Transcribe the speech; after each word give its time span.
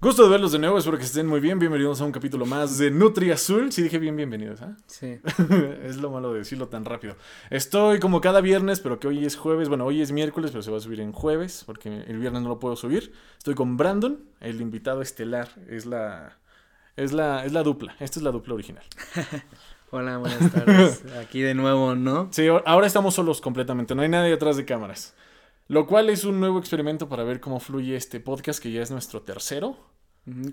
Gusto 0.00 0.22
de 0.22 0.28
verlos 0.28 0.52
de 0.52 0.60
nuevo, 0.60 0.78
espero 0.78 0.96
que 0.96 1.02
estén 1.02 1.26
muy 1.26 1.40
bien. 1.40 1.58
Bienvenidos 1.58 2.00
a 2.00 2.04
un 2.04 2.12
capítulo 2.12 2.46
más 2.46 2.78
de 2.78 2.92
Nutri 2.92 3.32
Azul. 3.32 3.72
Sí, 3.72 3.82
dije 3.82 3.98
bien, 3.98 4.14
bienvenidos, 4.14 4.62
¿ah? 4.62 4.76
Sí. 4.86 5.18
es 5.82 5.96
lo 5.96 6.10
malo 6.10 6.32
de 6.32 6.38
decirlo 6.38 6.68
tan 6.68 6.84
rápido. 6.84 7.16
Estoy 7.50 7.98
como 7.98 8.20
cada 8.20 8.40
viernes, 8.40 8.78
pero 8.78 9.00
que 9.00 9.08
hoy 9.08 9.26
es 9.26 9.34
jueves. 9.34 9.68
Bueno, 9.68 9.84
hoy 9.84 10.00
es 10.00 10.12
miércoles, 10.12 10.52
pero 10.52 10.62
se 10.62 10.70
va 10.70 10.76
a 10.76 10.80
subir 10.80 11.00
en 11.00 11.10
jueves, 11.10 11.64
porque 11.66 12.04
el 12.06 12.20
viernes 12.20 12.42
no 12.42 12.48
lo 12.48 12.60
puedo 12.60 12.76
subir. 12.76 13.12
Estoy 13.38 13.56
con 13.56 13.76
Brandon, 13.76 14.20
el 14.38 14.60
invitado 14.60 15.02
estelar. 15.02 15.48
Es 15.68 15.84
la. 15.84 16.38
Es 16.94 17.12
la, 17.12 17.44
es 17.44 17.52
la 17.52 17.64
dupla. 17.64 17.96
Esta 17.98 18.20
es 18.20 18.22
la 18.22 18.30
dupla 18.30 18.54
original. 18.54 18.84
Hola, 19.90 20.18
buenas 20.18 20.52
tardes. 20.52 21.04
Aquí 21.20 21.40
de 21.40 21.54
nuevo, 21.54 21.96
¿no? 21.96 22.28
Sí, 22.30 22.46
ahora 22.46 22.86
estamos 22.86 23.14
solos 23.14 23.40
completamente. 23.40 23.96
No 23.96 24.02
hay 24.02 24.08
nadie 24.08 24.32
atrás 24.32 24.56
de 24.56 24.64
cámaras. 24.64 25.16
Lo 25.68 25.86
cual 25.86 26.08
es 26.08 26.24
un 26.24 26.40
nuevo 26.40 26.58
experimento 26.58 27.10
para 27.10 27.24
ver 27.24 27.40
cómo 27.40 27.60
fluye 27.60 27.94
este 27.94 28.20
podcast, 28.20 28.62
que 28.62 28.72
ya 28.72 28.80
es 28.80 28.90
nuestro 28.90 29.20
tercero. 29.20 29.76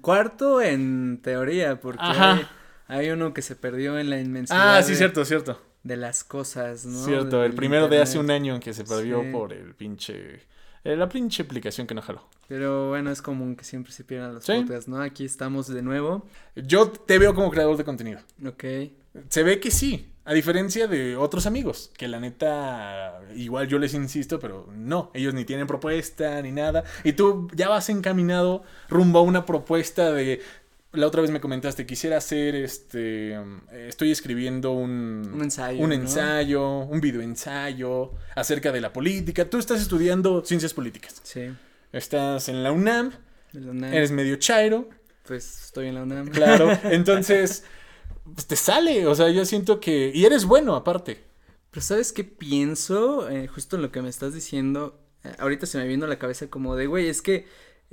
Cuarto 0.02 0.62
en 0.62 1.20
teoría, 1.22 1.80
porque 1.80 2.02
hay, 2.04 2.46
hay 2.88 3.10
uno 3.12 3.34
que 3.34 3.42
se 3.42 3.56
perdió 3.56 3.98
en 4.00 4.10
la 4.10 4.20
inmensidad 4.20 4.78
Ah, 4.78 4.84
sí, 4.84 4.92
de, 4.92 4.98
cierto, 4.98 5.26
cierto. 5.26 5.62
de 5.84 5.98
las 5.98 6.24
cosas, 6.24 6.86
¿no? 6.86 7.04
Cierto, 7.06 7.44
el 7.44 7.54
primero 7.54 7.88
de 7.88 8.02
hace 8.02 8.18
un 8.20 8.32
año 8.32 8.56
en 8.56 8.62
que 8.62 8.74
se 8.74 8.84
perdió 8.84 9.22
Sí. 9.24 9.32
por 9.32 9.54
el 9.54 9.74
pinche. 9.76 10.42
Eh, 10.86 10.96
la 10.96 11.10
pinche 11.10 11.44
aplicación 11.44 11.86
que 11.88 11.94
no 11.94 12.02
jaló. 12.02 12.24
Pero 12.48 12.90
bueno, 12.90 13.12
es 13.12 13.22
común 13.22 13.56
que 13.58 13.66
siempre 13.66 13.92
se 13.92 14.04
pierdan 14.06 14.36
los 14.36 14.46
Sí. 14.46 14.54
podcasts, 14.54 14.88
¿no? 14.88 15.02
Aquí 15.02 15.26
estamos 15.26 15.68
de 15.68 15.82
nuevo. 15.82 16.26
Yo 16.56 16.90
te 16.90 17.20
veo 17.20 17.36
como 17.36 17.52
creador 17.52 17.76
de 17.76 17.84
contenido. 17.84 18.20
Ok. 18.46 18.64
Se 19.30 19.44
ve 19.44 19.60
que 19.60 19.72
sí, 19.72 20.12
a 20.26 20.34
diferencia 20.34 20.88
de 20.88 21.16
otros 21.16 21.46
amigos, 21.46 21.92
que 21.98 22.08
la 22.08 22.20
neta, 22.20 23.20
igual 23.36 23.68
yo 23.68 23.80
les 23.80 23.94
insisto, 23.94 24.40
pero 24.40 24.68
no, 24.76 25.12
ellos 25.14 25.34
ni 25.34 25.46
tienen 25.46 25.68
propuesta 25.68 26.42
ni 26.42 26.52
nada. 26.52 26.84
Y 27.04 27.14
tú 27.14 27.48
ya 27.54 27.70
vas 27.70 27.90
encaminado 27.90 28.64
rumbo 28.90 29.20
a 29.20 29.22
una 29.24 29.46
propuesta 29.46 30.12
de... 30.12 30.42
La 30.96 31.08
otra 31.08 31.22
vez 31.22 31.32
me 31.32 31.40
comentaste, 31.42 31.86
quisiera 31.86 32.18
hacer 32.18 32.56
este... 32.56 33.34
eh, 33.34 33.88
Estoy 33.88 34.12
escribiendo 34.12 34.72
un... 34.72 35.30
Un 35.34 35.42
ensayo, 35.44 35.80
Un 35.84 35.90
¿no? 35.90 35.96
ensayo, 35.96 36.80
un 36.80 37.02
video 37.02 37.22
ensayo 37.22 38.12
acerca 38.36 38.72
de 38.72 38.82
la 38.82 38.92
política. 38.94 39.50
Tú 39.50 39.58
estás 39.58 39.82
estudiando 39.82 40.44
ciencias 40.46 40.74
políticas. 40.74 41.20
Sí. 41.24 41.52
Estás 41.92 42.50
en 42.50 42.64
la 42.64 42.72
UNAM, 42.72 43.12
la 43.54 43.72
UNAM. 43.72 43.94
eres 43.94 44.12
medio 44.12 44.36
chairo, 44.38 44.90
Pues 45.28 45.66
estoy 45.66 45.88
en 45.88 45.96
la 45.96 46.04
UNAM. 46.04 46.28
claro. 46.30 46.70
Entonces, 46.84 47.64
pues 48.34 48.46
te 48.48 48.56
sale. 48.56 49.08
O 49.08 49.16
sea, 49.16 49.30
yo 49.30 49.46
siento 49.46 49.80
que. 49.80 50.12
Y 50.14 50.26
eres 50.26 50.46
bueno, 50.46 50.76
aparte. 50.76 51.24
Pero 51.72 51.82
¿sabes 51.86 52.12
qué 52.14 52.24
pienso? 52.24 53.30
Eh, 53.30 53.48
justo 53.48 53.76
en 53.76 53.82
lo 53.82 53.92
que 53.92 54.02
me 54.02 54.10
estás 54.10 54.34
diciendo, 54.34 55.00
eh, 55.24 55.34
ahorita 55.40 55.66
se 55.66 55.78
me 55.78 55.88
vino 55.88 56.06
a 56.06 56.08
la 56.10 56.18
cabeza 56.20 56.48
como 56.48 56.76
de, 56.76 56.88
güey, 56.88 57.08
es 57.10 57.22
que 57.22 57.48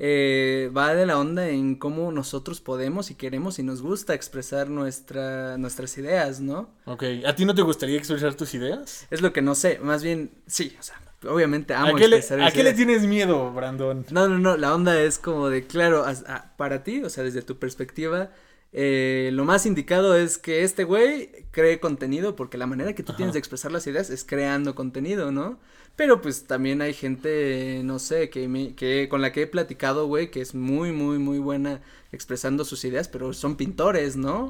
eh, 0.04 0.68
va 0.76 0.94
de 0.96 1.06
la 1.06 1.16
onda 1.16 1.48
en 1.48 1.76
cómo 1.76 2.10
nosotros 2.10 2.60
podemos 2.60 3.12
y 3.12 3.14
queremos 3.14 3.60
y 3.60 3.62
nos 3.62 3.82
gusta 3.82 4.14
expresar 4.14 4.68
nuestra, 4.68 5.56
nuestras 5.58 5.96
ideas, 5.96 6.40
¿no? 6.40 6.70
Ok. 6.86 7.04
¿A 7.24 7.36
ti 7.36 7.44
no 7.44 7.54
te 7.54 7.62
gustaría 7.62 7.98
expresar 7.98 8.34
tus 8.34 8.52
ideas? 8.54 9.06
Es 9.12 9.20
lo 9.20 9.32
que 9.32 9.42
no 9.42 9.54
sé, 9.54 9.78
más 9.80 10.02
bien, 10.02 10.32
sí, 10.48 10.76
o 10.80 10.82
sea, 10.82 11.00
obviamente 11.28 11.72
amo 11.74 11.94
¿A 11.94 11.98
qué, 12.00 12.08
le, 12.08 12.16
¿A 12.18 12.50
qué 12.50 12.64
le 12.64 12.72
tienes 12.72 13.06
miedo, 13.06 13.52
Brandon? 13.52 14.04
No, 14.10 14.26
no, 14.28 14.40
no, 14.40 14.56
la 14.56 14.74
onda 14.74 15.00
es 15.00 15.18
como 15.18 15.48
de, 15.48 15.68
claro, 15.68 16.04
a- 16.04 16.52
para 16.56 16.82
ti, 16.82 17.04
o 17.04 17.08
sea, 17.08 17.22
desde 17.22 17.42
tu 17.42 17.60
perspectiva, 17.60 18.32
eh, 18.72 19.30
lo 19.34 19.44
más 19.44 19.66
indicado 19.66 20.16
es 20.16 20.36
que 20.36 20.64
este 20.64 20.82
güey 20.82 21.30
cree 21.52 21.78
contenido, 21.78 22.34
porque 22.34 22.58
la 22.58 22.66
manera 22.66 22.94
que 22.94 23.04
tú 23.04 23.12
Ajá. 23.12 23.18
tienes 23.18 23.34
de 23.34 23.38
expresar 23.38 23.70
las 23.70 23.86
ideas 23.86 24.10
es 24.10 24.24
creando 24.24 24.74
contenido, 24.74 25.30
¿no? 25.30 25.60
Pero 25.96 26.22
pues 26.22 26.44
también 26.44 26.80
hay 26.80 26.94
gente, 26.94 27.82
no 27.84 27.98
sé, 27.98 28.30
que, 28.30 28.48
me, 28.48 28.74
que 28.74 29.08
con 29.10 29.20
la 29.20 29.30
que 29.32 29.42
he 29.42 29.46
platicado, 29.46 30.06
güey, 30.06 30.30
que 30.30 30.40
es 30.40 30.54
muy, 30.54 30.90
muy, 30.92 31.18
muy 31.18 31.38
buena 31.38 31.82
expresando 32.12 32.64
sus 32.64 32.84
ideas, 32.84 33.08
pero 33.08 33.32
son 33.32 33.56
pintores, 33.56 34.16
¿no? 34.16 34.48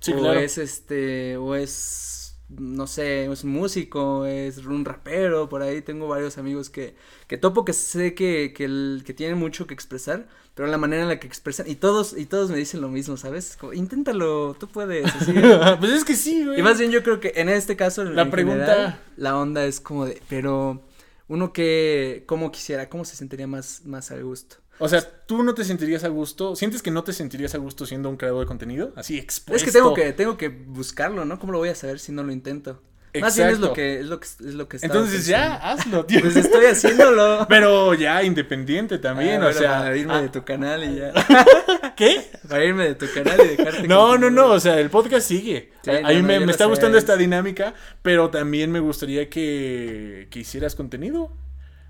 Sí, 0.00 0.12
o 0.12 0.18
claro. 0.18 0.40
es 0.40 0.56
este, 0.58 1.36
o 1.36 1.54
es, 1.54 2.27
no 2.48 2.86
sé, 2.86 3.30
es 3.30 3.44
músico, 3.44 4.24
es 4.24 4.58
un 4.58 4.84
rapero, 4.84 5.48
por 5.48 5.62
ahí 5.62 5.82
tengo 5.82 6.08
varios 6.08 6.38
amigos 6.38 6.70
que, 6.70 6.94
que 7.26 7.36
topo 7.36 7.64
que 7.64 7.72
sé 7.74 8.14
que, 8.14 8.52
que, 8.56 8.64
el- 8.64 9.02
que 9.04 9.12
tienen 9.14 9.38
mucho 9.38 9.66
que 9.66 9.74
expresar, 9.74 10.26
pero 10.54 10.66
la 10.68 10.78
manera 10.78 11.02
en 11.02 11.08
la 11.08 11.20
que 11.20 11.26
expresan, 11.26 11.68
y 11.68 11.74
todos, 11.76 12.16
y 12.16 12.24
todos 12.26 12.50
me 12.50 12.56
dicen 12.56 12.80
lo 12.80 12.88
mismo, 12.88 13.16
¿sabes? 13.16 13.56
Como, 13.60 13.74
inténtalo, 13.74 14.56
tú 14.58 14.66
puedes, 14.66 15.04
así. 15.14 15.32
pues 15.80 15.92
es 15.92 16.04
que 16.04 16.14
sí, 16.16 16.44
güey. 16.46 16.58
y 16.58 16.62
más 16.62 16.78
bien 16.78 16.90
yo 16.90 17.02
creo 17.02 17.20
que 17.20 17.32
en 17.36 17.48
este 17.48 17.76
caso, 17.76 18.02
La 18.04 18.22
en 18.22 18.30
pregunta- 18.30 18.66
general, 18.66 19.00
la 19.16 19.36
onda 19.38 19.64
es 19.66 19.80
como 19.80 20.06
de, 20.06 20.20
pero 20.28 20.82
uno 21.28 21.52
que, 21.52 22.24
¿cómo 22.26 22.50
quisiera, 22.50 22.88
cómo 22.88 23.04
se 23.04 23.14
sentiría 23.14 23.46
más, 23.46 23.82
más 23.84 24.10
a 24.10 24.18
gusto? 24.20 24.56
O 24.78 24.88
sea, 24.88 25.02
¿tú 25.02 25.42
no 25.42 25.54
te 25.54 25.64
sentirías 25.64 26.04
a 26.04 26.08
gusto? 26.08 26.54
¿Sientes 26.54 26.82
que 26.82 26.90
no 26.90 27.02
te 27.04 27.12
sentirías 27.12 27.54
a 27.54 27.58
gusto 27.58 27.84
siendo 27.86 28.08
un 28.08 28.16
creador 28.16 28.40
de 28.40 28.46
contenido? 28.46 28.92
Así 28.96 29.18
expuesto. 29.18 29.56
Es 29.56 29.64
que 29.64 29.76
tengo 29.76 29.94
que, 29.94 30.12
tengo 30.12 30.36
que 30.36 30.48
buscarlo, 30.48 31.24
¿no? 31.24 31.38
¿Cómo 31.38 31.52
lo 31.52 31.58
voy 31.58 31.70
a 31.70 31.74
saber 31.74 31.98
si 31.98 32.12
no 32.12 32.22
lo 32.22 32.32
intento? 32.32 32.80
Más 33.20 33.36
bien 33.36 33.48
es 33.48 33.54
Exacto. 33.54 33.68
lo 33.68 33.72
que, 33.72 34.00
es 34.00 34.06
lo 34.06 34.20
que, 34.20 34.26
es 34.26 34.54
lo 34.54 34.68
que 34.68 34.78
Entonces 34.82 35.26
ya, 35.26 35.54
hazlo, 35.54 36.04
tío. 36.04 36.20
Pues 36.20 36.36
estoy 36.36 36.66
haciéndolo. 36.66 37.46
Pero 37.48 37.94
ya 37.94 38.22
independiente 38.22 38.98
también, 38.98 39.42
Ah, 39.42 39.48
o 39.48 39.52
sea. 39.52 39.78
Para 39.78 39.96
irme 39.96 40.14
ah, 40.14 40.22
de 40.22 40.28
tu 40.28 40.44
canal 40.44 40.84
y 40.84 40.96
ya. 40.96 41.12
¿Qué? 41.96 42.30
Para 42.48 42.64
irme 42.64 42.84
de 42.84 42.94
tu 42.94 43.06
canal 43.12 43.40
y 43.40 43.56
dejarte. 43.56 43.88
No, 43.88 44.18
no, 44.18 44.30
no, 44.30 44.48
o 44.48 44.60
sea, 44.60 44.78
el 44.78 44.90
podcast 44.90 45.26
sigue. 45.26 45.72
Sí, 45.82 45.90
a 45.90 46.00
no, 46.02 46.08
a 46.08 46.10
mí 46.10 46.16
no, 46.16 46.28
me, 46.28 46.40
me 46.40 46.52
está 46.52 46.64
sé. 46.64 46.70
gustando 46.70 46.98
esta 46.98 47.16
dinámica, 47.16 47.74
pero 48.02 48.30
también 48.30 48.70
me 48.70 48.80
gustaría 48.80 49.28
que, 49.30 50.28
que 50.30 50.40
hicieras 50.40 50.74
contenido. 50.74 51.32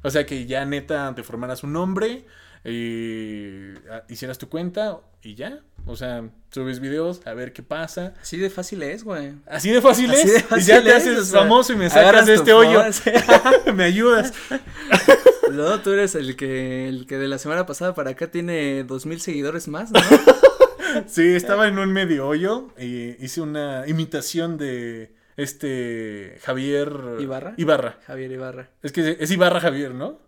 O 0.03 0.10
sea, 0.10 0.25
que 0.25 0.47
ya 0.47 0.65
neta 0.65 1.12
te 1.15 1.25
formaras 1.25 1.65
un 1.65 1.72
nombre, 1.72 2.25
y 2.68 3.74
ah, 3.90 4.04
hicieras 4.08 4.38
tu 4.38 4.48
cuenta 4.48 5.00
y 5.22 5.34
ya. 5.34 5.60
O 5.86 5.96
sea, 5.96 6.28
subes 6.50 6.80
videos 6.80 7.26
a 7.26 7.34
ver 7.34 7.52
qué 7.52 7.62
pasa. 7.62 8.14
Así 8.20 8.36
de 8.36 8.50
fácil 8.50 8.82
es, 8.82 9.04
güey. 9.04 9.32
Así 9.46 9.70
de 9.70 9.80
fácil 9.80 10.10
Así 10.10 10.28
es. 10.28 10.48
de 10.48 10.60
y 10.60 10.62
ya 10.62 10.82
te 10.82 10.90
es, 10.90 10.96
haces 10.96 11.30
famoso 11.30 11.72
y 11.72 11.76
me 11.76 11.88
sacas 11.88 12.26
de 12.26 12.34
este 12.34 12.52
hoyo. 12.52 12.82
me 13.74 13.84
ayudas. 13.84 14.32
Luego 15.50 15.80
tú 15.80 15.92
eres 15.92 16.14
el 16.14 16.36
que, 16.36 16.88
el 16.88 17.06
que 17.06 17.16
de 17.16 17.28
la 17.28 17.38
semana 17.38 17.64
pasada 17.64 17.94
para 17.94 18.10
acá 18.10 18.30
tiene 18.30 18.84
dos 18.84 19.06
mil 19.06 19.20
seguidores 19.20 19.68
más, 19.68 19.90
¿no? 19.90 20.00
Sí, 21.06 21.34
estaba 21.34 21.68
en 21.68 21.78
un 21.78 21.92
medio 21.92 22.26
hoyo 22.26 22.68
y 22.78 23.22
hice 23.22 23.42
una 23.42 23.86
imitación 23.86 24.56
de 24.56 25.14
este 25.36 26.38
Javier 26.42 26.90
¿Ibarra? 27.20 27.54
Ibarra. 27.58 27.98
Javier 28.06 28.32
Ibarra. 28.32 28.70
Es 28.82 28.92
que 28.92 29.18
es 29.20 29.30
Ibarra 29.30 29.60
Javier, 29.60 29.94
¿no? 29.94 30.18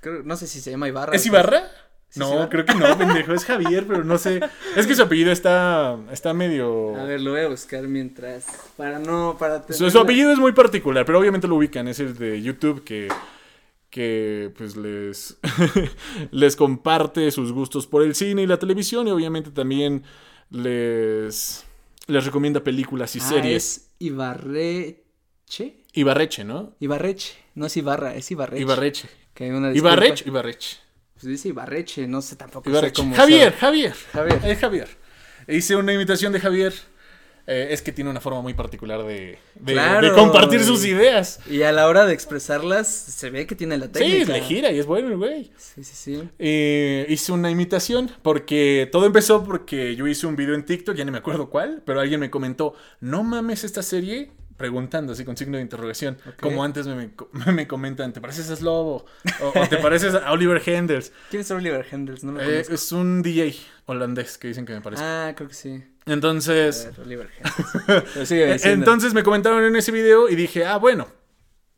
Creo- 0.00 0.22
no 0.24 0.36
sé 0.36 0.46
si 0.46 0.60
se 0.60 0.70
llama 0.70 0.88
Ibarra. 0.88 1.14
¿Es. 1.14 1.24
Ibarra? 1.26 1.62
¿Sí 2.08 2.18
No, 2.18 2.32
Ibarra? 2.32 2.48
creo 2.48 2.64
que 2.64 2.74
no, 2.74 2.98
pendejo, 2.98 3.32
es 3.34 3.44
Javier, 3.44 3.86
pero 3.86 4.02
no 4.02 4.18
sé. 4.18 4.40
Es 4.76 4.86
que 4.86 4.94
su 4.96 5.02
apellido 5.02 5.30
está, 5.30 5.96
está 6.10 6.34
medio... 6.34 6.96
A 6.96 7.04
ver, 7.04 7.20
lo 7.20 7.30
voy 7.32 7.40
a 7.42 7.48
buscar 7.48 7.82
mientras. 7.84 8.46
Para 8.76 8.98
no, 8.98 9.36
para 9.38 9.60
Su, 9.60 9.66
tener 9.74 9.90
su 9.92 9.96
la- 9.98 10.02
apellido 10.04 10.32
es 10.32 10.38
muy 10.38 10.50
particular, 10.52 11.04
pero 11.06 11.20
obviamente 11.20 11.46
lo 11.46 11.54
ubican, 11.54 11.86
es 11.86 12.00
el 12.00 12.16
de 12.18 12.42
YouTube 12.42 12.82
que, 12.82 13.06
que 13.90 14.52
pues 14.58 14.76
les, 14.76 15.38
les 16.32 16.56
comparte 16.56 17.30
sus 17.30 17.52
gustos 17.52 17.86
por 17.86 18.02
el 18.02 18.16
cine 18.16 18.42
y 18.42 18.46
la 18.48 18.58
televisión 18.58 19.06
y 19.06 19.12
obviamente 19.12 19.50
también 19.52 20.02
les, 20.50 21.64
les 22.08 22.24
recomienda 22.24 22.58
películas 22.64 23.14
y 23.14 23.20
Ah, 23.20 23.28
series. 23.28 23.76
es 23.76 23.90
Ibarreche. 24.00 25.84
Ibarreche, 25.92 26.44
¿no? 26.44 26.74
Ibarreche. 26.80 27.34
No 27.54 27.66
es 27.66 27.76
Ibarra, 27.76 28.14
es 28.14 28.30
Ibarreche. 28.30 28.62
Ibarreche. 28.62 29.08
Que 29.40 29.50
una 29.54 29.70
disculpa. 29.70 29.94
Ibarreche, 29.96 30.24
Ibarreche. 30.28 30.76
Pues 31.14 31.24
dice 31.24 31.48
Ibarreche, 31.48 32.06
no 32.06 32.20
sé 32.20 32.36
tampoco. 32.36 32.64
sé 32.64 32.70
Ibarreche. 32.70 32.94
cómo 33.02 33.14
Javier, 33.16 33.54
Javier. 33.54 33.94
Javier. 34.12 34.40
Es 34.44 34.58
Javier. 34.58 34.88
Hice 35.48 35.76
una 35.76 35.94
imitación 35.94 36.30
de 36.34 36.40
Javier. 36.40 36.74
Eh, 37.46 37.68
es 37.70 37.80
que 37.80 37.90
tiene 37.90 38.10
una 38.10 38.20
forma 38.20 38.42
muy 38.42 38.52
particular 38.52 39.02
de, 39.02 39.38
de, 39.54 39.72
Claro, 39.72 40.06
de 40.06 40.12
compartir 40.14 40.62
sus 40.62 40.84
ideas. 40.84 41.40
Y 41.50 41.62
a 41.62 41.72
la 41.72 41.88
hora 41.88 42.04
de 42.04 42.12
expresarlas, 42.12 42.86
se 42.88 43.30
ve 43.30 43.46
que 43.46 43.54
tiene 43.56 43.78
la 43.78 43.86
Sí, 43.86 43.92
técnica. 43.92 44.32
le 44.34 44.40
gira 44.42 44.70
y 44.72 44.78
es 44.78 44.84
bueno 44.86 45.16
güey. 45.16 45.50
Sí, 45.56 45.82
sí, 45.82 45.94
sí. 45.96 46.28
Eh, 46.38 47.06
hice 47.08 47.32
una 47.32 47.50
imitación 47.50 48.10
porque 48.22 48.88
todo 48.92 49.06
empezó 49.06 49.42
porque 49.42 49.96
yo 49.96 50.06
hice 50.06 50.26
un 50.26 50.36
video 50.36 50.54
en 50.54 50.66
TikTok, 50.66 50.94
ya 50.94 51.04
ni 51.06 51.10
me 51.10 51.18
acuerdo 51.18 51.48
cuál, 51.48 51.82
pero 51.86 52.00
alguien 52.00 52.20
me 52.20 52.30
comentó, 52.30 52.74
no 53.00 53.24
mames 53.24 53.64
esta 53.64 53.82
serie, 53.82 54.30
preguntando 54.60 55.14
así 55.14 55.24
con 55.24 55.36
signo 55.36 55.56
de 55.56 55.62
interrogación, 55.64 56.18
Ok. 56.28 56.34
como 56.40 56.62
antes 56.62 56.86
me, 56.86 56.94
me, 57.32 57.52
me 57.52 57.66
comentan, 57.66 58.12
¿te 58.12 58.20
pareces 58.20 58.48
a 58.50 58.56
Slobo? 58.56 59.06
O, 59.40 59.58
o 59.58 59.66
te 59.68 59.78
pareces 59.78 60.14
a 60.14 60.30
Oliver 60.30 60.62
Hendels. 60.64 61.10
¿Quién 61.30 61.40
es 61.40 61.50
Oliver 61.50 61.84
Hendels? 61.90 62.22
No 62.22 62.32
lo 62.32 62.40
Eh, 62.42 62.60
es 62.68 62.92
un 62.92 63.22
DJ 63.22 63.56
holandés 63.86 64.36
que 64.38 64.48
dicen 64.48 64.66
que 64.66 64.74
me 64.74 64.82
parece. 64.82 65.02
Ah, 65.02 65.32
creo 65.34 65.48
que 65.48 65.54
sí. 65.54 65.82
Entonces, 66.06 66.90
ver, 66.96 67.00
Oliver 67.06 67.28
Hendels. 67.88 68.28
Diciendo. 68.28 68.60
entonces 68.68 69.14
me 69.14 69.22
comentaron 69.22 69.64
en 69.64 69.74
ese 69.74 69.90
video 69.92 70.28
y 70.28 70.36
dije, 70.36 70.64
ah, 70.66 70.76
bueno, 70.76 71.08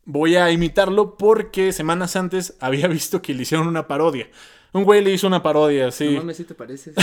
voy 0.05 0.35
a 0.35 0.51
imitarlo 0.51 1.17
porque 1.17 1.73
semanas 1.73 2.17
antes 2.17 2.55
había 2.61 2.89
visto 2.89 3.23
que 3.23 3.33
le 3.33 3.43
hicieron 3.43 3.69
una 3.69 3.87
parodia. 3.87 4.29
Un 4.73 4.85
güey 4.85 5.05
le 5.05 5.13
hizo 5.13 5.27
una 5.29 5.43
parodia, 5.43 5.91
sí. 5.93 6.07
No 6.11 6.19
mames, 6.19 6.37
sí 6.39 6.45
te 6.45 6.55
pareces. 6.55 6.95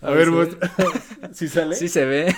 A 0.00 0.10
ver, 0.10 0.30
vos- 0.30 0.48
¿sí 1.32 1.46
sale? 1.48 1.74
Sí 1.76 1.88
se 1.88 2.04
ve. 2.04 2.34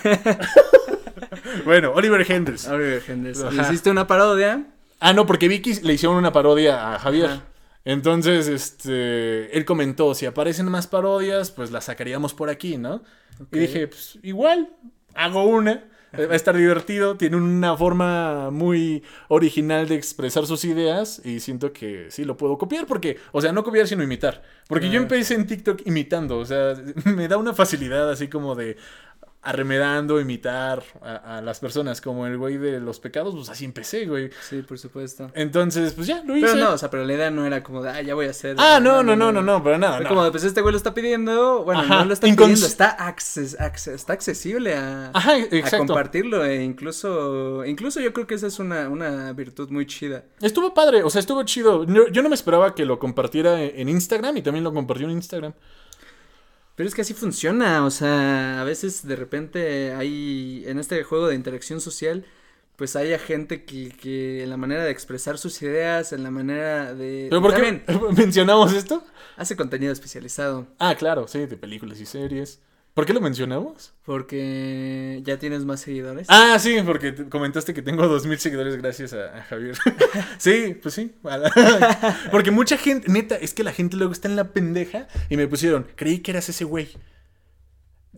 Bueno, 1.65 1.93
Oliver 1.93 2.31
Hendels. 2.31 2.67
Oliver. 2.69 3.03
Le 3.09 3.31
Ajá. 3.31 3.63
hiciste 3.63 3.91
una 3.91 4.07
parodia. 4.07 4.67
Ah, 5.01 5.13
no, 5.13 5.27
porque 5.27 5.49
Vicky 5.49 5.75
le 5.83 5.95
hicieron 5.95 6.17
una 6.17 6.33
parodia 6.33 6.95
a 6.95 6.99
Javier. 6.99 7.27
Ajá. 7.27 7.45
Entonces, 7.85 8.49
este, 8.49 9.57
él 9.57 9.65
comentó, 9.65 10.15
si 10.15 10.25
aparecen 10.25 10.71
más 10.71 10.87
parodias, 10.87 11.51
pues 11.51 11.71
las 11.71 11.85
sacaríamos 11.85 12.33
por 12.33 12.49
aquí, 12.49 12.79
¿no? 12.79 13.03
Y 13.53 13.59
dije, 13.59 13.89
pues 13.89 14.19
igual, 14.23 14.71
hago 15.15 15.45
una. 15.45 15.85
Va 16.17 16.33
a 16.33 16.37
estar 16.37 16.57
divertido, 16.57 17.17
tiene 17.17 17.37
una 17.37 17.77
forma 17.77 18.53
muy 18.53 19.03
original 19.27 19.89
de 19.89 19.97
expresar 19.97 20.47
sus 20.47 20.65
ideas 20.65 21.21
y 21.25 21.41
siento 21.41 21.73
que 21.73 22.07
sí 22.11 22.25
lo 22.25 22.37
puedo 22.37 22.57
copiar 22.57 22.87
porque, 22.87 23.19
o 23.33 23.41
sea, 23.41 23.51
no 23.51 23.65
copiar 23.65 23.89
sino 23.89 24.05
imitar. 24.05 24.43
Porque 24.69 24.91
yo 24.91 25.01
empecé 25.01 25.35
en 25.35 25.45
TikTok 25.49 25.83
imitando, 25.87 26.39
o 26.39 26.45
sea, 26.47 26.75
me 27.05 27.27
da 27.27 27.37
una 27.37 27.53
facilidad 27.53 28.09
así 28.09 28.29
como 28.29 28.55
de 28.55 28.77
arremedando, 29.45 30.21
imitar 30.21 30.83
a, 31.03 31.39
a 31.39 31.41
las 31.43 31.61
personas, 31.61 32.01
como 32.01 32.27
el 32.27 32.37
güey 32.39 32.57
de 32.57 32.81
los 32.81 32.99
pecados, 33.01 33.35
pues 33.35 33.49
así 33.49 33.65
empecé, 33.65 34.07
güey. 34.07 34.31
Sí, 34.49 34.63
por 34.63 34.79
supuesto. 34.79 35.31
Entonces, 35.35 35.93
pues 35.93 36.07
ya, 36.07 36.23
lo 36.25 36.37
hice. 36.37 36.47
Pero 36.47 36.59
no, 36.59 36.73
o 36.75 36.79
sea, 36.79 36.91
pero 36.91 37.05
la 37.05 37.13
idea 37.15 37.31
no 37.31 37.47
era 37.47 37.63
como 37.63 37.83
de, 37.83 37.91
ah, 37.91 38.03
ya 38.03 38.15
voy 38.15 38.27
a 38.27 38.31
hacer. 38.31 38.57
ah, 38.59 38.81
no, 38.81 39.03
no, 39.03 39.15
no, 39.17 39.31
no, 39.33 39.43
no, 39.43 39.63
pero 39.63 39.79
nada. 39.79 40.01
No. 40.01 40.09
como 40.09 40.25
de, 40.25 40.31
pues 40.31 40.45
este 40.45 40.61
güey 40.61 40.73
lo 40.73 40.77
está 40.79 40.95
pidiendo, 40.95 41.63
bueno, 41.65 41.81
Ajá, 41.81 41.99
no 42.01 42.05
lo 42.07 42.15
está 42.15 42.27
incons- 42.27 42.37
pidiendo, 42.47 42.67
está, 42.67 42.97
acces- 42.99 43.57
acce- 43.59 43.93
está 43.95 44.13
accesible 44.15 44.75
a, 44.75 45.11
Ajá, 45.13 45.33
a 45.33 45.39
exacto. 45.39 45.87
compartirlo 45.87 46.45
e 46.45 46.63
incluso, 46.63 47.65
incluso 47.65 48.01
yo 48.01 48.13
creo 48.13 48.27
que 48.27 48.35
esa 48.35 48.47
es 48.47 48.59
una, 48.59 48.89
una 48.89 49.33
virtud 49.33 49.71
muy 49.71 49.87
chida. 49.87 50.25
Estuvo 50.41 50.73
padre, 50.75 51.03
o 51.03 51.11
sea, 51.11 51.21
estuvo 51.21 51.43
chido. 51.45 51.85
Yo 52.11 52.23
no 52.23 52.29
me 52.29 52.35
esperaba 52.35 52.75
que 52.75 52.85
lo 52.85 52.99
compartiera 52.99 53.63
en 53.63 53.89
Instagram 53.89 54.37
y 54.39 54.43
también 54.43 54.65
lo 54.65 54.73
compartió 54.73 55.07
en 55.07 55.13
Instagram. 55.13 55.55
Pero 56.77 56.89
es 56.89 56.95
que 56.95 57.03
así 57.03 57.15
funciona, 57.15 57.85
o 57.85 57.91
sea, 57.91 58.61
a 58.61 58.65
veces 58.65 59.07
de 59.07 59.17
repente 59.17 59.95
hay, 59.95 60.65
en 60.67 60.79
este 60.79 61.03
juego 61.05 61.29
de 61.29 61.37
interacción 61.37 61.81
social, 61.81 62.25
pues 62.77 62.97
hay 62.97 63.17
gente 63.19 63.65
que, 63.65 63.91
que 63.91 64.43
en 64.43 64.51
la 64.51 64.57
manera 64.57 64.83
de 64.85 64.91
expresar 64.91 65.39
sus 65.39 65.63
ideas, 65.63 66.13
en 66.13 66.25
la 66.25 66.33
manera 66.33 66.93
de... 66.93 67.29
¿Pero 67.31 67.41
por 67.41 67.55
qué 67.55 67.83
mencionamos 68.17 68.73
esto? 68.73 69.05
hace 69.37 69.57
contenido 69.57 69.93
especializado, 69.93 70.67
Ah, 70.79 70.95
claro, 70.97 71.27
sí, 71.29 71.47
de 71.47 71.57
películas 71.57 72.01
y 72.01 72.07
series. 72.07 72.61
¿Por 72.95 73.07
qué 73.07 73.13
lo 73.13 73.21
mencionamos? 73.21 73.93
porque 74.05 75.21
ya 75.25 75.39
tienes 75.39 75.65
más 75.65 75.81
seguidores. 75.81 76.27
Ah, 76.31 76.59
sí, 76.61 76.77
porque 76.87 77.11
te- 77.13 77.29
comentaste 77.29 77.75
que 77.75 77.83
tengo 77.83 78.07
dos 78.07 78.25
mil 78.27 78.39
seguidores 78.39 78.77
gracias 78.77 79.13
a, 79.15 79.39
a 79.39 79.43
Javier. 79.43 79.77
sí, 80.39 80.79
pues 80.81 80.95
sí. 80.95 81.13
porque 82.31 82.51
mucha 82.51 82.77
gente, 82.77 83.11
neta, 83.11 83.35
es 83.37 83.53
que 83.55 83.65
la 83.65 83.73
gente 83.73 83.97
luego 83.97 84.13
está 84.13 84.29
en 84.29 84.37
la 84.37 84.53
pendeja 84.53 85.09
y 85.29 85.37
me 85.37 85.49
pusieron, 85.49 85.87
creí 85.97 86.21
que 86.21 86.31
eras 86.33 86.49
ese 86.49 86.65
güey. 86.65 86.89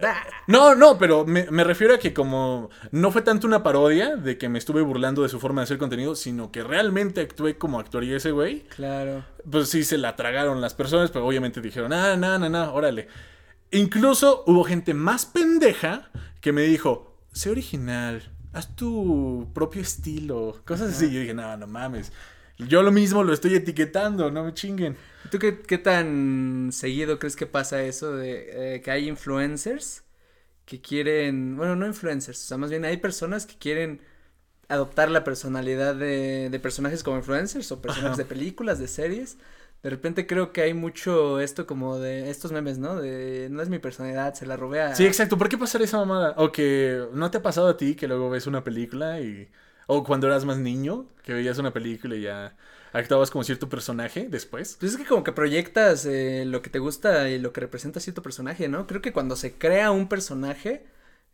Ah, 0.03 0.25
No, 0.47 0.75
no, 0.75 0.99
pero 0.99 1.25
me, 1.25 1.47
me 1.51 1.65
refiero 1.65 1.95
a 1.95 1.99
que 1.99 2.13
como 2.13 2.69
no 2.91 3.11
fue 3.13 3.23
tanto 3.23 3.47
una 3.47 3.63
parodia 3.63 4.17
de 4.17 4.37
que 4.37 4.51
me 4.51 4.59
estuve 4.59 4.83
burlando 4.83 5.23
de 5.23 5.31
su 5.31 5.41
forma 5.41 5.63
de 5.63 5.65
hacer 5.65 5.79
contenido, 5.79 6.15
sino 6.15 6.53
que 6.53 6.63
realmente 6.63 7.23
actué 7.23 7.57
como 7.57 7.79
actuaría 7.81 8.19
ese 8.19 8.31
güey, 8.31 8.65
claro. 8.77 9.25
pues 9.51 9.71
sí 9.71 9.85
se 9.85 9.97
la 9.97 10.15
tragaron 10.17 10.61
las 10.61 10.75
personas, 10.75 11.11
pero 11.11 11.27
obviamente 11.27 11.63
dijeron, 11.63 11.95
ah, 11.95 12.15
no, 12.17 12.39
no, 12.39 12.51
no, 12.51 12.75
órale. 12.75 13.09
Incluso 13.71 14.45
hubo 14.47 14.65
gente 14.65 14.95
más 14.95 15.27
pendeja 15.27 16.11
que 16.41 16.53
me 16.53 16.63
dijo, 16.63 17.19
sé 17.33 17.51
original, 17.51 18.33
haz 18.53 18.75
tu 18.77 19.51
propio 19.55 19.83
estilo, 19.83 20.63
cosas 20.65 20.93
así. 20.95 21.13
Yo 21.13 21.21
dije, 21.21 21.35
no, 21.35 21.57
no 21.57 21.67
mames. 21.67 22.13
Yo 22.59 22.83
lo 22.83 22.91
mismo 22.91 23.23
lo 23.23 23.33
estoy 23.35 23.55
etiquetando, 23.55 24.31
no 24.31 24.45
me 24.45 24.55
chinguen. 24.55 24.97
¿Tú 25.31 25.39
qué, 25.39 25.61
qué 25.61 25.77
tan 25.77 26.71
seguido 26.73 27.19
crees 27.19 27.37
que 27.37 27.47
pasa 27.47 27.83
eso 27.83 28.17
de 28.17 28.77
eh, 28.77 28.81
que 28.81 28.91
hay 28.91 29.09
influencers 29.09 30.05
que 30.65 30.81
quieren, 30.81 31.57
bueno, 31.57 31.77
no 31.77 31.87
influencers, 31.87 32.43
o 32.43 32.47
sea, 32.47 32.57
más 32.57 32.71
bien 32.71 32.85
hay 32.85 32.97
personas 32.97 33.47
que 33.47 33.57
quieren 33.57 34.01
adoptar 34.69 35.11
la 35.11 35.23
personalidad 35.23 35.95
de, 35.95 36.49
de 36.51 36.59
personajes 36.61 37.03
como 37.05 37.19
influencers 37.19 37.71
o 37.71 37.81
personajes 37.81 38.19
Ajá. 38.19 38.23
de 38.23 38.25
películas, 38.25 38.79
de 38.79 38.89
series? 38.89 39.37
De 39.83 39.91
repente 39.91 40.27
creo 40.27 40.53
que 40.53 40.63
hay 40.63 40.75
mucho 40.75 41.41
esto 41.41 41.67
como 41.67 41.99
de 41.99 42.31
estos 42.31 42.51
memes, 42.51 42.79
¿no? 42.79 42.97
De 42.97 43.49
no 43.51 43.63
es 43.63 43.69
mi 43.69 43.79
personalidad, 43.79 44.35
se 44.35 44.47
la 44.47 44.57
robé 44.57 44.81
a... 44.81 44.95
Sí, 44.95 45.07
exacto. 45.07 45.39
¿Por 45.39 45.49
qué 45.49 45.59
pasar 45.59 45.83
esa 45.83 45.99
mamada? 45.99 46.35
O 46.39 46.51
que 46.51 47.07
no 47.13 47.31
te 47.31 47.39
ha 47.39 47.43
pasado 47.43 47.69
a 47.69 47.77
ti 47.77 47.95
que 47.95 48.09
luego 48.09 48.31
ves 48.31 48.47
una 48.47 48.65
película 48.65 49.21
y... 49.21 49.49
O 49.87 50.03
cuando 50.03 50.27
eras 50.27 50.45
más 50.45 50.59
niño, 50.59 51.07
que 51.23 51.33
veías 51.33 51.59
una 51.59 51.73
película 51.73 52.17
y 52.17 52.23
ya 52.23 52.57
actuabas 52.93 53.31
como 53.31 53.45
cierto 53.45 53.69
personaje 53.69 54.27
después. 54.29 54.77
Pues 54.81 54.93
es 54.93 54.99
que 54.99 55.05
como 55.05 55.23
que 55.23 55.33
proyectas 55.33 56.07
eh, 56.07 56.45
lo 56.45 56.63
que 56.63 56.71
te 56.71 56.79
gusta 56.81 57.29
y 57.29 57.39
lo 57.39 57.53
que 57.53 57.61
representa 57.61 58.01
cierto 58.01 58.23
personaje, 58.23 58.69
¿no? 58.69 58.87
Creo 58.87 59.01
que 59.01 59.13
cuando 59.13 59.37
se 59.37 59.53
crea 59.53 59.93
un 59.93 60.09
personaje, 60.09 60.85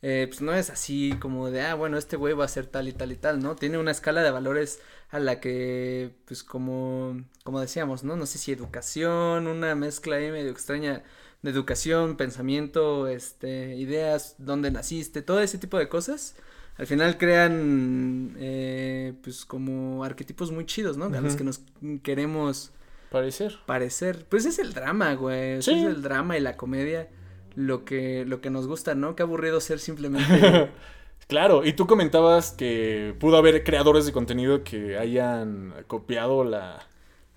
eh, 0.02 0.26
pues 0.28 0.40
no 0.42 0.52
es 0.52 0.68
así 0.70 1.14
como 1.20 1.50
de, 1.50 1.62
ah, 1.62 1.74
bueno, 1.74 1.96
este 1.96 2.16
güey 2.16 2.34
va 2.34 2.44
a 2.44 2.48
ser 2.48 2.66
tal 2.66 2.88
y 2.88 2.92
tal 2.92 3.12
y 3.12 3.16
tal, 3.16 3.40
¿no? 3.40 3.54
Tiene 3.56 3.78
una 3.78 3.90
escala 3.92 4.22
de 4.22 4.30
valores 4.30 4.80
a 5.10 5.18
la 5.20 5.40
que, 5.40 6.10
pues 6.26 6.42
como, 6.42 7.22
como 7.44 7.60
decíamos, 7.60 8.02
¿no? 8.02 8.16
No 8.16 8.26
sé 8.26 8.38
si 8.38 8.50
educación, 8.52 9.46
una 9.46 9.74
mezcla 9.74 10.16
ahí 10.16 10.30
medio 10.30 10.50
extraña 10.50 11.02
de 11.42 11.50
educación, 11.50 12.16
pensamiento, 12.16 13.08
este, 13.08 13.76
ideas, 13.76 14.36
dónde 14.38 14.70
naciste, 14.70 15.22
todo 15.22 15.40
ese 15.40 15.58
tipo 15.58 15.78
de 15.78 15.88
cosas. 15.88 16.34
Al 16.78 16.86
final 16.86 17.18
crean, 17.18 18.34
eh, 18.38 19.12
pues 19.22 19.44
como 19.44 20.04
arquetipos 20.04 20.50
muy 20.50 20.64
chidos, 20.66 20.96
¿no? 20.96 21.04
A 21.06 21.20
los 21.20 21.34
Ujú. 21.34 21.36
que 21.38 21.44
nos 21.44 21.60
queremos 22.02 22.72
Parecer. 23.10 23.58
parecer. 23.66 24.24
Pues 24.28 24.46
es 24.46 24.58
el 24.58 24.72
drama, 24.72 25.14
güey. 25.14 25.60
Sí. 25.62 25.72
Es 25.72 25.84
el 25.84 26.00
drama 26.02 26.38
y 26.38 26.40
la 26.40 26.56
comedia 26.56 27.08
lo 27.54 27.84
que, 27.84 28.24
lo 28.26 28.40
que 28.40 28.50
nos 28.50 28.66
gusta, 28.66 28.94
¿no? 28.94 29.16
Qué 29.16 29.22
aburrido 29.22 29.60
ser 29.60 29.78
simplemente. 29.78 30.70
claro, 31.28 31.64
y 31.64 31.72
tú 31.72 31.86
comentabas 31.86 32.52
que 32.52 33.14
pudo 33.18 33.36
haber 33.36 33.64
creadores 33.64 34.06
de 34.06 34.12
contenido 34.12 34.64
que 34.64 34.98
hayan 34.98 35.74
copiado 35.86 36.44
la... 36.44 36.86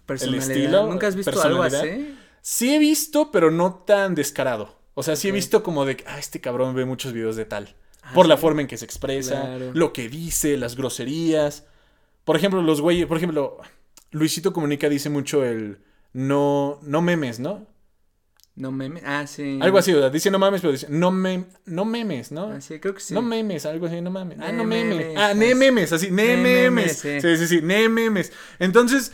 personalidad. 0.06 0.52
estilo, 0.52 0.88
¿Nunca 0.88 1.08
has 1.08 1.16
visto 1.16 1.42
algo 1.42 1.64
así? 1.64 2.16
Sí 2.42 2.76
he 2.76 2.80
visto, 2.80 3.32
pero 3.32 3.52
no 3.52 3.74
tan 3.86 4.16
descarado. 4.16 4.76
O 4.94 5.04
sea, 5.04 5.16
sí 5.16 5.28
he 5.28 5.32
visto 5.32 5.62
como 5.64 5.84
de, 5.86 5.98
ah, 6.08 6.20
este 6.20 6.40
cabrón 6.40 6.74
ve 6.76 6.86
muchos 6.86 7.12
videos 7.12 7.36
de 7.36 7.46
tal. 7.46 7.76
Ah, 8.02 8.12
por 8.14 8.28
la 8.28 8.38
forma 8.38 8.62
en 8.62 8.68
que 8.68 8.78
se 8.78 8.86
expresa, 8.86 9.42
Claro. 9.42 9.72
lo 9.74 9.92
que 9.94 10.08
dice, 10.10 10.56
las 10.58 10.76
groserías. 10.76 11.66
Por 12.24 12.36
ejemplo, 12.38 12.62
los 12.62 12.80
güeyes, 12.82 13.08
por 13.08 13.18
ejemplo, 13.18 13.58
Luisito 14.12 14.54
Comunica 14.54 14.88
dice 14.88 15.10
mucho 15.10 15.44
el 15.44 15.80
no, 16.14 16.80
no 16.84 17.02
memes, 17.02 17.40
¿no? 17.40 17.68
No 18.57 18.72
meme. 18.72 19.02
Ah, 19.06 19.28
sí. 19.28 19.60
Algo 19.62 19.78
así, 19.78 19.92
o 19.94 20.00
sea, 20.00 20.10
dice 20.10 20.31
no 20.31 20.40
mames, 20.40 20.62
pero 20.62 20.72
dice 20.72 20.88
no, 20.90 21.12
mem 21.12 21.44
no 21.66 21.84
memes, 21.84 22.31
¿no? 22.31 22.52
Ah, 22.54 22.62
sí, 22.62 22.80
creo 22.80 22.94
que 22.94 23.02
sí. 23.02 23.13
No 23.13 23.22
memes, 23.22 23.66
algo 23.66 23.86
así, 23.88 24.00
no 24.00 24.12
mames. 24.12 24.38
Ah, 24.40 24.52
Ne 24.52 24.57
no 24.57 24.63
memes. 24.63 24.98
memes, 24.98 25.18
Ah, 25.18 25.34
ne 25.34 25.50
es- 25.52 25.57
memes, 25.57 25.92
así, 25.92 26.10
ne 26.10 26.38
memes. 26.38 26.44
memes, 26.72 26.98
Sí, 27.00 27.19
sí. 27.22 27.38
sí, 27.38 27.48
sí, 27.48 27.62
ne 27.62 27.90
memes. 27.90 28.31
Entonces, 28.60 29.12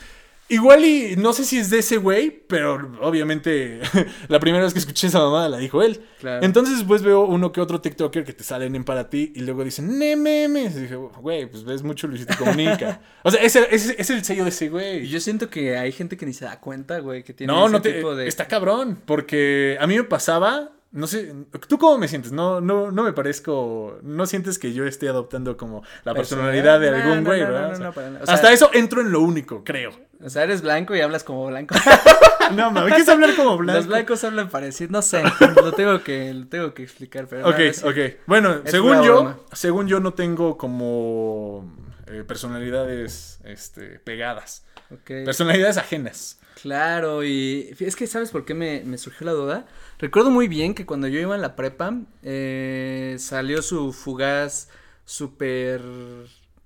igual 0.51 0.85
y 0.85 1.15
no 1.17 1.33
sé 1.33 1.43
si 1.45 1.57
es 1.57 1.69
de 1.69 1.79
ese 1.79 1.97
güey, 1.97 2.29
pero 2.47 2.91
obviamente 3.01 3.81
la 4.27 4.39
primera 4.39 4.63
vez 4.63 4.73
que 4.73 4.79
escuché 4.79 5.07
esa 5.07 5.19
mamada 5.19 5.49
la 5.49 5.57
dijo 5.57 5.81
él. 5.81 6.01
Claro. 6.19 6.45
Entonces 6.45 6.77
después 6.77 7.01
veo 7.01 7.21
uno 7.25 7.51
que 7.51 7.61
otro 7.61 7.81
TikToker 7.81 8.23
que 8.23 8.33
te 8.33 8.43
salen 8.43 8.75
en 8.75 8.83
para 8.83 9.09
ti 9.09 9.33
y 9.35 9.41
luego 9.41 9.63
dicen, 9.63 9.97
ne 9.97 10.15
memes. 10.15 10.75
Y 10.75 10.81
dije, 10.81 10.95
güey, 10.95 11.45
pues 11.47 11.63
ves 11.63 11.81
mucho 11.83 12.07
Luisito 12.07 12.35
Comunica. 12.37 13.01
o 13.23 13.31
sea, 13.31 13.41
ese, 13.41 13.67
ese- 13.71 13.95
es 13.97 14.09
el 14.09 14.23
sello 14.23 14.43
de 14.43 14.49
ese 14.49 14.65
Y 14.65 14.69
güey. 14.69 15.07
yo 15.07 15.19
siento 15.19 15.49
que 15.49 15.77
hay 15.77 15.91
gente 15.91 16.17
que 16.17 16.25
ni 16.25 16.33
se 16.33 16.45
da 16.45 16.59
cuenta, 16.59 16.99
güey, 16.99 17.23
que 17.23 17.33
tiene 17.33 17.51
No, 17.51 17.63
ese 17.65 17.71
no 17.73 17.81
te. 17.81 17.93
tipo 17.93 18.15
de... 18.15 18.27
Está 18.27 18.47
cabrón. 18.47 18.99
Porque 19.05 19.77
a 19.79 19.87
mí 19.87 19.95
me 19.97 20.03
pasaba. 20.03 20.71
No 20.91 21.07
sé. 21.07 21.33
¿Tú 21.67 21.77
cómo 21.77 21.97
me 21.97 22.07
sientes? 22.09 22.33
No, 22.33 22.59
no, 22.59 22.91
no 22.91 23.03
me 23.03 23.13
parezco. 23.13 23.99
No 24.03 24.25
sientes 24.25 24.59
que 24.59 24.73
yo 24.73 24.85
esté 24.85 25.07
adoptando 25.07 25.55
como 25.55 25.83
la 26.03 26.13
personalidad 26.13 26.79
de 26.81 26.89
algún 26.89 27.23
güey, 27.23 27.39
¿verdad? 27.41 27.93
hasta 28.27 28.51
eso 28.51 28.69
entro 28.73 29.01
en 29.01 29.11
lo 29.11 29.21
único, 29.21 29.63
creo. 29.63 29.91
O 30.23 30.29
sea, 30.29 30.43
eres 30.43 30.61
blanco 30.61 30.95
y 30.95 31.01
hablas 31.01 31.23
como 31.23 31.47
blanco. 31.47 31.73
no, 32.53 32.71
mames, 32.71 32.89
¿quieres 32.89 33.09
hablar 33.09 33.35
como 33.35 33.57
blanco? 33.57 33.77
Los 33.77 33.87
blancos 33.87 34.23
hablan 34.23 34.49
parecido, 34.49 34.91
no 34.91 35.01
sé, 35.01 35.23
lo 35.55 35.71
tengo 35.71 36.03
que, 36.03 36.33
lo 36.33 36.47
tengo 36.47 36.73
que 36.73 36.83
explicar, 36.83 37.25
pero 37.27 37.47
Ok, 37.49 37.57
no, 37.57 37.65
no, 37.65 37.73
sí. 37.73 37.87
ok. 37.87 38.13
Bueno, 38.27 38.61
Es 38.63 38.71
según 38.71 39.01
yo, 39.01 39.13
broma. 39.21 39.39
según 39.53 39.87
yo 39.87 39.99
no 39.99 40.13
tengo 40.13 40.57
como 40.57 41.73
eh, 42.07 42.23
personalidades 42.27 43.39
este, 43.45 43.99
pegadas. 43.99 44.65
Personalidades 45.05 45.77
ajenas. 45.77 46.37
Claro, 46.53 47.23
y 47.23 47.73
es 47.79 47.95
que 47.95 48.05
¿sabes 48.07 48.29
por 48.31 48.45
qué 48.45 48.53
me, 48.53 48.83
me 48.85 48.97
surgió 48.97 49.25
la 49.25 49.31
duda? 49.31 49.65
Recuerdo 49.97 50.29
muy 50.29 50.47
bien 50.47 50.75
que 50.75 50.85
cuando 50.85 51.07
yo 51.07 51.19
iba 51.19 51.33
en 51.35 51.41
la 51.41 51.55
prepa, 51.55 52.01
eh, 52.23 53.15
salió 53.19 53.61
su 53.61 53.93
fugaz 53.93 54.69
super, 55.05 55.81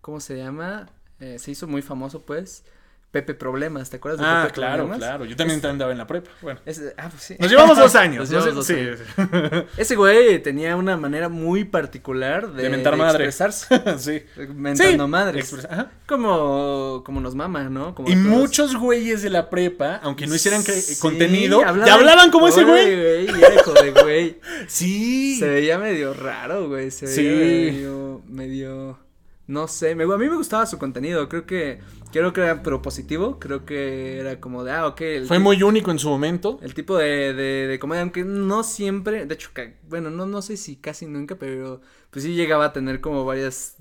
¿cómo 0.02 0.20
se 0.20 0.38
llama? 0.38 0.90
Eh, 1.20 1.38
se 1.40 1.52
hizo 1.52 1.68
muy 1.68 1.82
famoso 1.82 2.26
pues, 2.26 2.66
Pepe 3.16 3.34
Problemas, 3.34 3.90
¿te 3.90 3.96
acuerdas 3.96 4.20
de 4.20 4.26
Ah, 4.28 4.42
Pepe 4.44 4.56
claro, 4.56 4.74
Problemas? 4.84 4.98
claro. 4.98 5.24
Yo 5.24 5.38
también 5.38 5.66
andaba 5.66 5.94
en 5.94 5.98
la 5.98 6.06
prepa. 6.06 6.30
Bueno. 6.42 6.60
Es- 6.66 6.82
ah, 6.98 7.08
pues 7.10 7.24
sí. 7.24 7.36
Nos 7.40 7.50
llevamos 7.50 7.78
dos 7.78 7.96
años. 7.96 8.30
Nos 8.30 8.46
llevamos 8.46 8.68
dos 8.68 8.70
años. 8.70 9.00
sí. 9.16 9.24
Ese 9.82 9.96
güey 9.96 10.44
tenía 10.44 10.76
una 10.76 10.98
manera 10.98 11.30
muy 11.30 11.64
particular 11.64 12.52
de, 12.52 12.64
De 12.64 12.70
mentar 12.70 12.98
madre. 12.98 13.24
expresarse, 13.24 13.68
sí. 13.98 14.24
mentando 14.54 15.06
Sí, 15.06 15.10
madres. 15.10 15.54
ajá. 15.70 15.92
Como, 16.06 17.04
como 17.06 17.22
nos 17.22 17.36
mama, 17.36 17.70
¿no? 17.70 17.96
Como 17.96 18.10
Y 18.10 18.14
todos. 18.16 18.26
muchos 18.26 18.76
güeyes 18.76 19.22
de 19.22 19.30
la 19.30 19.50
prepa, 19.50 20.02
aunque 20.04 20.28
no 20.28 20.36
hicieran 20.36 20.62
Sí, 20.62 21.00
contenido, 21.00 21.62
ya 21.86 21.94
hablaban 21.94 22.32
como 22.32 22.50
ese 22.50 22.66
güey. 22.66 22.86
Oye, 22.86 23.26
güey, 23.28 23.42
era 23.44 23.56
hijo 23.56 23.72
de 23.74 23.92
güey. 23.92 24.40
Sí. 24.68 25.38
Se 25.40 25.48
veía 25.48 25.78
medio 25.78 26.14
raro, 26.14 26.68
güey. 26.68 26.92
Se 26.92 27.06
veía 27.06 27.72
medio, 27.72 28.22
medio, 28.28 29.00
No 29.48 29.68
sé, 29.68 29.94
me, 29.96 30.04
a 30.04 30.18
mí 30.18 30.28
me 30.30 30.36
gustaba 30.36 30.66
su 30.66 30.78
contenido, 30.80 31.30
creo 31.30 31.46
que, 31.46 31.80
creo 32.12 32.34
que 32.34 32.42
era 32.42 32.64
propositivo, 32.64 33.40
creo 33.40 33.66
que 33.66 34.20
era 34.20 34.40
como 34.40 34.64
de, 34.64 34.72
ah, 34.72 34.88
ok. 34.88 35.02
el 35.02 35.26
Fue 35.28 35.38
tipo- 35.38 35.44
muy 35.44 35.62
único 35.64 35.92
en 35.92 36.00
su 36.00 36.10
momento. 36.10 36.60
El 36.62 36.74
tipo 36.74 36.98
de, 36.98 37.34
de, 37.34 37.68
de 37.68 37.80
comedia, 37.80 38.02
aunque 38.04 38.24
no 38.24 38.64
siempre, 38.64 39.26
de 39.26 39.34
hecho, 39.36 39.50
bueno, 39.90 40.10
no, 40.10 40.26
no 40.26 40.42
sé 40.42 40.58
si 40.58 40.76
casi 40.78 41.06
nunca, 41.06 41.36
pero 41.36 41.82
pues 42.12 42.24
sí 42.24 42.34
llegaba 42.36 42.66
a 42.66 42.74
tener 42.74 43.02
como 43.02 43.26
varias 43.26 43.76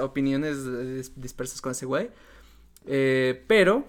opiniones 0.00 0.66
dis- 0.66 1.12
dispersas 1.16 1.60
con 1.60 1.72
ese 1.72 1.86
güey. 1.86 2.10
Eh, 2.86 3.44
pero, 3.46 3.84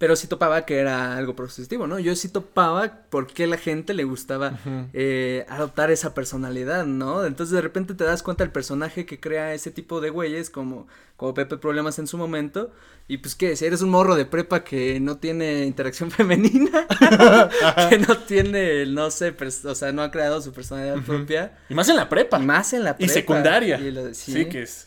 pero 0.00 0.16
sí 0.16 0.26
topaba 0.28 0.64
que 0.64 0.78
era 0.78 1.18
algo 1.18 1.36
positivo, 1.36 1.86
¿no? 1.86 1.98
Yo 1.98 2.16
sí 2.16 2.30
topaba 2.30 3.02
por 3.10 3.26
qué 3.26 3.46
la 3.46 3.58
gente 3.58 3.92
le 3.92 4.04
gustaba 4.04 4.58
eh, 4.94 5.44
adoptar 5.50 5.90
esa 5.90 6.14
personalidad, 6.14 6.86
¿no? 6.86 7.26
Entonces 7.26 7.52
de 7.54 7.60
repente 7.60 7.92
te 7.92 8.04
das 8.04 8.22
cuenta 8.22 8.42
el 8.42 8.50
personaje 8.50 9.04
que 9.04 9.20
crea 9.20 9.52
ese 9.52 9.70
tipo 9.70 10.00
de 10.00 10.08
güeyes 10.08 10.48
como, 10.48 10.88
como 11.18 11.34
Pepe 11.34 11.58
Problemas 11.58 11.98
en 11.98 12.06
su 12.06 12.16
momento. 12.16 12.72
Y 13.08 13.18
pues 13.18 13.34
que 13.34 13.56
si 13.56 13.66
eres 13.66 13.82
un 13.82 13.90
morro 13.90 14.14
de 14.14 14.24
prepa 14.24 14.64
que 14.64 15.00
no 15.00 15.18
tiene 15.18 15.66
interacción 15.66 16.10
femenina, 16.18 16.86
que 17.90 17.98
no 17.98 18.16
tiene, 18.20 18.86
no 18.86 19.10
sé, 19.10 19.36
o 19.66 19.74
sea, 19.74 19.92
no 19.92 20.00
ha 20.00 20.10
creado 20.10 20.40
su 20.40 20.52
personalidad 20.54 20.96
propia. 21.04 21.58
Y 21.68 21.74
más 21.74 21.90
en 21.90 21.96
la 21.96 22.08
prepa. 22.08 22.40
Y 22.40 22.46
más 22.46 22.72
en 22.72 22.84
la 22.84 22.92
Y 22.92 22.94
prepa. 23.04 23.12
secundaria. 23.12 23.78
Y 23.78 23.90
lo- 23.90 24.14
sí. 24.14 24.32
sí, 24.32 24.44
que 24.46 24.62
es. 24.62 24.86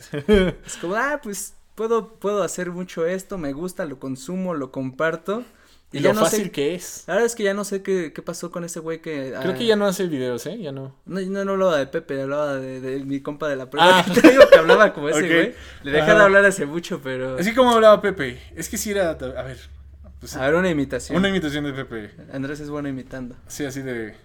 Es 0.65 0.77
como, 0.82 0.96
ah, 0.96 1.20
pues 1.22 1.53
puedo, 1.75 2.15
puedo 2.15 2.44
hacer 2.44 2.72
mucho 2.72 3.06
esto, 3.06 3.38
me 3.38 3.53
gusta, 3.53 3.86
lo 3.86 4.00
consumo, 4.00 4.53
lo 4.53 4.72
comparto. 4.72 5.44
y 5.92 6.00
lo 6.00 6.13
no 6.13 6.22
fácil 6.22 6.46
sé, 6.46 6.51
que 6.51 6.75
es. 6.75 7.03
La 7.08 7.13
verdad 7.15 7.27
es 7.27 7.36
que 7.36 7.44
ya 7.44 7.53
no 7.53 7.63
sé 7.63 7.84
qué, 7.84 8.13
qué 8.13 8.22
pasó 8.22 8.51
con 8.51 8.63
ese 8.63 8.80
güey 8.80 9.01
que... 9.01 9.34
Creo 9.39 9.51
ah, 9.51 9.56
que 9.56 9.65
ya 9.65 9.75
no 9.75 9.86
hace 9.86 10.08
videos, 10.08 10.46
¿eh? 10.48 10.58
Ya 10.60 10.72
no. 10.72 10.96
No, 11.06 11.22
no, 11.22 11.46
no 11.46 11.51
hablaba 11.51 11.77
de 11.77 11.88
Pepe, 11.88 12.22
hablaba 12.22 12.56
de, 12.56 12.82
de 12.82 13.06
mi 13.06 13.22
compa 13.22 13.48
de 13.48 13.56
la 13.56 13.70
prepa. 13.70 14.00
Ah. 14.00 14.06
que 14.06 14.22
Te 14.22 14.32
digo 14.32 14.44
que 14.51 14.58
hablaba 14.58 14.94
como 14.94 15.10
ese 15.10 15.22
güey. 15.22 15.53
Le 15.84 15.92
dejé 15.92 16.12
Ajá. 16.12 16.15
de 16.15 16.24
hablar 16.24 16.46
hace 16.46 16.65
mucho, 16.65 17.00
pero. 17.03 17.38
Así 17.38 17.53
como 17.53 17.72
hablaba 17.72 18.01
Pepe. 18.01 18.42
Es 18.56 18.70
que 18.70 18.77
sí 18.77 18.92
era. 18.92 19.12
A 19.12 19.44
ver. 19.44 19.60
pues, 20.20 20.36
A 20.36 20.46
ver, 20.48 20.56
una 20.56 20.70
imitación. 20.70 21.18
una 21.18 21.30
imitación 21.30 21.63
de 21.63 21.74
Pepe. 21.74 22.12
Andrés 22.32 22.60
es 22.60 22.70
bueno 22.70 22.89
imitando. 22.89 23.36
Sí, 23.48 23.65
así 23.65 23.82
de. 23.82 24.15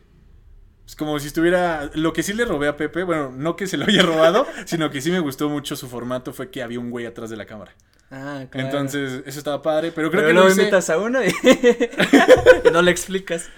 Es 0.89 0.97
como 0.97 1.19
si 1.21 1.27
estuviera. 1.27 1.91
Lo 1.93 2.15
que 2.15 2.23
sí 2.23 2.33
le 2.33 2.47
robé 2.47 2.67
a 2.67 2.77
Pepe, 2.79 3.05
bueno, 3.05 3.31
no 3.31 3.57
que 3.57 3.67
se 3.67 3.77
lo 3.77 3.85
haya 3.85 4.03
robado, 4.03 4.47
sino 4.65 4.91
que 4.91 5.03
sí 5.03 5.11
me 5.11 5.21
gustó 5.21 5.51
mucho 5.51 5.77
su 5.77 5.87
formato 5.87 6.33
fue 6.33 6.51
que 6.51 6.63
había 6.63 6.81
un 6.81 6.89
güey 6.91 7.05
atrás 7.05 7.29
de 7.29 7.37
la 7.37 7.45
cámara. 7.45 7.75
Ah, 8.11 8.47
claro. 8.51 8.67
Entonces, 8.69 9.23
eso 9.27 9.39
estaba 9.39 9.61
padre, 9.61 9.93
pero 9.95 10.11
creo 10.11 10.23
Pero 10.23 10.29
que 10.29 10.33
luego 10.33 10.49
lo 10.49 10.53
hice- 10.55 10.63
imitas 10.63 10.89
a 10.89 10.97
uno 10.97 11.23
y... 11.23 11.29
y 11.29 12.71
no 12.73 12.81
le 12.81 12.91
explicas. 12.91 13.51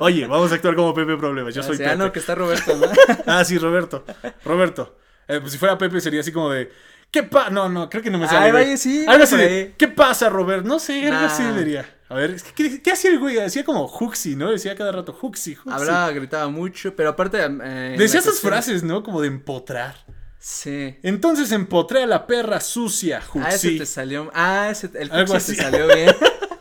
Oye, 0.00 0.26
vamos 0.28 0.52
a 0.52 0.56
actuar 0.56 0.76
como 0.76 0.94
Pepe 0.94 1.16
Problemas. 1.16 1.54
Yo 1.54 1.60
Ah, 1.62 1.64
soy 1.64 1.76
sí, 1.76 1.82
Pepe. 1.82 1.92
Ah, 1.92 1.96
no, 1.96 2.12
que 2.12 2.18
está 2.20 2.34
Roberto, 2.34 2.76
¿no? 2.76 2.86
Ah, 3.26 3.44
sí, 3.44 3.58
Roberto. 3.58 4.04
Roberto. 4.44 4.96
Eh, 5.26 5.40
pues 5.40 5.52
si 5.52 5.58
fuera 5.58 5.78
Pepe 5.78 6.00
sería 6.00 6.20
así 6.20 6.30
como 6.32 6.50
de. 6.50 6.70
¿Qué 7.14 7.22
pasa? 7.22 7.48
No, 7.50 7.68
no, 7.68 7.88
creo 7.88 8.02
que 8.02 8.10
no 8.10 8.18
me 8.18 8.26
sale. 8.26 8.46
Ay, 8.46 8.50
vaya, 8.52 8.76
sí, 8.76 9.04
Algo 9.06 9.22
así 9.22 9.36
de. 9.36 9.72
¿Qué 9.78 9.86
pasa, 9.86 10.28
Robert? 10.30 10.64
No 10.66 10.80
sé, 10.80 11.06
algo 11.06 11.20
Nah. 11.20 11.26
así 11.26 11.44
diría. 11.56 11.88
A 12.08 12.14
ver, 12.16 12.34
¿qué, 12.56 12.82
qué 12.82 12.90
hacía 12.90 13.12
el 13.12 13.20
güey? 13.20 13.38
Hacía 13.38 13.64
como 13.64 13.86
Huxi, 13.86 14.34
¿no? 14.34 14.50
Decía 14.50 14.74
cada 14.74 14.90
rato 14.90 15.16
Huxi, 15.22 15.52
Huxi. 15.52 15.70
Hablaba, 15.70 16.10
gritaba 16.10 16.48
mucho, 16.48 16.96
pero 16.96 17.10
aparte. 17.10 17.38
eh, 17.38 17.44
en 17.44 17.96
Decía 17.98 18.18
esas 18.18 18.24
cuestión- 18.40 18.50
frases, 18.52 18.82
¿no? 18.82 19.04
Como 19.04 19.20
de 19.20 19.28
empotrar. 19.28 19.94
Sí. 20.40 20.96
Entonces 21.04 21.52
empotré 21.52 22.02
a 22.02 22.06
la 22.08 22.26
perra 22.26 22.58
sucia, 22.58 23.22
Ah, 23.40 23.48
ese 23.50 23.68
Huxi. 23.68 23.78
te 23.78 23.86
salió. 23.86 24.28
Ah, 24.34 24.70
ese, 24.72 24.90
el 24.94 25.12
así. 25.12 25.54
te 25.56 25.62
salió 25.62 25.86
bien. 25.86 26.10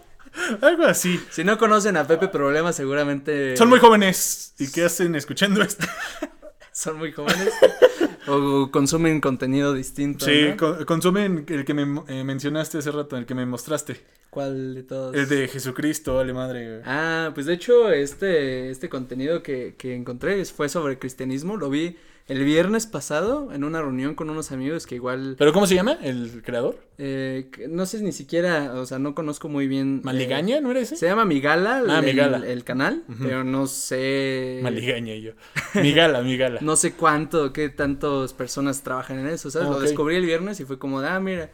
Algo 0.61 0.85
así. 0.85 1.19
si 1.31 1.43
no 1.43 1.57
conocen 1.57 1.97
a 1.97 2.05
Pepe 2.05 2.27
Problemas, 2.27 2.75
seguramente. 2.75 3.57
Son 3.57 3.69
muy 3.69 3.79
jóvenes. 3.79 4.53
¿Y 4.59 4.71
qué 4.71 4.85
hacen 4.85 5.15
escuchando 5.15 5.63
esto? 5.63 5.87
Son 6.71 6.97
muy 6.97 7.11
jóvenes. 7.11 7.49
o 8.27 8.69
consumen 8.71 9.21
contenido 9.21 9.73
distinto. 9.73 10.25
Sí, 10.25 10.55
consumen 10.85 11.45
el 11.47 11.65
que 11.65 11.73
me 11.73 12.01
eh, 12.07 12.23
mencionaste 12.23 12.77
hace 12.77 12.91
rato, 12.91 13.17
el 13.17 13.25
que 13.25 13.35
me 13.35 13.45
mostraste. 13.45 13.97
¿Cuál 14.29 14.73
de 14.73 14.83
todos? 14.83 15.15
El 15.15 15.29
de 15.29 15.47
Jesucristo, 15.47 16.15
vale 16.15 16.33
madre. 16.33 16.67
güey. 16.67 16.81
Ah, 16.85 17.31
pues 17.35 17.45
de 17.45 17.53
hecho, 17.53 17.91
este, 17.91 18.71
este 18.71 18.89
contenido 18.89 19.43
que, 19.43 19.75
que 19.77 19.95
encontré 19.95 20.43
fue 20.45 20.69
sobre 20.69 20.97
cristianismo. 20.97 21.55
Lo 21.55 21.69
vi 21.69 21.95
el 22.27 22.43
viernes 22.45 22.87
pasado 22.87 23.51
en 23.51 23.63
una 23.65 23.81
reunión 23.81 24.15
con 24.15 24.29
unos 24.29 24.51
amigos 24.53 24.87
que 24.87 24.95
igual. 24.95 25.35
¿Pero 25.37 25.51
cómo 25.51 25.67
se 25.67 25.75
llama? 25.75 25.97
¿El 26.01 26.41
creador? 26.43 26.77
eh, 26.97 27.49
no 27.69 27.85
sé 27.85 28.01
ni 28.01 28.11
siquiera, 28.13 28.73
o 28.75 28.85
sea, 28.85 28.97
no 28.99 29.13
conozco 29.13 29.49
muy 29.49 29.67
bien. 29.67 29.97
eh, 29.97 30.01
¿Maligaña? 30.05 30.61
¿No 30.61 30.71
era 30.71 30.79
ese? 30.79 30.95
se 30.95 31.05
llama 31.05 31.25
Migala, 31.25 31.83
Ah, 31.89 31.99
el, 31.99 32.05
Migala. 32.05 32.37
el 32.47 32.63
canal, 32.63 33.03
pero 33.21 33.43
no 33.43 33.67
sé. 33.67 34.59
Maligaña 34.63 35.15
yo. 35.15 35.33
Migala, 35.75 36.21
Migala. 36.21 36.59
No 36.61 36.75
sé 36.77 36.93
cuánto, 36.93 37.51
qué 37.51 37.69
tantas 37.69 38.33
personas 38.33 38.83
trabajan 38.83 39.19
en 39.19 39.27
eso, 39.27 39.51
¿sabes? 39.51 39.67
Ah, 39.67 39.71
Lo 39.71 39.79
descubrí 39.81 40.15
el 40.15 40.25
viernes 40.25 40.59
y 40.59 40.65
fue 40.65 40.79
como 40.79 41.01
de, 41.01 41.07
ah, 41.09 41.19
mira. 41.19 41.51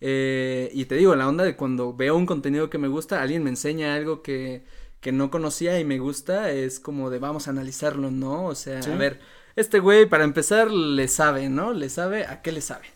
eh, 0.00 0.70
y 0.74 0.84
te 0.86 0.94
digo, 0.96 1.14
la 1.16 1.28
onda 1.28 1.44
de 1.44 1.56
cuando 1.56 1.94
veo 1.94 2.16
un 2.16 2.26
contenido 2.26 2.70
que 2.70 2.78
me 2.78 2.88
gusta, 2.88 3.22
alguien 3.22 3.42
me 3.44 3.50
enseña 3.50 3.94
algo 3.94 4.22
que, 4.22 4.64
que 5.00 5.12
no 5.12 5.30
conocía 5.30 5.78
y 5.80 5.84
me 5.84 5.98
gusta, 5.98 6.50
es 6.52 6.80
como 6.80 7.10
de 7.10 7.18
vamos 7.18 7.46
a 7.48 7.50
analizarlo, 7.50 8.10
¿no? 8.10 8.46
O 8.46 8.54
sea, 8.54 8.82
Sí. 8.82 8.90
a 8.90 8.96
ver, 8.96 9.20
este 9.56 9.78
güey 9.80 10.06
para 10.06 10.24
empezar 10.24 10.70
le 10.70 11.08
sabe, 11.08 11.48
¿no? 11.48 11.72
Le 11.72 11.88
sabe, 11.88 12.26
¿a 12.26 12.42
qué 12.42 12.52
le 12.52 12.60
sabe? 12.60 12.86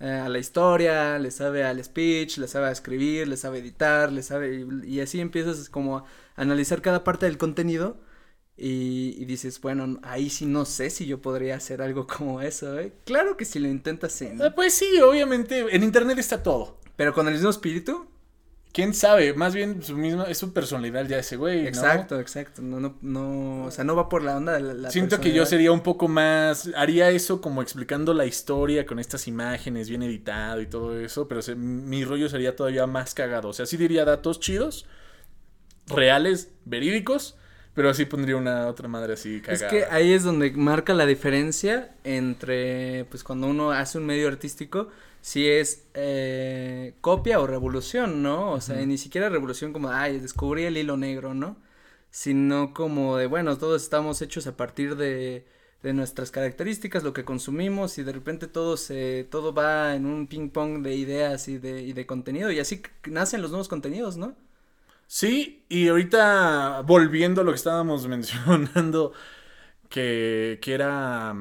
Eh, 0.00 0.10
a 0.10 0.28
la 0.28 0.38
historia, 0.38 1.18
le 1.18 1.30
sabe 1.30 1.64
al 1.64 1.82
speech, 1.84 2.38
le 2.38 2.48
sabe 2.48 2.66
a 2.66 2.72
escribir, 2.72 3.28
le 3.28 3.36
sabe 3.36 3.58
editar, 3.58 4.10
le 4.12 4.22
sabe, 4.22 4.66
y, 4.84 4.96
y 4.96 5.00
así 5.00 5.20
empiezas 5.20 5.68
como 5.68 5.98
a 5.98 6.04
analizar 6.36 6.82
cada 6.82 7.04
parte 7.04 7.26
del 7.26 7.38
contenido 7.38 8.00
y, 8.56 9.14
y 9.18 9.24
dices, 9.24 9.60
bueno, 9.60 9.98
ahí 10.02 10.28
sí 10.30 10.46
no 10.46 10.64
sé 10.64 10.90
si 10.90 11.06
yo 11.06 11.20
podría 11.20 11.56
hacer 11.56 11.82
algo 11.82 12.06
como 12.06 12.40
eso, 12.40 12.78
¿eh? 12.78 12.92
Claro 13.04 13.36
que 13.36 13.44
si 13.44 13.58
lo 13.58 13.68
intentas, 13.68 14.20
¿no? 14.34 14.44
Ah, 14.44 14.52
Pues 14.54 14.74
sí, 14.74 15.00
obviamente. 15.00 15.64
En 15.74 15.82
internet 15.82 16.18
está 16.18 16.42
todo. 16.42 16.78
Pero 16.96 17.14
con 17.14 17.26
el 17.28 17.34
mismo 17.34 17.50
espíritu. 17.50 18.06
¿Quién 18.72 18.94
sabe? 18.94 19.34
Más 19.34 19.54
bien 19.54 19.82
su 19.82 19.96
misma, 19.96 20.24
es 20.24 20.38
su 20.38 20.54
personalidad 20.54 21.06
ya 21.06 21.18
ese 21.18 21.36
güey, 21.36 21.62
¿no? 21.62 21.68
Exacto, 21.68 22.18
exacto. 22.18 22.62
No, 22.62 22.80
no, 22.80 22.96
no, 23.02 23.64
o 23.66 23.70
sea, 23.70 23.84
no 23.84 23.94
va 23.94 24.08
por 24.08 24.22
la 24.22 24.36
onda 24.38 24.54
de 24.54 24.60
la, 24.60 24.72
la 24.74 24.90
Siento 24.90 25.20
que 25.20 25.32
yo 25.32 25.44
sería 25.44 25.72
un 25.72 25.82
poco 25.82 26.08
más, 26.08 26.70
haría 26.74 27.10
eso 27.10 27.42
como 27.42 27.60
explicando 27.60 28.14
la 28.14 28.24
historia 28.24 28.86
con 28.86 28.98
estas 28.98 29.28
imágenes 29.28 29.90
bien 29.90 30.02
editado 30.02 30.60
y 30.62 30.66
todo 30.66 30.98
eso, 30.98 31.28
pero 31.28 31.42
se- 31.42 31.54
mi 31.54 32.02
rollo 32.04 32.30
sería 32.30 32.56
todavía 32.56 32.86
más 32.86 33.12
cagado. 33.12 33.48
O 33.50 33.52
sea, 33.52 33.66
sí 33.66 33.76
diría 33.76 34.06
datos 34.06 34.40
chidos, 34.40 34.86
reales, 35.88 36.50
verídicos, 36.64 37.36
pero 37.74 37.90
así 37.90 38.04
pondría 38.04 38.36
una 38.36 38.66
otra 38.68 38.88
madre 38.88 39.14
así 39.14 39.36
Es 39.46 39.62
cagada. 39.62 39.68
que 39.70 39.84
ahí 39.94 40.12
es 40.12 40.22
donde 40.24 40.50
marca 40.52 40.94
la 40.94 41.06
diferencia 41.06 41.94
entre, 42.04 43.06
pues, 43.10 43.24
cuando 43.24 43.46
uno 43.46 43.72
hace 43.72 43.98
un 43.98 44.06
medio 44.06 44.28
artístico, 44.28 44.88
si 45.22 45.48
es 45.48 45.86
eh, 45.94 46.94
copia 47.00 47.40
o 47.40 47.46
revolución, 47.46 48.22
¿no? 48.22 48.52
O 48.52 48.60
sea, 48.60 48.84
ni 48.86 48.98
siquiera 48.98 49.28
revolución 49.30 49.72
como, 49.72 49.90
ay, 49.90 50.20
descubrí 50.20 50.64
el 50.64 50.76
hilo 50.76 50.96
negro, 50.98 51.34
¿no? 51.34 51.56
Sino 52.10 52.74
como 52.74 53.16
de, 53.16 53.26
bueno, 53.26 53.56
todos 53.58 53.82
estamos 53.82 54.20
hechos 54.22 54.46
a 54.48 54.56
partir 54.56 54.96
de, 54.96 55.46
de 55.82 55.92
nuestras 55.94 56.30
características, 56.32 57.04
lo 57.04 57.12
que 57.12 57.24
consumimos, 57.24 57.98
y 57.98 58.02
de 58.04 58.12
repente 58.12 58.48
todo 58.48 58.76
se, 58.76 59.24
todo 59.30 59.54
va 59.54 59.94
en 59.94 60.06
un 60.06 60.26
ping 60.26 60.50
pong 60.50 60.82
de 60.82 60.96
ideas 60.96 61.48
y 61.48 61.58
de, 61.58 61.82
y 61.82 61.92
de 61.92 62.06
contenido, 62.06 62.50
y 62.50 62.58
así 62.60 62.82
nacen 63.06 63.42
los 63.42 63.50
nuevos 63.52 63.68
contenidos, 63.68 64.16
¿no? 64.16 64.36
Sí, 65.06 65.64
y 65.68 65.88
ahorita 65.88 66.82
volviendo 66.82 67.42
a 67.42 67.44
lo 67.44 67.52
que 67.52 67.56
estábamos 67.56 68.06
mencionando, 68.08 69.12
que, 69.88 70.58
que 70.62 70.74
era 70.74 71.34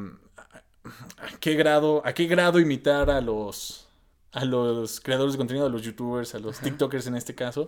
a 1.17 1.37
qué 1.39 1.55
grado, 1.55 2.01
a 2.05 2.13
qué 2.13 2.25
grado 2.25 2.59
imitar 2.59 3.09
a 3.09 3.21
los 3.21 3.87
a 4.31 4.45
los 4.45 5.01
creadores 5.01 5.33
de 5.33 5.37
contenido, 5.37 5.65
a 5.65 5.69
los 5.69 5.81
youtubers, 5.81 6.35
a 6.35 6.39
los 6.39 6.57
Ajá. 6.57 6.65
TikTokers 6.65 7.07
en 7.07 7.15
este 7.15 7.35
caso, 7.35 7.67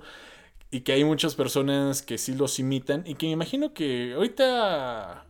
y 0.72 0.82
que 0.82 0.94
hay 0.94 1.04
muchas 1.04 1.36
personas 1.36 2.02
que 2.02 2.18
sí 2.18 2.34
los 2.34 2.58
imitan 2.60 3.04
y 3.06 3.16
que 3.16 3.28
me 3.28 3.34
imagino 3.34 3.74
que 3.74 4.14
ahorita 4.14 5.26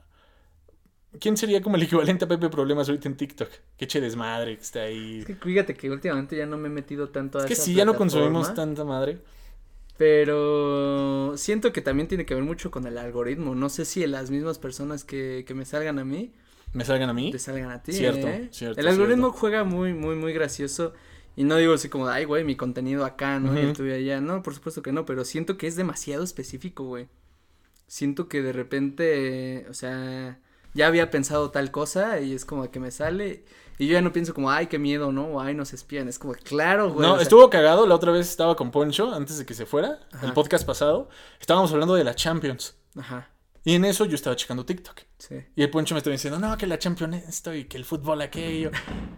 ¿quién 1.20 1.38
sería 1.38 1.62
como 1.62 1.75
el 1.75 1.84
equivalente 1.84 2.25
a 2.25 2.28
Pepe 2.28 2.50
Problemas 2.50 2.88
ahorita 2.90 3.08
en 3.08 3.18
TikTok? 3.18 3.50
Que 3.78 3.86
eche 3.86 4.02
desmadre, 4.02 4.56
que 4.56 4.63
está 4.63 4.82
ahí. 4.82 5.20
Es 5.20 5.25
que 5.25 5.36
fíjate 5.36 5.74
que 5.75 5.90
últimamente 5.90 6.38
ya 6.38 6.46
no 6.46 6.58
me 6.58 6.68
he 6.68 6.72
metido 6.72 7.10
tanto 7.10 7.40
a 7.40 7.42
Es 7.42 7.48
que 7.48 7.54
esa 7.54 7.63
sí, 7.63 7.74
ya 7.74 7.86
no 7.86 7.96
consumimos 7.96 8.54
tanta 8.54 8.84
madre. 8.84 9.20
Pero 9.98 11.34
siento 11.38 11.72
que 11.72 11.82
también 11.82 12.08
tiene 12.08 12.25
que 12.25 12.34
ver 12.34 12.44
mucho 12.44 12.72
con 12.72 12.88
el 12.88 12.98
algoritmo. 12.98 13.54
No 13.54 13.70
sé 13.70 13.86
si 13.86 14.06
las 14.08 14.32
mismas 14.32 14.58
personas 14.58 15.04
que, 15.04 15.46
que 15.48 15.54
me 15.54 15.66
salgan 15.66 16.00
a 16.00 16.04
mí 16.04 16.34
¿Me 16.74 16.86
salgan 16.86 17.10
a 17.10 17.13
mí? 17.13 17.32
te 17.32 17.39
salgan 17.39 17.72
a 17.72 17.82
ti. 17.82 17.94
Cierto, 17.94 18.27
¿eh? 18.27 18.50
cierto, 18.51 18.80
El 18.80 18.88
algoritmo 18.88 19.27
cierto. 19.27 19.39
juega 19.39 19.63
muy, 19.63 19.94
muy, 19.94 20.15
muy 20.15 20.34
gracioso. 20.34 20.94
Y 21.36 21.46
no 21.46 21.56
digo 21.56 21.74
así 21.74 21.89
como, 21.89 22.08
ay, 22.08 22.25
güey, 22.25 22.44
mi 22.44 22.56
contenido 22.56 23.06
acá, 23.06 23.39
¿no? 23.39 23.58
Y 23.60 23.63
el 23.63 23.74
tuyo 23.74 23.96
allá. 23.96 24.22
No, 24.22 24.44
por 24.44 24.53
supuesto 24.53 24.84
que 24.84 24.92
no, 24.92 25.06
pero 25.06 25.25
siento 25.25 25.58
que 25.58 25.65
es 25.68 25.75
demasiado 25.75 26.24
específico, 26.24 26.84
güey. 26.84 27.08
Siento 27.88 28.27
que 28.27 28.42
de 28.42 28.53
repente, 28.53 29.65
o 29.70 29.74
sea, 29.74 30.39
ya 30.74 30.88
había 30.88 31.10
pensado 31.10 31.50
tal 31.50 31.72
cosa 31.72 32.20
y 32.20 32.34
es 32.34 32.46
como 32.46 32.70
que 32.70 32.80
me 32.80 32.92
sale. 32.92 33.46
Y 33.80 33.88
yo 33.88 33.94
ya 33.94 34.01
no 34.01 34.13
pienso 34.13 34.36
como, 34.36 34.51
ay, 34.51 34.68
qué 34.68 34.77
miedo, 34.77 35.12
¿no? 35.12 35.25
O 35.25 35.39
ay, 35.39 35.56
nos 35.56 35.74
espían. 35.74 36.08
Es 36.08 36.20
como, 36.20 36.34
claro, 36.34 36.92
güey. 36.92 37.08
No, 37.08 37.15
sea, 37.15 37.24
estuvo 37.24 37.50
cagado. 37.50 37.88
La 37.88 37.96
otra 37.96 38.12
vez 38.12 38.30
estaba 38.30 38.56
con 38.56 38.70
Poncho 38.70 39.13
antes 39.13 39.39
de 39.39 39.46
que 39.46 39.56
se 39.56 39.65
fuera. 39.65 40.00
Ajá. 40.12 40.27
El 40.27 40.34
podcast 40.34 40.65
pasado. 40.65 41.10
Estábamos 41.39 41.72
hablando 41.72 41.96
de 41.96 42.03
la 42.03 42.13
Champions. 42.13 42.75
Ajá. 42.96 43.33
Y 43.65 43.75
en 43.75 43.86
eso 43.86 44.05
yo 44.05 44.15
estaba 44.15 44.36
checando 44.36 44.65
TikTok. 44.65 45.01
Sí. 45.17 45.36
Y 45.55 45.63
el 45.63 45.70
Poncho 45.70 45.96
me 45.96 46.00
estaba 46.00 46.12
diciendo, 46.12 46.38
no, 46.38 46.58
que 46.58 46.67
la 46.67 46.77
Champions 46.77 47.24
esto 47.29 47.53
y 47.53 47.63
que 47.65 47.77
el 47.77 47.86
fútbol 47.86 48.22
aquello. 48.22 48.72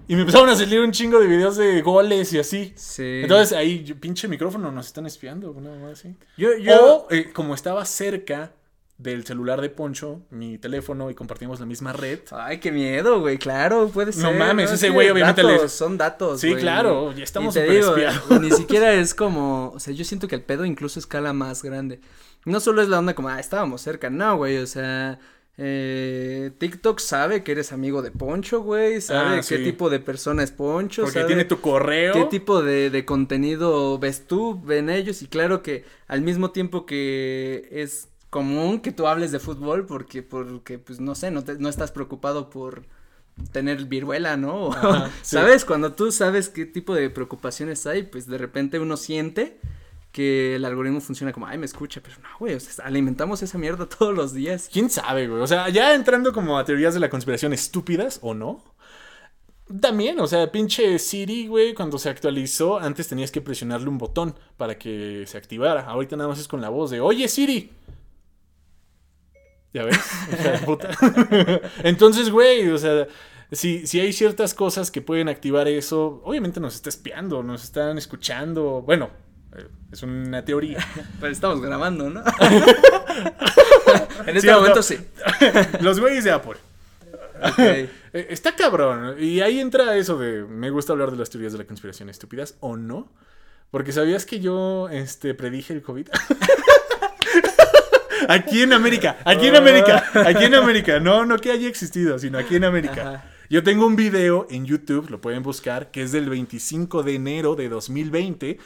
Y 0.08 0.14
me 0.16 0.22
empezaron 0.22 0.50
a 0.50 0.56
salir 0.56 0.82
un 0.82 0.92
chingo 0.92 1.20
de 1.20 1.26
videos 1.26 1.58
de 1.58 1.82
goles 1.82 2.32
y 2.34 2.38
así. 2.38 2.74
Sí. 2.76 3.22
Entonces 3.24 3.58
ahí, 3.58 3.84
pinche 3.96 4.28
micrófono, 4.28 4.72
nos 4.72 4.86
están 4.86 5.08
espiando, 5.08 5.52
una 5.52 5.90
así. 5.90 6.16
yo, 6.38 6.56
yo, 6.58 7.08
O, 7.08 7.12
eh, 7.12 7.34
como 7.34 7.56
estaba 7.56 7.84
cerca 7.86 8.54
del 8.98 9.26
celular 9.26 9.60
de 9.60 9.70
Poncho, 9.70 10.22
mi 10.30 10.58
teléfono, 10.58 11.10
y 11.12 11.16
compartimos 11.16 11.60
la 11.60 11.66
misma 11.66 11.92
red. 11.92 12.20
Ay, 12.32 12.60
qué 12.60 12.72
miedo, 12.72 13.20
güey, 13.20 13.38
claro, 13.38 13.90
puede 13.90 14.08
No 14.16 14.30
ser. 14.30 14.36
mames, 14.40 14.70
Es 14.72 14.76
ese 14.82 14.90
güey 14.90 15.10
obviamente 15.10 15.44
le- 15.44 15.68
Son 15.68 15.98
datos, 15.98 16.40
Sí, 16.40 16.50
güey. 16.52 16.62
claro, 16.62 17.12
ya 17.14 17.24
estamos 17.24 17.54
súper 17.54 17.72
espiados. 17.72 18.42
Ni 18.42 18.52
siquiera 18.52 18.94
es 18.94 19.14
como, 19.14 19.72
o 19.76 19.80
sea, 19.80 19.94
yo 19.94 20.06
siento 20.06 20.28
que 20.30 20.36
el 20.36 20.42
pedo 20.44 20.64
incluso 20.64 20.98
escala 21.00 21.34
más 21.34 21.62
grande. 21.62 22.00
No 22.46 22.60
solo 22.62 22.82
es 22.82 22.88
la 22.88 23.00
onda 23.00 23.14
como, 23.16 23.28
ah, 23.28 23.40
estábamos 23.40 23.82
cerca, 23.82 24.10
no, 24.10 24.38
güey, 24.38 24.58
o 24.60 24.68
sea, 24.68 25.20
eh, 25.58 26.52
TikTok 26.58 27.00
sabe 27.00 27.44
que 27.44 27.52
eres 27.54 27.72
amigo 27.74 28.02
de 28.02 28.12
Poncho, 28.12 28.62
güey, 28.62 29.02
sabe 29.02 29.40
Ah, 29.40 29.42
qué 29.48 29.58
tipo 29.60 29.90
de 29.90 30.00
persona 30.00 30.44
es 30.44 30.52
Poncho, 30.52 31.02
Porque 31.04 31.14
sabe 31.20 31.28
tiene 31.28 31.46
tu 31.46 31.60
correo. 31.60 32.14
qué 32.14 32.26
tipo 32.26 32.62
de, 32.62 32.90
de 32.90 33.06
contenido 33.06 33.98
ves 34.00 34.28
tú, 34.28 34.62
ven 34.64 34.90
ellos, 34.90 35.22
y 35.22 35.28
claro 35.28 35.62
que 35.64 35.84
al 36.08 36.22
mismo 36.22 36.52
tiempo 36.52 36.86
que 36.86 37.68
es 37.72 38.10
común 38.36 38.82
que 38.82 38.92
tú 38.92 39.08
hables 39.08 39.32
de 39.32 39.40
fútbol, 39.40 39.86
porque, 39.86 40.22
porque, 40.22 40.78
pues, 40.78 41.00
no 41.00 41.16
sé, 41.16 41.32
no, 41.32 41.42
te- 41.46 41.58
no 41.58 41.70
estás 41.70 41.92
preocupado 41.92 42.50
por 42.50 42.84
tener 43.54 43.86
viruela, 43.86 44.36
¿no? 44.36 44.74
Ajá, 44.74 45.10
sí. 45.22 45.38
¿Sabes? 45.38 45.64
Cuando 45.64 45.94
tú 45.94 46.12
sabes 46.12 46.50
qué 46.50 46.66
tipo 46.66 46.94
de 46.94 47.10
preocupaciones 47.10 47.88
hay, 47.88 48.04
pues 48.04 48.28
de 48.28 48.38
repente 48.38 48.78
uno 48.80 48.98
siente 48.98 49.58
que 50.12 50.56
el 50.56 50.66
algoritmo 50.66 51.00
funciona 51.00 51.32
como, 51.32 51.48
ay, 51.48 51.58
me 51.58 51.66
escucha, 51.66 52.02
pero 52.04 52.16
no, 52.22 52.28
güey, 52.40 52.56
o 52.56 52.60
sea, 52.60 52.86
alimentamos 52.86 53.42
esa 53.42 53.58
mierda 53.58 53.88
todos 53.98 54.14
los 54.14 54.34
días. 54.34 54.70
¿Quién 54.72 54.90
sabe, 54.90 55.28
güey? 55.30 55.42
O 55.42 55.48
sea, 55.48 55.70
ya 55.70 55.94
entrando 55.96 56.34
como 56.34 56.58
a 56.58 56.66
teorías 56.66 56.94
de 56.94 57.00
la 57.00 57.10
conspiración 57.10 57.54
estúpidas 57.54 58.20
o 58.22 58.34
no. 58.34 58.62
También, 59.82 60.20
o 60.20 60.28
sea, 60.28 60.52
pinche 60.52 61.00
Siri, 61.00 61.48
güey, 61.48 61.74
cuando 61.74 61.98
se 61.98 62.10
actualizó, 62.10 62.78
antes 62.78 63.08
tenías 63.08 63.32
que 63.32 63.42
presionarle 63.42 63.90
un 63.90 63.98
botón 63.98 64.36
para 64.58 64.78
que 64.78 65.24
se 65.26 65.38
activara. 65.40 65.82
Ahorita 65.88 66.16
nada 66.16 66.30
más 66.30 66.40
es 66.40 66.48
con 66.48 66.62
la 66.62 66.70
voz 66.70 66.92
de, 66.92 67.00
oye, 67.02 67.28
Siri. 67.28 67.72
¿Ya 69.76 69.84
ves? 69.84 70.00
Hija 70.32 70.52
de 70.52 70.58
puta. 70.66 70.90
Entonces, 71.84 72.30
güey, 72.30 72.70
o 72.70 72.78
sea, 72.78 73.08
si, 73.52 73.86
si 73.86 74.00
hay 74.00 74.14
ciertas 74.14 74.54
cosas 74.54 74.90
que 74.90 75.02
pueden 75.02 75.28
activar 75.28 75.68
eso, 75.68 76.22
obviamente 76.24 76.62
nos 76.62 76.76
está 76.76 76.88
espiando, 76.88 77.44
nos 77.44 77.66
están 77.66 77.98
escuchando. 77.98 78.84
Bueno, 78.84 79.10
eh, 79.54 79.68
es 79.92 80.02
una 80.02 80.46
teoría. 80.46 80.78
Pero 81.20 81.30
estamos 81.30 81.62
grabando, 81.62 82.10
¿no? 82.10 82.24
en 84.26 84.38
este 84.38 84.54
o 84.54 84.60
momento 84.60 84.78
no. 84.78 84.84
sí. 84.84 84.98
Los 85.82 86.00
güeyes 86.00 86.24
de 86.24 86.32
Apple. 86.32 86.56
Eh, 87.58 87.90
Está 88.14 88.56
cabrón. 88.56 89.18
Y 89.20 89.42
ahí 89.42 89.60
entra 89.60 89.98
eso 89.98 90.18
de. 90.18 90.46
Me 90.46 90.70
gusta 90.70 90.94
hablar 90.94 91.12
de 91.12 91.18
las 91.18 91.30
teorías 91.30 91.52
de 91.52 91.58
la 91.58 91.66
conspiración 91.66 92.10
estúpidas 92.10 92.56
o 92.62 92.78
no. 92.78 93.12
Porque 93.72 93.92
sabías 93.92 94.26
que 94.26 94.40
yo 94.40 94.88
este, 94.88 95.34
predije 95.34 95.74
el 95.74 95.82
COVID. 95.82 96.08
Aquí 98.30 98.62
en 98.62 98.74
América. 98.74 99.18
Aquí 99.26 99.48
en 99.48 99.56
América. 99.56 100.04
Aquí 100.26 100.44
en 100.46 100.56
América. 100.56 101.00
No, 101.00 101.26
no 101.26 101.38
que 101.38 101.52
haya 101.52 101.68
existido, 101.68 102.20
sino 102.20 102.38
aquí 102.38 102.56
en 102.56 102.64
América. 102.64 103.02
Ajá. 103.02 103.32
Yo 103.50 103.64
tengo 103.64 103.86
un 103.86 103.96
video 103.96 104.48
en 104.50 104.66
YouTube, 104.66 105.10
lo 105.10 105.22
pueden 105.22 105.44
buscar, 105.44 105.92
que 105.92 106.02
es 106.02 106.12
del 106.12 106.30
25 106.30 107.04
de 107.04 107.16
enero 107.16 107.56
de 107.56 107.70
2020. 107.70 108.58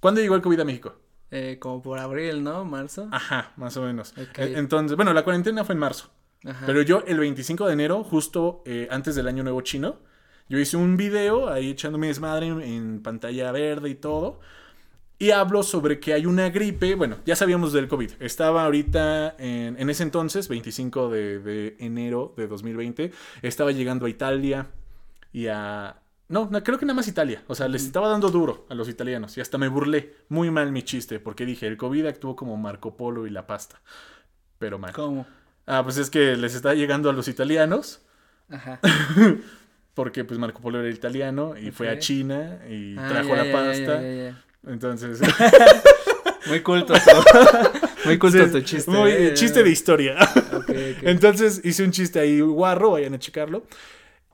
¿Cuándo 0.00 0.20
llegó 0.20 0.34
el 0.34 0.42
COVID 0.42 0.60
a 0.60 0.64
México? 0.64 0.94
Eh, 1.30 1.58
como 1.60 1.82
por 1.82 1.98
abril, 1.98 2.42
¿no? 2.42 2.64
Marzo. 2.64 3.08
Ajá, 3.12 3.52
más 3.56 3.76
o 3.76 3.82
menos. 3.82 4.14
Eh, 4.16 4.54
Entonces, 4.56 4.96
bueno, 4.96 5.12
la 5.12 5.22
cuarentena 5.22 5.64
fue 5.64 5.74
en 5.74 5.80
marzo. 5.80 6.10
Ajá. 6.44 6.64
Pero 6.64 6.80
yo 6.82 7.02
el 7.06 7.18
25 7.18 7.66
de 7.66 7.72
enero, 7.72 8.04
justo 8.04 8.62
eh, 8.64 8.88
antes 8.90 9.16
del 9.16 9.28
año 9.28 9.42
nuevo 9.42 9.60
chino, 9.60 10.00
yo 10.48 10.58
hice 10.58 10.76
un 10.76 10.96
video 10.96 11.48
ahí 11.48 11.70
echándome 11.70 12.06
desmadre 12.06 12.46
en, 12.46 12.62
en 12.62 13.02
pantalla 13.02 13.52
verde 13.52 13.90
y 13.90 13.94
todo. 13.96 14.40
Y 15.18 15.30
hablo 15.30 15.62
sobre 15.62 15.98
que 15.98 16.12
hay 16.12 16.26
una 16.26 16.50
gripe, 16.50 16.94
bueno, 16.94 17.16
ya 17.24 17.36
sabíamos 17.36 17.72
del 17.72 17.88
COVID. 17.88 18.10
Estaba 18.20 18.64
ahorita 18.64 19.34
en, 19.38 19.76
en 19.78 19.88
ese 19.90 20.02
entonces, 20.02 20.48
25 20.48 21.08
de, 21.08 21.38
de 21.38 21.76
enero 21.78 22.34
de 22.36 22.46
2020, 22.46 23.12
estaba 23.40 23.72
llegando 23.72 24.06
a 24.06 24.10
Italia 24.10 24.66
y 25.32 25.46
a... 25.46 25.96
No, 26.28 26.48
no, 26.50 26.62
creo 26.62 26.78
que 26.78 26.84
nada 26.84 26.96
más 26.96 27.08
Italia. 27.08 27.42
O 27.46 27.54
sea, 27.54 27.68
les 27.68 27.84
estaba 27.84 28.08
dando 28.08 28.30
duro 28.30 28.66
a 28.68 28.74
los 28.74 28.88
italianos. 28.88 29.38
Y 29.38 29.40
hasta 29.40 29.58
me 29.58 29.68
burlé 29.68 30.12
muy 30.28 30.50
mal 30.50 30.70
mi 30.72 30.82
chiste, 30.82 31.18
porque 31.20 31.46
dije, 31.46 31.66
el 31.66 31.76
COVID 31.76 32.04
actuó 32.06 32.34
como 32.36 32.56
Marco 32.56 32.96
Polo 32.96 33.26
y 33.26 33.30
la 33.30 33.46
pasta. 33.46 33.80
Pero 34.58 34.78
mal. 34.78 34.92
¿Cómo? 34.92 35.26
Ah, 35.66 35.82
pues 35.82 35.96
es 35.98 36.10
que 36.10 36.36
les 36.36 36.54
está 36.54 36.74
llegando 36.74 37.08
a 37.08 37.12
los 37.12 37.28
italianos, 37.28 38.02
Ajá. 38.50 38.80
porque 39.94 40.24
pues 40.24 40.38
Marco 40.38 40.60
Polo 40.60 40.80
era 40.80 40.90
italiano 40.90 41.56
y 41.56 41.70
fue 41.70 41.88
a. 41.88 41.98
China 41.98 42.60
y 42.68 42.96
Ah, 42.98 43.08
trajo 43.08 43.34
la 43.34 43.50
pasta. 43.52 44.02
Entonces, 44.66 45.20
Muy 46.48 46.60
culto 46.60 46.94
tu, 46.94 47.00
muy 48.04 48.18
culto 48.18 48.44
sí, 48.44 48.50
tu 48.52 48.60
chiste. 48.60 48.88
muy- 48.90 49.10
eh, 49.10 49.34
chiste 49.34 49.64
de 49.64 49.70
historia. 49.70 50.16
Ok, 50.52 50.68
ok. 50.70 50.70
Entonces 51.02 51.60
hice 51.64 51.82
un 51.82 51.90
chiste 51.90 52.20
ahí 52.20 52.40
guarro, 52.40 52.92
vayan 52.92 53.14
a 53.14 53.18
checarlo. 53.18 53.64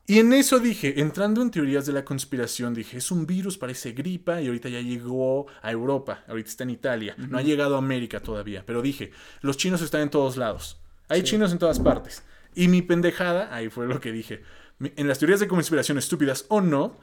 Y 0.06 0.18
en 0.18 0.32
eso 0.34 0.58
dije, 0.58 1.00
entrando 1.00 1.40
en 1.40 1.50
teorías 1.50 1.86
de 1.86 1.92
la 1.94 2.04
conspiración, 2.04 2.74
dije, 2.74 2.98
es 2.98 3.10
un 3.10 3.24
virus, 3.26 3.56
parece 3.56 3.92
gripa 3.92 4.42
y 4.42 4.48
ahorita 4.48 4.68
ya 4.68 4.80
llegó 4.80 5.46
a 5.62 5.70
Europa, 5.70 6.24
ahorita 6.28 6.50
está 6.50 6.64
en 6.64 6.70
Italia, 6.70 7.14
no 7.16 7.38
ha 7.38 7.42
llegado 7.42 7.76
a 7.76 7.78
América 7.78 8.20
todavía, 8.20 8.64
pero 8.66 8.82
dije, 8.82 9.12
los 9.40 9.56
chinos 9.56 9.80
están 9.80 10.00
en 10.02 10.10
todos 10.10 10.36
lados, 10.36 10.80
hay 11.08 11.20
Sí. 11.20 11.28
chinos 11.28 11.52
en 11.52 11.58
todas 11.58 11.78
partes. 11.78 12.24
Y 12.54 12.66
mi 12.68 12.82
pendejada, 12.82 13.54
ahí 13.54 13.70
fue 13.70 13.86
lo 13.86 14.00
que 14.00 14.10
dije, 14.12 14.42
en 14.80 15.06
las 15.08 15.18
teorías 15.20 15.40
de 15.40 15.46
conspiración 15.48 15.96
estúpidas 15.96 16.44
o 16.48 16.60
no, 16.60 16.98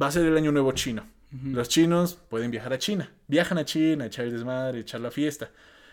va 0.00 0.06
a 0.06 0.12
ser 0.12 0.24
el 0.24 0.36
año 0.36 0.52
nuevo 0.52 0.70
chino. 0.72 1.04
Los 1.42 1.68
chinos 1.68 2.14
pueden 2.14 2.52
viajar 2.52 2.72
a 2.72 2.78
China, 2.78 3.10
viajan 3.26 3.58
a 3.58 3.64
China, 3.64 4.06
echar 4.06 4.24
el 4.24 4.30
desmadre, 4.30 4.78
echar 4.78 5.00
la 5.00 5.10
fiesta, 5.10 5.50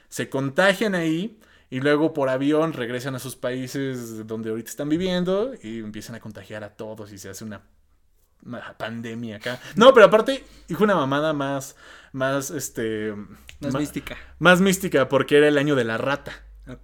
se 0.07 0.29
contagian 0.29 0.93
ahí 0.93 1.39
y 1.71 1.79
luego 1.79 2.13
por 2.13 2.29
avión 2.29 2.73
regresan 2.73 3.15
a 3.15 3.19
sus 3.19 3.35
países 3.35 4.27
donde 4.27 4.51
ahorita 4.51 4.69
están 4.69 4.87
viviendo 4.87 5.53
y 5.63 5.79
empiezan 5.79 6.15
a 6.15 6.19
contagiar 6.19 6.63
a 6.63 6.75
todos 6.75 7.11
y 7.11 7.17
se 7.17 7.29
hace 7.29 7.43
una, 7.43 7.61
una 8.45 8.77
pandemia 8.77 9.37
acá. 9.37 9.59
No, 9.75 9.95
pero 9.95 10.05
aparte, 10.05 10.43
hijo 10.67 10.83
una 10.83 10.95
mamada 10.95 11.33
más, 11.33 11.75
más, 12.11 12.51
este... 12.51 13.15
Más 13.61 13.73
mística. 13.73 14.17
Más 14.37 14.61
mística 14.61 15.09
porque 15.09 15.37
era 15.37 15.47
el 15.47 15.57
año 15.57 15.75
de 15.75 15.85
la 15.85 15.97
rata. 15.97 16.33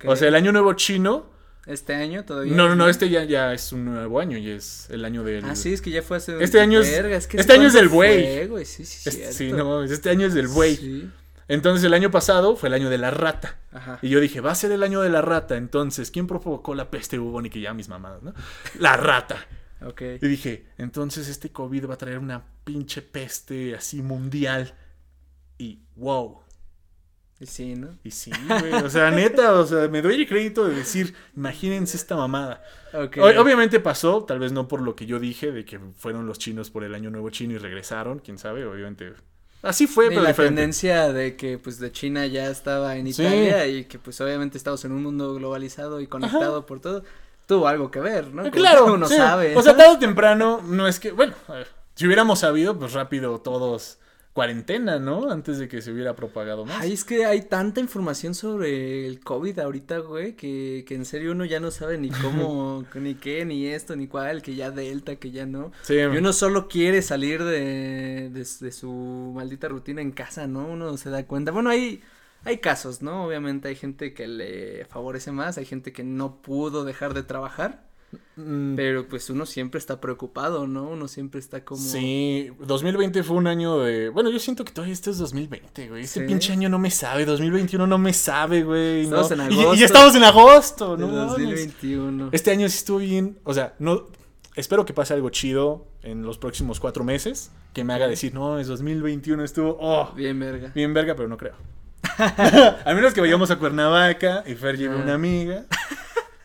O 0.05 0.15
sea, 0.15 0.29
el 0.29 0.35
año 0.35 0.51
nuevo 0.51 0.73
chino... 0.73 1.36
Este 1.67 1.93
año 1.93 2.23
todavía. 2.23 2.55
No, 2.55 2.69
no, 2.69 2.75
no, 2.75 2.87
este 2.89 3.09
ya, 3.09 3.23
ya 3.25 3.53
es 3.53 3.71
un 3.73 3.85
nuevo 3.85 4.19
año 4.19 4.37
y 4.37 4.49
es 4.49 4.87
el 4.89 5.03
año 5.05 5.23
del... 5.23 5.43
Ah, 5.45 5.55
sí, 5.55 5.73
es 5.73 5.81
que 5.81 5.91
ya 5.91 6.01
fue 6.01 6.17
hace. 6.17 6.41
Este 6.41 6.59
año 6.61 6.79
es- 6.79 6.89
Verga, 6.89 7.19
que 7.27 7.37
este 7.37 7.53
año 7.53 7.67
es 7.67 7.73
del 7.73 7.89
¿cuándo 7.89 7.95
buey. 7.95 8.23
fue, 8.37 8.47
güey? 8.47 8.65
Sí, 8.65 8.85
sí, 8.85 9.09
Este- 9.09 9.33
sí, 9.33 9.51
no 9.51 9.83
este 9.83 10.09
año 10.09 10.25
es 10.27 10.33
del 10.33 10.47
buey. 10.47 10.75
Sí. 10.77 11.09
Entonces 11.49 11.83
el 11.85 11.93
año 11.93 12.09
pasado 12.11 12.55
fue 12.55 12.67
el 12.69 12.73
año 12.73 12.89
de 12.89 12.97
la 12.97 13.11
rata. 13.11 13.57
Ajá. 13.71 13.99
Y 14.01 14.09
yo 14.09 14.19
dije, 14.19 14.41
va 14.41 14.51
a 14.51 14.55
ser 14.55 14.71
el 14.71 14.81
año 14.83 15.01
de 15.01 15.09
la 15.09 15.21
rata. 15.21 15.55
Entonces, 15.55 16.11
¿quién 16.11 16.27
provocó 16.27 16.73
la 16.75 16.89
peste 16.91 17.17
bubónica? 17.17 17.57
Y 17.57 17.61
ya 17.61 17.73
mis 17.73 17.87
mamadas, 17.89 18.21
¿no? 18.23 18.33
La 18.79 18.97
rata. 18.97 19.45
Ok. 19.81 20.01
Y 20.21 20.27
dije, 20.27 20.65
entonces 20.77 21.27
este 21.29 21.51
COVID 21.51 21.85
va 21.87 21.93
a 21.93 21.97
traer 21.97 22.17
una 22.19 22.43
pinche 22.63 23.01
peste 23.01 23.75
así 23.75 24.01
mundial. 24.01 24.73
Y 25.57 25.79
wow. 25.95 26.39
Y 27.39 27.45
sí, 27.45 27.75
¿no? 27.75 27.89
Y 28.03 28.09
sí, 28.11 28.31
güey. 28.47 28.73
O 28.73 28.89
sea, 28.89 29.11
neta, 29.11 29.53
o 29.53 29.65
sea, 29.65 29.87
me 29.89 30.01
doy 30.01 30.15
el 30.15 30.27
crédito 30.27 30.65
de 30.67 30.73
decir, 30.75 31.13
imagínense 31.35 31.95
esta 31.95 32.15
mamada. 32.15 32.63
O- 32.93 33.41
obviamente 33.41 33.79
pasó, 33.79 34.23
tal 34.23 34.39
vez 34.39 34.51
no 34.51 34.67
por 34.67 34.81
lo 34.81 34.95
que 34.95 35.05
yo 35.05 35.19
dije, 35.19 35.51
de 35.51 35.63
que 35.63 35.79
fueron 35.97 36.25
los 36.25 36.39
chinos 36.39 36.71
por 36.71 36.83
el 36.83 36.95
año 36.95 37.11
nuevo 37.11 37.29
chino 37.29 37.53
y 37.53 37.57
regresaron, 37.59 38.19
quién 38.19 38.39
sabe, 38.39 38.65
obviamente. 38.65 39.13
Así 39.61 39.85
fue, 39.85 40.05
Y 40.05 40.09
pero 40.09 40.21
la 40.23 40.29
diferente. 40.29 40.55
tendencia 40.61 41.13
de 41.13 41.35
que 41.35 41.57
pues 41.59 41.79
de 41.79 41.91
China 41.91 42.25
ya 42.25 42.47
estaba 42.49 42.95
en 42.95 43.11
Sí. 43.13 43.21
Italia 43.21 43.67
y 43.67 43.85
que 43.85 43.99
pues 43.99 44.19
obviamente 44.21 44.57
estamos 44.57 44.83
en 44.85 44.91
un 44.91 45.03
mundo 45.03 45.35
globalizado 45.35 46.01
y 46.01 46.07
conectado 46.07 46.65
por 46.65 46.79
todo, 46.79 47.03
tuvo 47.45 47.67
algo 47.67 47.91
que 47.91 47.99
ver, 47.99 48.27
¿no? 48.33 48.43
Como 48.43 48.51
Claro, 48.51 48.93
uno 48.93 49.07
sí. 49.07 49.15
sabe. 49.15 49.55
O 49.55 49.61
sea, 49.61 49.75
tarde 49.77 49.93
o 49.95 49.99
temprano, 49.99 50.61
no 50.65 50.87
es 50.87 50.99
que, 50.99 51.11
bueno, 51.11 51.33
a 51.47 51.53
ver, 51.53 51.67
si 51.95 52.05
hubiéramos 52.07 52.39
sabido, 52.39 52.77
pues 52.79 52.93
rápido 52.93 53.39
todos 53.41 53.99
cuarentena, 54.37 54.99
¿no? 54.99 55.31
Antes 55.31 55.57
de 55.57 55.67
que 55.67 55.81
se 55.81 55.91
hubiera 55.91 56.15
propagado 56.15 56.63
más. 56.63 56.79
Ay, 56.79 56.93
es 56.93 57.03
que 57.03 57.25
hay 57.25 57.41
tanta 57.41 57.81
información 57.81 58.35
sobre 58.35 59.07
el 59.07 59.19
COVID 59.19 59.57
ahorita, 59.57 59.97
güey, 59.97 60.35
que, 60.35 60.85
que 60.87 60.93
en 60.93 61.05
serio 61.05 61.31
uno 61.31 61.43
ya 61.43 61.59
no 61.59 61.71
sabe 61.71 61.97
ni 61.97 62.11
cómo, 62.11 62.85
ni 62.93 63.15
qué, 63.15 63.45
ni 63.45 63.65
esto, 63.65 63.95
ni 63.95 64.07
cuál, 64.07 64.43
que 64.43 64.53
ya 64.53 64.69
Delta, 64.69 65.15
que 65.15 65.31
ya 65.31 65.47
no. 65.47 65.71
sí, 65.81 65.95
Y 65.95 66.03
uno 66.05 66.33
solo 66.33 66.67
quiere 66.67 67.01
salir 67.01 67.43
de, 67.43 68.29
de, 68.29 68.45
de 68.59 68.71
su 68.71 69.31
maldita 69.35 69.69
rutina 69.69 70.03
en 70.03 70.11
casa, 70.11 70.45
¿no? 70.45 70.67
Uno 70.67 70.95
se 70.97 71.09
da 71.09 71.25
cuenta. 71.25 71.51
Bueno, 71.51 71.71
hay, 71.71 72.03
hay 72.43 72.59
casos, 72.59 73.01
¿no? 73.01 73.25
Obviamente 73.25 73.69
hay 73.69 73.75
gente 73.75 74.13
que 74.13 74.27
le 74.27 74.85
favorece 74.85 75.31
más, 75.31 75.57
hay 75.57 75.65
gente 75.65 75.91
que 75.91 76.03
no 76.03 76.43
pudo 76.43 76.85
dejar 76.85 77.15
de 77.15 77.23
trabajar. 77.23 77.86
Mm, 78.37 78.75
Pero 78.75 79.07
pues 79.07 79.29
uno 79.29 79.45
siempre 79.45 79.79
está 79.79 79.99
preocupado, 79.99 80.65
¿no? 80.67 80.83
Uno 80.89 81.07
siempre 81.07 81.39
está 81.39 81.65
como... 81.65 81.81
Sí, 81.81 82.51
2020 82.59 83.23
fue 83.23 83.35
un 83.35 83.47
año 83.47 83.79
de... 83.79 84.09
Bueno, 84.09 84.29
yo 84.29 84.39
siento 84.39 84.63
que 84.63 84.71
todavía 84.71 84.93
este 84.93 85.09
es 85.09 85.17
2020, 85.17 85.89
güey. 85.89 86.03
Este 86.03 86.21
Sí. 86.21 86.25
pinche 86.27 86.53
año 86.53 86.69
no 86.69 86.79
me 86.79 86.89
sabe, 86.91 87.25
2021 87.25 87.85
no 87.87 87.97
me 87.97 88.13
sabe, 88.13 88.63
güey. 88.63 89.01
Estamos 89.03 89.31
¿no? 89.31 89.43
en 89.43 89.51
Y- 89.51 89.55
Y, 89.55 89.59
agosto. 89.61 89.75
ya 89.79 89.85
estamos 89.85 90.15
en 90.15 90.23
agosto, 90.23 90.97
¿no? 90.97 91.07
mames. 91.07 91.27
2021. 91.31 92.29
Este 92.31 92.51
año 92.51 92.69
sí 92.69 92.77
estuvo 92.77 92.99
bien, 92.99 93.39
o 93.43 93.53
sea, 93.53 93.75
no... 93.79 94.07
Espero 94.55 94.85
que 94.85 94.93
pase 94.93 95.13
algo 95.13 95.29
chido 95.29 95.85
en 96.01 96.23
los 96.23 96.37
próximos 96.39 96.79
cuatro 96.79 97.03
meses, 97.03 97.51
que 97.73 97.83
me 97.83 97.93
haga 97.93 98.07
decir, 98.07 98.33
no, 98.33 98.57
es 98.57 98.67
2021, 98.67 99.43
estuvo, 99.43 99.77
oh, 99.79 100.11
Bien 100.15 100.39
verga. 100.39 100.71
bien 100.73 100.93
verga, 100.95 101.15
pero 101.15 101.27
no 101.27 101.37
creo. 101.37 101.53
a 102.17 102.93
menos 102.95 103.13
que 103.13 103.21
vayamos 103.21 103.51
a 103.51 103.57
Cuernavaca 103.59 104.43
y 104.47 104.55
Fer 104.55 104.77
lleve 104.77 104.95
Ah. 104.95 105.01
una 105.03 105.13
amiga. 105.15 105.65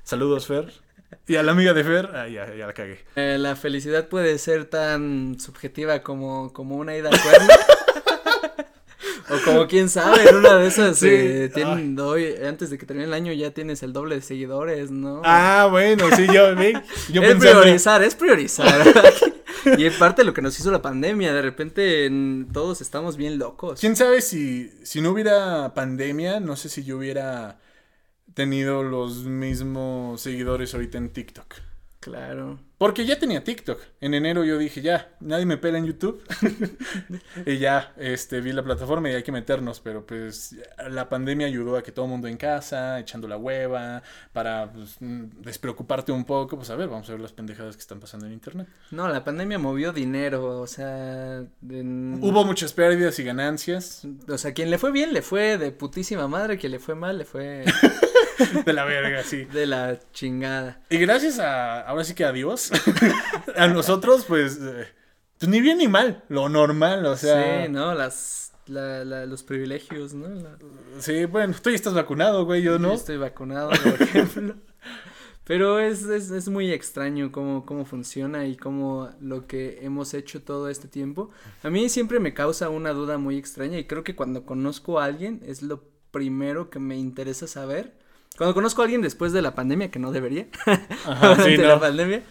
Saludos, 0.03 0.47
Fer. 0.47 0.73
Y 1.29 1.37
a 1.37 1.43
la 1.43 1.53
amiga 1.53 1.73
de 1.75 1.85
Fer, 1.85 2.11
ah, 2.15 2.29
ya, 2.29 2.55
ya 2.55 2.67
la 2.67 2.73
cagué. 2.73 2.99
Eh, 3.17 3.37
la 3.39 3.55
felicidad 3.57 4.09
puede 4.09 4.39
ser 4.39 4.65
tan 4.67 5.39
subjetiva 5.39 6.03
como, 6.03 6.53
como 6.53 6.77
una 6.77 6.97
ida 6.97 7.09
al 7.11 7.21
cuerno. 7.21 7.49
o 9.31 9.45
como 9.45 9.67
quién 9.67 9.89
sabe, 9.89 10.29
en 10.29 10.37
una 10.37 10.57
de 10.57 10.67
esas 10.69 10.99
Sí. 10.99 11.09
eh, 11.11 11.51
tienen, 11.55 11.99
hoy, 12.01 12.35
antes 12.47 12.71
de 12.71 12.79
que 12.79 12.87
termine 12.87 13.07
el 13.07 13.15
año 13.15 13.33
ya 13.33 13.51
tienes 13.53 13.83
el 13.83 13.93
doble 13.93 14.17
de 14.17 14.23
seguidores, 14.23 14.91
¿no? 14.91 15.23
Ah, 15.25 15.69
bueno, 15.71 16.05
sí, 16.17 16.27
yo, 16.33 16.55
ve, 16.57 16.81
yo 17.11 17.23
es 17.23 17.37
priorizar, 17.37 18.03
es 18.03 18.15
priorizar. 18.15 18.83
y 19.79 19.85
es 19.87 19.95
parte 19.95 20.23
de 20.23 20.27
lo 20.27 20.35
que 20.35 20.43
nos 20.43 20.59
hizo 20.59 20.71
la 20.71 20.83
pandemia, 20.83 21.33
de 21.33 21.43
repente 21.43 22.07
en- 22.07 22.49
todos 22.53 22.81
estamos 22.81 23.17
bien 23.17 23.39
locos. 23.39 23.81
¿Quién 23.81 23.97
sabe 23.97 24.21
si, 24.23 24.71
si 24.83 25.01
no 25.01 25.11
hubiera 25.11 25.73
pandemia? 25.75 26.41
No 26.41 26.57
sé 26.57 26.69
si 26.69 26.85
yo 26.85 26.99
hubiera 26.99 27.59
tenido 28.35 28.83
los 28.83 29.25
mismos 29.25 30.21
seguidores 30.21 30.75
ahorita 30.75 30.99
en 30.99 31.11
TikTok. 31.11 31.55
Claro. 32.01 32.59
Porque 32.79 33.07
ya 33.07 33.17
tenía 33.17 33.45
TikTok. 33.45 33.81
En 34.01 34.13
enero 34.13 34.43
yo 34.43 34.59
dije, 34.59 34.83
ya, 34.83 35.15
nadie 35.21 35.47
me 35.47 35.57
pela 35.57 35.79
en 35.79 35.87
YouTube. 35.87 36.21
y 37.47 37.59
ya, 37.59 37.93
este, 37.97 38.41
vi 38.41 38.51
la 38.51 38.65
plataforma 38.65 39.09
y 39.09 39.13
hay 39.15 39.23
que 39.23 39.31
meternos. 39.31 39.79
Pero 39.79 40.05
pues 40.05 40.57
la 40.91 41.09
pandemia 41.09 41.47
ayudó 41.47 41.77
a 41.77 41.85
que 41.85 41.93
todo 41.93 42.07
el 42.07 42.11
mundo 42.11 42.27
en 42.27 42.37
casa, 42.37 42.99
echando 42.99 43.29
la 43.29 43.37
hueva, 43.37 44.03
para 44.33 44.73
pues, 44.73 44.97
mm, 44.99 45.43
despreocuparte 45.43 46.11
un 46.11 46.25
poco. 46.25 46.57
Pues 46.57 46.71
a 46.71 46.75
ver, 46.75 46.89
vamos 46.89 47.09
a 47.09 47.13
ver 47.13 47.21
las 47.21 47.33
pendejadas 47.33 47.77
que 47.77 47.83
están 47.83 48.01
pasando 48.01 48.27
en 48.27 48.33
internet. 48.33 48.67
No, 48.91 49.07
la 49.09 49.23
pandemia 49.23 49.61
movió 49.61 49.93
dinero, 49.93 50.59
o 50.61 50.67
sea, 50.67 51.45
en- 51.69 52.19
Hubo 52.21 52.45
muchas 52.45 52.73
pérdidas 52.73 53.17
y 53.21 53.23
ganancias. 53.23 54.03
o 54.29 54.39
sea, 54.39 54.55
quien 54.55 54.71
le 54.71 54.79
fue 54.79 54.91
bien 54.91 55.13
le 55.13 55.23
fue 55.23 55.57
de 55.57 55.71
putísima 55.71 56.27
madre, 56.27 56.59
quien 56.59 56.73
le 56.73 56.81
fue 56.81 56.97
mal 56.97 57.19
le 57.19 57.25
fue 57.27 57.65
De 58.67 58.73
la 58.73 58.85
verga, 58.85 59.23
sí. 59.23 59.45
de 59.45 59.67
la 59.67 59.99
chingada. 60.13 60.81
Y 60.91 60.99
gracias 60.99 61.39
a, 61.39 61.81
ahora 61.83 62.05
sí 62.05 62.15
que 62.15 62.25
a 62.25 62.33
Dios, 62.33 62.71
a 63.57 63.69
nosotros, 63.69 64.25
pues, 64.27 64.59
eh, 64.63 64.87
pues, 65.39 65.49
ni 65.51 65.61
bien 65.61 65.79
ni 65.79 65.89
mal, 65.89 66.25
lo 66.29 66.49
normal, 66.49 67.05
o 67.07 67.17
sea. 67.17 67.65
sí, 67.67 67.71
¿no? 67.73 67.95
Las, 67.95 68.53
la, 68.67 69.05
la- 69.05 69.27
los 69.27 69.43
privilegios, 69.43 70.15
¿no? 70.15 70.29
La- 70.29 70.57
Sí, 71.01 71.25
bueno, 71.25 71.55
tú 71.63 71.71
ya 71.71 71.77
estás 71.77 71.95
vacunado, 71.95 72.45
güey, 72.45 72.63
yo 72.63 72.73
Yo 72.73 72.79
no. 72.79 72.93
estoy 72.93 73.17
vacunado, 73.17 73.71
por 73.71 74.03
ejemplo. 74.03 74.55
Pero 75.45 75.81
es, 75.81 76.05
es, 76.05 76.31
es 76.31 76.49
muy 76.49 76.71
extraño 76.73 77.33
cómo, 77.33 77.67
cómo 77.67 77.85
funciona 77.85 78.47
y 78.47 78.57
cómo 78.57 79.11
lo 79.21 79.49
que 79.49 79.81
hemos 79.83 80.15
hecho 80.15 80.41
todo 80.43 80.69
este 80.69 80.87
tiempo. 80.87 81.31
A 81.65 81.69
mí 81.71 81.89
siempre 81.89 82.21
me 82.21 82.33
causa 82.33 82.69
una 82.69 82.93
duda 82.93 83.19
muy 83.19 83.37
extraña 83.39 83.77
y 83.79 83.87
creo 83.89 84.05
que 84.05 84.15
cuando 84.15 84.47
conozco 84.47 85.01
a 85.01 85.05
alguien 85.07 85.41
es 85.45 85.63
lo 85.63 85.83
primero 86.13 86.71
que 86.71 86.79
me 86.79 86.97
interesa 86.97 87.49
saber. 87.49 87.99
Cuando 88.37 88.55
conozco 88.55 88.81
a 88.83 88.85
alguien 88.85 89.03
después 89.03 89.33
de 89.33 89.43
la 89.43 89.55
pandemia, 89.55 89.91
que 89.91 89.99
no 89.99 90.11
debería, 90.13 90.49
Ajá, 91.07 91.43
sí, 91.45 91.51
de 91.53 91.59
no. 91.59 91.69
la 91.69 91.81
pandemia, 91.81 92.23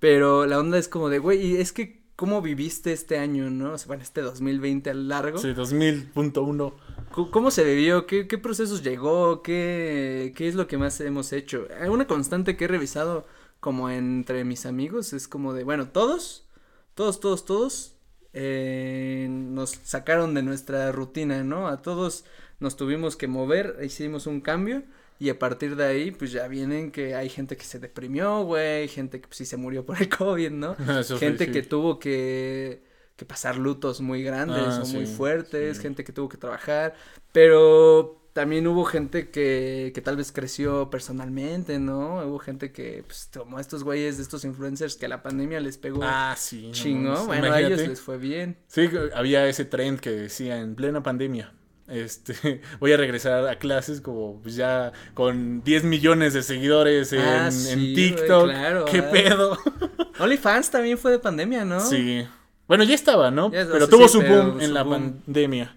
pero 0.00 0.46
la 0.46 0.58
onda 0.58 0.78
es 0.78 0.88
como 0.88 1.08
de, 1.08 1.18
güey, 1.18 1.40
y 1.46 1.56
es 1.56 1.72
que, 1.72 2.02
¿cómo 2.16 2.40
viviste 2.42 2.92
este 2.92 3.18
año, 3.18 3.50
no? 3.50 3.72
O 3.74 3.78
sea, 3.78 3.88
bueno, 3.88 4.02
este 4.02 4.20
2020 4.22 4.90
al 4.90 5.08
largo. 5.08 5.38
Sí, 5.38 5.48
2000.1. 5.48 6.72
¿Cómo- 7.12 7.30
¿Cómo 7.30 7.50
se 7.50 7.64
vivió? 7.64 8.06
¿Qué, 8.06 8.26
qué 8.26 8.38
procesos 8.38 8.82
llegó? 8.82 9.42
¿Qué, 9.42 10.32
¿Qué 10.36 10.48
es 10.48 10.54
lo 10.54 10.66
que 10.66 10.78
más 10.78 11.00
hemos 11.00 11.32
hecho? 11.32 11.66
Eh, 11.82 11.88
Una 11.90 12.06
constante 12.06 12.56
que 12.56 12.64
he 12.64 12.68
revisado 12.68 13.26
como 13.60 13.90
entre 13.90 14.44
mis 14.44 14.64
amigos 14.66 15.12
es 15.12 15.28
como 15.28 15.52
de, 15.52 15.62
bueno, 15.64 15.88
todos, 15.88 16.48
todos, 16.94 17.20
todos, 17.20 17.44
todos 17.44 17.94
eh, 18.32 19.26
nos 19.30 19.70
sacaron 19.84 20.34
de 20.34 20.42
nuestra 20.42 20.90
rutina, 20.92 21.44
¿no? 21.44 21.68
A 21.68 21.82
todos 21.82 22.24
nos 22.60 22.76
tuvimos 22.76 23.16
que 23.16 23.28
mover, 23.28 23.76
hicimos 23.84 24.26
un 24.26 24.40
cambio 24.40 24.82
y 25.18 25.28
a 25.30 25.38
partir 25.38 25.76
de 25.76 25.84
ahí 25.84 26.10
pues 26.10 26.32
ya 26.32 26.48
vienen 26.48 26.90
que 26.90 27.14
hay 27.14 27.28
gente 27.28 27.56
que 27.56 27.64
se 27.64 27.78
deprimió, 27.78 28.42
güey, 28.44 28.88
gente 28.88 29.20
que 29.20 29.28
pues 29.28 29.38
sí 29.38 29.46
se 29.46 29.56
murió 29.56 29.84
por 29.86 30.00
el 30.00 30.08
COVID, 30.16 30.50
¿no? 30.50 30.76
Eso 31.00 31.18
gente 31.18 31.46
sí. 31.46 31.52
que 31.52 31.62
tuvo 31.62 31.98
que, 31.98 32.82
que 33.16 33.24
pasar 33.24 33.56
lutos 33.56 34.00
muy 34.00 34.22
grandes 34.22 34.64
Ah, 34.66 34.82
o 34.82 34.86
muy 34.86 35.06
fuertes, 35.06 35.78
gente 35.80 36.04
que 36.04 36.12
tuvo 36.12 36.28
que 36.28 36.36
trabajar, 36.38 36.94
pero 37.32 38.18
también 38.32 38.66
hubo 38.66 38.84
gente 38.84 39.28
que, 39.30 39.92
que 39.94 40.00
tal 40.00 40.16
vez 40.16 40.32
creció 40.32 40.88
personalmente, 40.88 41.78
¿no? 41.78 42.26
Hubo 42.26 42.38
gente 42.38 42.72
que, 42.72 43.04
pues, 43.06 43.28
como 43.36 43.60
estos 43.60 43.84
güeyes 43.84 44.16
de 44.16 44.22
estos 44.22 44.44
influencers 44.46 44.96
que 44.96 45.06
la 45.06 45.22
pandemia 45.22 45.60
les 45.60 45.76
pegó 45.76 46.00
Ah, 46.02 46.34
sí. 46.38 46.72
no 46.94 47.10
mames, 47.10 47.26
bueno, 47.26 47.52
a 47.52 47.60
ellos 47.60 47.86
les 47.86 48.00
fue 48.00 48.16
bien. 48.16 48.56
Sí, 48.68 48.88
había 49.14 49.46
ese 49.48 49.66
trend 49.66 50.00
que 50.00 50.10
decía 50.10 50.58
en 50.60 50.74
plena 50.74 51.02
pandemia. 51.02 51.52
Este, 51.92 52.60
voy 52.80 52.92
a 52.92 52.96
regresar 52.96 53.46
a 53.46 53.56
clases 53.58 54.00
como 54.00 54.40
pues, 54.42 54.54
ya 54.56 54.92
con 55.14 55.62
10 55.62 55.84
millones 55.84 56.32
de 56.32 56.42
seguidores 56.42 57.12
en, 57.12 57.20
Ah, 57.20 57.50
sí, 57.50 57.94
TikTok. 57.94 58.44
claro, 58.44 58.84
¿Qué 58.86 58.98
ah. 58.98 59.10
pedo? 59.10 59.58
OnlyFans 60.18 60.70
también 60.70 60.96
fue 60.98 61.10
de 61.12 61.18
pandemia, 61.18 61.64
¿no? 61.64 61.80
Sí. 61.80 62.26
Bueno, 62.66 62.84
ya 62.84 62.94
estaba, 62.94 63.30
¿no? 63.30 63.52
Ya, 63.52 63.66
pero 63.70 63.88
tuvo 63.88 64.06
sí, 64.08 64.14
su 64.14 64.18
pero 64.20 64.44
boom 64.44 64.60
en 64.60 64.72
la 64.74 64.82
boom. 64.82 65.20
pandemia. 65.24 65.76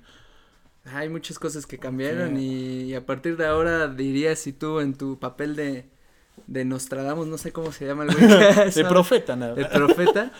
Hay 0.93 1.10
muchas 1.10 1.39
cosas 1.39 1.65
que 1.65 1.78
cambiaron 1.80 2.38
Sí. 2.38 2.86
y, 2.89 2.93
a 2.93 3.06
partir 3.06 3.38
de 3.38 3.47
ahora 3.47 3.88
dirías 3.88 4.39
si 4.39 4.54
tú 4.54 4.80
en 4.80 4.93
tu 4.93 5.19
papel 5.19 5.56
de, 5.56 5.89
de 6.47 6.63
Nostradamus, 6.63 7.28
no 7.28 7.38
sé 7.38 7.51
cómo 7.51 7.71
se 7.71 7.86
llama 7.88 8.04
el 8.06 8.12
güey. 8.15 8.28
De 8.73 8.86
profeta, 8.86 9.36
nada. 9.36 9.56
Profeta. 9.69 10.32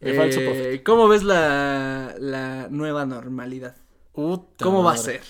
De 0.00 0.14
falso 0.14 0.40
eh, 0.40 0.44
profeta. 0.44 0.84
¿Cómo 0.84 1.08
ves 1.08 1.22
la, 1.22 2.14
la 2.18 2.68
nueva 2.70 3.06
normalidad? 3.06 3.74
Puta 4.20 4.64
¿Cómo 4.64 4.84
va 4.84 4.92
a 4.92 4.96
ser? 4.98 5.22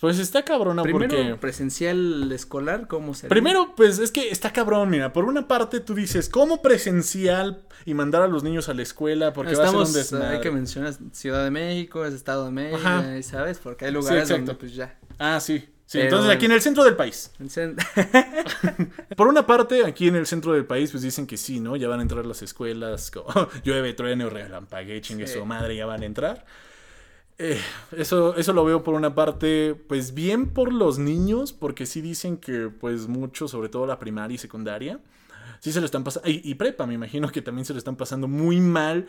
Pues 0.00 0.18
está 0.18 0.44
cabrona 0.44 0.82
Primero, 0.82 1.16
porque... 1.16 1.34
presencial 1.36 2.30
escolar, 2.32 2.86
¿cómo 2.88 3.14
será? 3.14 3.28
Primero, 3.28 3.74
pues 3.76 3.98
es 4.00 4.10
que 4.10 4.30
está 4.30 4.52
cabrón, 4.52 4.90
mira, 4.90 5.12
por 5.12 5.24
una 5.24 5.46
parte 5.46 5.78
tú 5.80 5.94
dices, 5.94 6.28
¿cómo 6.28 6.60
presencial 6.62 7.62
y 7.84 7.94
mandar 7.94 8.22
a 8.22 8.26
los 8.28 8.42
niños 8.42 8.68
a 8.68 8.74
la 8.74 8.82
escuela? 8.82 9.32
Porque 9.32 9.54
va 9.54 9.62
a 9.62 9.66
Estamos, 9.66 9.88
ser 9.90 9.96
un 9.98 10.02
desmadre. 10.02 10.36
hay 10.36 10.40
que 10.40 10.50
mencionar 10.50 10.94
Ciudad 11.12 11.44
de 11.44 11.50
México, 11.50 12.04
es 12.04 12.14
Estado 12.14 12.46
de 12.46 12.50
México, 12.52 12.80
Ajá. 12.84 13.16
y 13.16 13.22
¿sabes? 13.22 13.58
Porque 13.58 13.86
hay 13.86 13.92
lugares 13.92 14.22
exacto. 14.22 14.46
donde 14.46 14.54
pues 14.54 14.74
ya. 14.74 14.98
Ah, 15.18 15.38
sí. 15.40 15.58
Sí, 15.86 15.98
Pero 15.98 16.04
entonces 16.04 16.30
aquí 16.34 16.46
en 16.46 16.52
el 16.52 16.62
centro 16.62 16.84
del 16.84 16.96
país. 16.96 17.30
Por 19.16 19.28
una 19.28 19.46
parte, 19.46 19.84
aquí 19.84 20.08
en 20.08 20.16
el 20.16 20.26
centro 20.26 20.52
del 20.54 20.64
país, 20.64 20.90
pues 20.90 21.02
dicen 21.02 21.26
que 21.26 21.36
sí, 21.36 21.60
¿no? 21.60 21.76
Ya 21.76 21.88
van 21.88 21.98
a 22.00 22.02
entrar 22.02 22.24
las 22.24 22.42
escuelas, 22.42 23.10
como 23.10 23.48
llueve, 23.64 23.92
truene 23.92 24.24
o 24.24 24.30
relampague, 24.30 25.00
chingue 25.00 25.26
Sí. 25.26 25.34
su 25.38 25.44
madre, 25.44 25.76
ya 25.76 25.86
van 25.86 26.02
a 26.02 26.06
entrar. 26.06 26.44
Eh, 27.38 27.58
eso, 27.96 28.36
eso 28.36 28.52
lo 28.52 28.64
veo 28.64 28.84
por 28.84 28.94
una 28.94 29.14
parte, 29.14 29.74
pues 29.88 30.14
bien 30.14 30.50
por 30.50 30.72
los 30.72 30.98
niños, 30.98 31.52
porque 31.52 31.86
sí 31.86 32.00
dicen 32.00 32.36
que, 32.36 32.68
pues 32.68 33.08
mucho, 33.08 33.48
sobre 33.48 33.68
todo 33.68 33.86
la 33.86 33.98
primaria 33.98 34.34
y 34.34 34.38
secundaria, 34.38 35.00
sí 35.60 35.72
se 35.72 35.80
lo 35.80 35.86
están 35.86 36.04
pasando, 36.04 36.28
y, 36.28 36.54
prepa, 36.54 36.86
me 36.86 36.94
imagino 36.94 37.28
que 37.30 37.42
también 37.42 37.64
se 37.64 37.72
lo 37.72 37.78
están 37.78 37.96
pasando 37.96 38.28
muy 38.28 38.60
mal. 38.60 39.08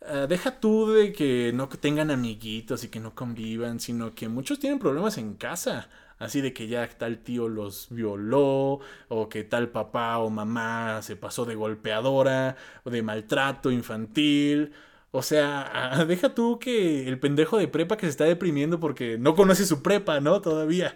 Eh, 0.00 0.26
deja 0.28 0.60
tú 0.60 0.90
de 0.92 1.12
que 1.12 1.52
no 1.54 1.68
tengan 1.68 2.10
amiguitos 2.10 2.84
y 2.84 2.88
que 2.88 3.00
no 3.00 3.14
convivan, 3.14 3.80
sino 3.80 4.14
que 4.14 4.28
muchos 4.28 4.58
tienen 4.60 4.78
problemas 4.78 5.18
en 5.18 5.34
casa. 5.34 5.88
Así 6.18 6.40
de 6.40 6.52
que 6.52 6.66
ya 6.68 6.88
tal 6.88 7.18
tío 7.18 7.48
los 7.48 7.88
violó, 7.90 8.80
o 9.08 9.28
que 9.28 9.44
tal 9.44 9.68
papá 9.70 10.18
o 10.18 10.30
mamá 10.30 11.00
se 11.02 11.16
pasó 11.16 11.44
de 11.44 11.54
golpeadora, 11.54 12.56
o 12.84 12.90
de 12.90 13.02
maltrato 13.02 13.70
infantil. 13.70 14.72
O 15.10 15.22
sea, 15.22 16.04
deja 16.08 16.34
tú 16.34 16.58
que 16.58 17.08
el 17.08 17.18
pendejo 17.18 17.58
de 17.58 17.68
prepa 17.68 17.96
que 17.96 18.06
se 18.06 18.10
está 18.10 18.24
deprimiendo 18.24 18.78
porque 18.80 19.16
no 19.18 19.34
conoce 19.34 19.64
su 19.66 19.82
prepa, 19.82 20.20
¿no? 20.20 20.40
Todavía. 20.40 20.94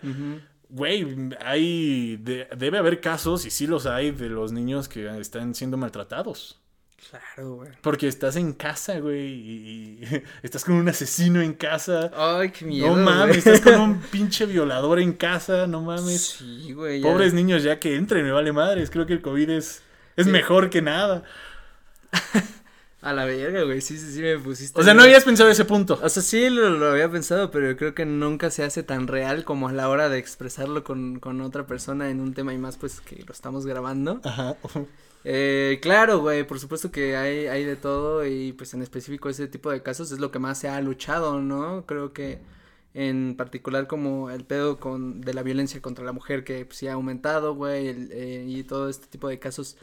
Güey, 0.68 1.07
hay. 1.44 2.16
de- 2.16 2.48
debe 2.57 2.79
haber 2.79 3.01
casos, 3.01 3.44
y 3.46 3.51
sí 3.51 3.66
los 3.66 3.85
hay, 3.87 4.11
de 4.11 4.29
los 4.29 4.53
niños 4.53 4.88
que 4.88 5.07
están 5.20 5.55
siendo 5.55 5.77
maltratados. 5.77 6.59
Claro, 7.11 7.57
güey. 7.57 7.70
Porque 7.83 8.07
estás 8.09 8.37
en 8.37 8.53
casa, 8.53 8.98
güey, 9.01 9.20
y, 9.27 10.05
y 10.05 10.22
estás 10.42 10.64
con 10.64 10.77
un 10.77 10.88
asesino 10.88 11.42
en 11.42 11.53
casa. 11.53 12.11
Ay, 12.16 12.51
qué 12.53 12.64
miedo. 12.64 12.96
no 12.96 13.03
mames, 13.05 13.27
güey. 13.44 13.55
estás 13.55 13.61
con 13.61 13.81
un 13.83 14.01
pinche 14.11 14.46
violador 14.46 14.98
en 15.01 15.12
casa, 15.12 15.66
no 15.66 15.83
mames. 15.83 16.37
Sí, 16.38 16.72
güey. 16.72 17.01
ya. 17.01 17.11
Pobres 17.11 17.35
niños, 17.35 17.62
ya 17.64 17.79
que 17.81 17.96
entren, 17.96 18.25
me 18.25 18.31
vale 18.33 18.53
madres. 18.53 18.88
Creo 18.88 19.05
que 19.05 19.12
el 19.14 19.20
COVID 19.20 19.51
es, 19.51 19.83
es 20.16 20.25
Sí. 20.27 20.31
mejor 20.33 20.70
que 20.70 20.81
nada. 20.81 21.25
A 23.02 23.12
la 23.12 23.24
verga, 23.24 23.64
güey, 23.64 23.80
sí, 23.80 23.98
sí, 23.98 24.12
sí 24.12 24.22
me 24.22 24.38
pusiste. 24.38 24.80
O 24.80 24.84
sea, 24.84 24.94
no 24.94 25.02
habías 25.02 25.24
pensado 25.24 25.50
ese 25.50 25.64
punto. 25.64 25.98
O 26.00 26.08
sea, 26.08 26.22
sí 26.22 26.48
lo, 26.48 26.70
lo, 26.70 26.92
había 26.92 27.10
pensado, 27.10 27.50
pero 27.50 27.76
creo 27.76 27.96
que 27.96 28.06
nunca 28.06 28.48
se 28.50 28.62
hace 28.62 28.84
tan 28.84 29.08
real 29.08 29.44
como 29.44 29.68
a 29.68 29.72
la 29.72 29.88
hora 29.88 30.08
de 30.08 30.18
expresarlo 30.18 30.84
con, 30.84 31.18
con 31.18 31.40
otra 31.40 31.66
persona 31.66 32.10
en 32.10 32.20
un 32.20 32.32
tema 32.32 32.54
y 32.54 32.58
más 32.58 32.76
pues 32.76 33.00
que 33.00 33.24
lo 33.26 33.32
estamos 33.32 33.66
grabando. 33.66 34.20
Ajá. 34.22 34.56
Eh, 35.24 35.78
claro, 35.82 36.20
güey, 36.20 36.44
por 36.44 36.58
supuesto 36.58 36.90
que 36.90 37.16
hay, 37.16 37.46
hay 37.46 37.64
de 37.64 37.76
todo 37.76 38.26
y 38.26 38.52
pues 38.52 38.74
en 38.74 38.82
específico 38.82 39.28
ese 39.28 39.46
tipo 39.46 39.70
de 39.70 39.82
casos 39.82 40.10
es 40.10 40.18
lo 40.18 40.32
que 40.32 40.40
más 40.40 40.58
se 40.58 40.68
ha 40.68 40.80
luchado, 40.80 41.40
¿no? 41.40 41.86
Creo 41.86 42.12
que 42.12 42.40
en 42.94 43.36
particular 43.36 43.86
como 43.86 44.30
el 44.30 44.44
pedo 44.44 44.78
con 44.80 45.20
de 45.20 45.34
la 45.34 45.42
violencia 45.42 45.80
contra 45.80 46.04
la 46.04 46.12
mujer 46.12 46.44
que 46.44 46.64
pues 46.66 46.78
sí 46.78 46.88
ha 46.88 46.94
aumentado, 46.94 47.54
güey, 47.54 47.88
eh, 47.88 48.44
y 48.48 48.64
todo 48.64 48.88
este 48.88 49.06
tipo 49.06 49.28
de 49.28 49.38
casos 49.38 49.76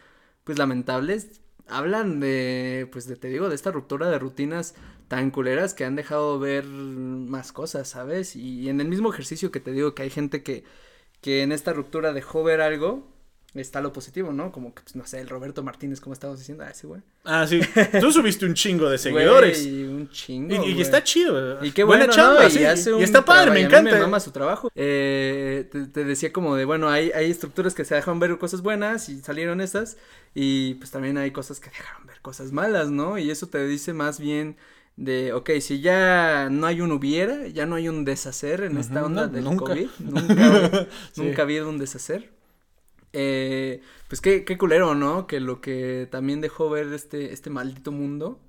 pues 0.43 0.57
lamentables 0.57 1.41
hablan 1.69 2.19
de, 2.19 2.87
pues 2.91 3.07
de, 3.07 3.15
te 3.15 3.27
digo, 3.27 3.49
de 3.49 3.55
esta 3.55 3.71
ruptura 3.71 4.09
de 4.09 4.19
rutinas 4.19 4.75
tan 5.07 5.31
culeras 5.31 5.73
que 5.73 5.85
han 5.85 5.95
dejado 5.95 6.39
ver 6.39 6.65
más 6.65 7.51
cosas, 7.51 7.87
¿sabes? 7.89 8.35
Y, 8.35 8.69
en 8.69 8.81
el 8.81 8.87
mismo 8.87 9.11
ejercicio 9.11 9.51
que 9.51 9.59
te 9.59 9.71
digo 9.71 9.95
que 9.95 10.03
hay 10.03 10.09
gente 10.09 10.43
que, 10.43 10.63
que 11.21 11.43
en 11.43 11.51
esta 11.51 11.73
ruptura 11.73 12.13
dejó 12.13 12.43
ver 12.43 12.61
algo, 12.61 13.07
está 13.55 13.81
lo 13.81 13.91
positivo, 13.91 14.31
¿no? 14.31 14.51
Como 14.51 14.73
que, 14.75 14.83
pues, 14.83 14.95
no 14.95 15.05
sé, 15.07 15.19
el 15.19 15.27
Roberto 15.27 15.63
Martínez, 15.63 15.99
como 15.99 16.13
estábamos 16.13 16.39
diciendo, 16.39 16.63
ah, 16.65 16.69
ese 16.69 16.85
güey. 16.85 17.01
Ah, 17.23 17.47
sí. 17.47 17.59
Tú 17.99 18.11
subiste 18.11 18.45
un 18.45 18.53
chingo 18.53 18.89
de 18.89 18.97
seguidores. 18.97 19.63
Güey, 19.63 19.83
un 19.85 20.09
chingo. 20.09 20.65
Y, 20.65 20.73
y 20.73 20.81
está 20.81 21.03
chido, 21.03 21.33
¿verdad? 21.33 21.63
Y 21.63 21.71
qué 21.71 21.83
bueno, 21.83 22.05
Buena 22.05 22.13
chamba, 22.13 22.43
¿no? 22.43 22.49
sí. 22.49 22.59
Y, 22.59 22.99
y 22.99 23.03
está 23.03 23.25
padre, 23.25 23.51
me 23.51 23.61
encanta. 23.61 23.91
me 23.91 24.01
mama 24.01 24.19
su 24.19 24.31
trabajo. 24.31 24.71
Eh, 24.75 25.67
te, 25.71 25.87
te, 25.87 26.03
decía 26.03 26.31
como 26.31 26.55
de, 26.55 26.65
bueno, 26.65 26.89
hay, 26.89 27.11
hay 27.11 27.31
estructuras 27.31 27.73
que 27.73 27.85
se 27.85 27.95
dejan 27.95 28.19
ver 28.19 28.37
cosas 28.37 28.61
buenas 28.61 29.09
y 29.09 29.19
salieron 29.21 29.61
estas. 29.61 29.97
Y 30.35 30.75
pues 30.75 30.91
también 30.91 31.17
hay 31.17 31.31
cosas 31.31 31.59
que 31.59 31.69
dejaron 31.71 32.05
ver 32.05 32.21
cosas 32.21 32.51
malas, 32.51 32.89
¿no? 32.91 33.17
Y 33.17 33.31
eso 33.31 33.47
te 33.47 33.65
dice 33.67 33.93
más 33.93 34.19
bien 34.19 34.57
de, 34.95 35.33
ok, 35.33 35.51
si 35.61 35.79
ya 35.79 36.49
no 36.51 36.67
hay 36.67 36.81
un 36.81 36.91
hubiera, 36.91 37.47
ya 37.47 37.65
no 37.65 37.75
hay 37.75 37.87
un 37.87 38.05
deshacer 38.05 38.63
en 38.63 38.77
esta 38.77 39.05
onda 39.05 39.27
del 39.27 39.45
nunca. 39.45 39.73
COVID, 39.73 39.89
nunca, 39.99 40.87
sí. 41.13 41.21
nunca 41.21 41.41
ha 41.41 41.45
habido 41.45 41.69
un 41.69 41.77
deshacer. 41.77 42.29
Eh, 43.13 43.81
pues 44.07 44.21
qué, 44.21 44.45
qué 44.45 44.57
culero, 44.57 44.95
¿no? 44.95 45.27
Que 45.27 45.39
lo 45.39 45.61
que 45.61 46.07
también 46.11 46.41
dejó 46.41 46.69
ver 46.69 46.91
este, 46.93 47.33
este 47.33 47.49
maldito 47.49 47.91
mundo, 47.91 48.39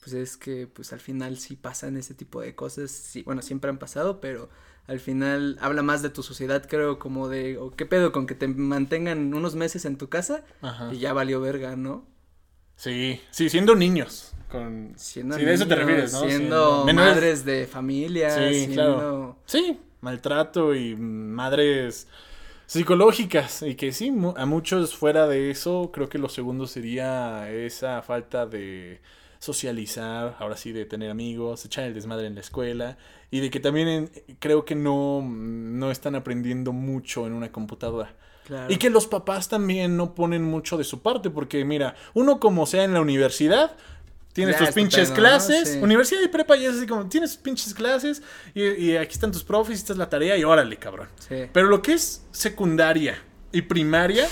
pues 0.00 0.14
es 0.14 0.36
que 0.36 0.66
pues 0.66 0.92
al 0.92 1.00
final 1.00 1.38
sí 1.38 1.56
pasan 1.56 1.96
ese 1.96 2.14
tipo 2.14 2.40
de 2.40 2.54
cosas, 2.54 2.90
sí, 2.90 3.22
bueno, 3.22 3.42
siempre 3.42 3.70
han 3.70 3.78
pasado, 3.78 4.20
pero 4.20 4.48
al 4.86 4.98
final 4.98 5.56
habla 5.60 5.82
más 5.82 6.02
de 6.02 6.10
tu 6.10 6.22
sociedad, 6.22 6.66
creo, 6.68 6.98
como 6.98 7.28
de, 7.28 7.58
o 7.58 7.70
qué 7.70 7.86
pedo 7.86 8.10
con 8.10 8.26
que 8.26 8.34
te 8.34 8.48
mantengan 8.48 9.32
unos 9.34 9.54
meses 9.54 9.84
en 9.84 9.96
tu 9.96 10.08
casa 10.08 10.42
Ajá. 10.62 10.92
y 10.92 10.98
ya 10.98 11.12
valió 11.12 11.40
verga, 11.40 11.76
¿no? 11.76 12.04
Sí, 12.76 13.20
sí, 13.30 13.50
siendo 13.50 13.76
niños. 13.76 14.32
Con... 14.50 14.94
Siendo 14.96 15.36
sí, 15.36 15.42
niños, 15.42 15.60
de 15.60 15.64
eso 15.64 15.68
te 15.68 15.76
refieres, 15.76 16.12
¿no? 16.12 16.20
Siendo 16.20 16.86
madres 16.92 17.44
de 17.44 17.66
familia. 17.66 18.30
Sí, 18.30 18.54
siendo... 18.64 18.74
claro. 18.74 19.38
Sí, 19.44 19.78
maltrato 20.00 20.74
y 20.74 20.96
madres 20.96 22.08
psicológicas 22.70 23.62
y 23.62 23.74
que 23.74 23.90
sí, 23.90 24.12
a 24.36 24.46
muchos 24.46 24.94
fuera 24.94 25.26
de 25.26 25.50
eso, 25.50 25.90
creo 25.92 26.08
que 26.08 26.18
lo 26.18 26.28
segundo 26.28 26.68
sería 26.68 27.50
esa 27.50 28.00
falta 28.00 28.46
de 28.46 29.00
socializar, 29.40 30.36
ahora 30.38 30.56
sí 30.56 30.70
de 30.70 30.84
tener 30.84 31.10
amigos, 31.10 31.64
echar 31.64 31.82
el 31.86 31.94
desmadre 31.94 32.28
en 32.28 32.36
la 32.36 32.42
escuela 32.42 32.96
y 33.32 33.40
de 33.40 33.50
que 33.50 33.58
también 33.58 33.88
en, 33.88 34.10
creo 34.38 34.64
que 34.64 34.76
no, 34.76 35.20
no 35.20 35.90
están 35.90 36.14
aprendiendo 36.14 36.72
mucho 36.72 37.26
en 37.26 37.32
una 37.32 37.50
computadora. 37.50 38.14
Claro. 38.46 38.72
Y 38.72 38.76
que 38.76 38.88
los 38.88 39.08
papás 39.08 39.48
también 39.48 39.96
no 39.96 40.14
ponen 40.14 40.44
mucho 40.44 40.78
de 40.78 40.84
su 40.84 41.02
parte, 41.02 41.28
porque 41.28 41.64
mira, 41.64 41.96
uno 42.14 42.38
como 42.38 42.66
sea 42.66 42.84
en 42.84 42.94
la 42.94 43.00
universidad, 43.00 43.76
Tienes 44.32 44.56
tus 44.56 44.70
pinches 44.70 45.08
pedo, 45.08 45.16
clases. 45.16 45.68
¿no? 45.68 45.74
Sí. 45.74 45.78
Universidad 45.82 46.22
y 46.22 46.28
prepa 46.28 46.56
ya 46.56 46.70
es 46.70 46.76
así 46.76 46.86
como, 46.86 47.08
tienes 47.08 47.32
tus 47.32 47.40
pinches 47.42 47.74
clases 47.74 48.22
y, 48.54 48.62
y, 48.62 48.96
aquí 48.96 49.12
están 49.12 49.32
tus 49.32 49.42
profes, 49.42 49.78
esta 49.78 49.92
es 49.92 49.98
la 49.98 50.08
tarea 50.08 50.36
y 50.36 50.44
órale, 50.44 50.76
cabrón. 50.76 51.08
Sí. 51.28 51.46
Pero 51.52 51.66
lo 51.66 51.82
que 51.82 51.94
es 51.94 52.24
secundaria 52.30 53.20
y 53.52 53.62
primaria, 53.62 54.28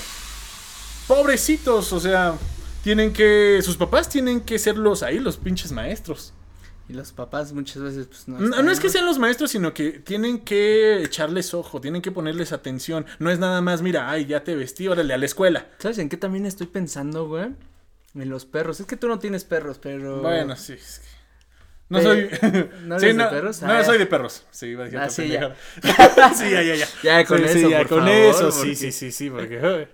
pobrecitos, 1.07 1.91
o 1.91 1.99
sea, 1.99 2.35
tienen 2.83 3.11
que, 3.11 3.59
sus 3.61 3.75
papás 3.75 4.07
tienen 4.07 4.41
que 4.41 4.57
ser 4.57 4.77
los 4.77 5.03
ahí, 5.03 5.19
los 5.19 5.37
pinches 5.37 5.71
maestros. 5.71 6.33
Y 6.87 6.93
los 6.93 7.11
papás 7.11 7.53
muchas 7.53 7.83
veces, 7.83 8.07
pues 8.07 8.27
no. 8.27 8.39
No, 8.39 8.63
no, 8.63 8.71
es 8.71 8.79
que 8.79 8.89
sean 8.89 9.05
los 9.05 9.19
maestros, 9.19 9.51
sino 9.51 9.75
que 9.75 9.91
tienen 9.91 10.39
que 10.39 11.03
echarles 11.03 11.53
ojo, 11.53 11.79
tienen 11.79 12.01
que 12.01 12.11
ponerles 12.11 12.51
atención. 12.51 13.05
No 13.19 13.29
es 13.29 13.37
nada 13.37 13.61
más, 13.61 13.83
mira, 13.83 14.09
ay, 14.09 14.25
ya 14.25 14.43
te 14.43 14.55
vestí, 14.55 14.87
órale, 14.87 15.13
a 15.13 15.19
la 15.19 15.25
escuela. 15.25 15.67
¿Sabes 15.77 15.99
en 15.99 16.09
qué 16.09 16.17
también 16.17 16.47
estoy 16.47 16.65
pensando, 16.65 17.27
güey? 17.27 17.49
En 18.15 18.29
los 18.29 18.45
perros. 18.45 18.79
Es 18.79 18.85
que 18.85 18.97
tú 18.97 19.07
no 19.07 19.19
tienes 19.19 19.43
perros, 19.43 19.79
pero. 19.79 20.21
Bueno, 20.21 20.55
sí. 20.55 20.73
Es 20.73 20.99
que... 20.99 21.07
No 21.89 22.01
soy. 22.01 22.29
¿No 22.85 22.99
sí, 22.99 23.05
eres 23.05 23.15
no, 23.15 23.23
de 23.25 23.29
perros? 23.29 23.61
No, 23.61 23.71
Ah, 23.71 23.83
soy 23.83 23.97
de 23.97 24.05
perros. 24.05 24.45
Sí, 24.51 24.67
iba 24.67 24.83
a 24.83 24.85
decir 24.85 24.99
Ah, 24.99 25.09
sí, 25.09 25.27
ya. 25.27 25.55
sí, 26.35 26.49
ya, 26.51 26.61
ya, 26.61 26.75
ya. 26.75 26.87
Ya 27.03 27.25
con 27.25 27.37
Sí, 27.39 27.43
eso, 27.45 27.53
sí, 27.53 27.69
ya 27.69 27.77
por 27.79 27.87
con 27.89 27.99
favor, 27.99 28.11
eso. 28.13 28.51
Sí, 28.51 28.57
porque- 28.59 28.75
sí, 28.75 28.91
sí, 28.91 29.11
sí, 29.11 29.29
porque. 29.29 29.87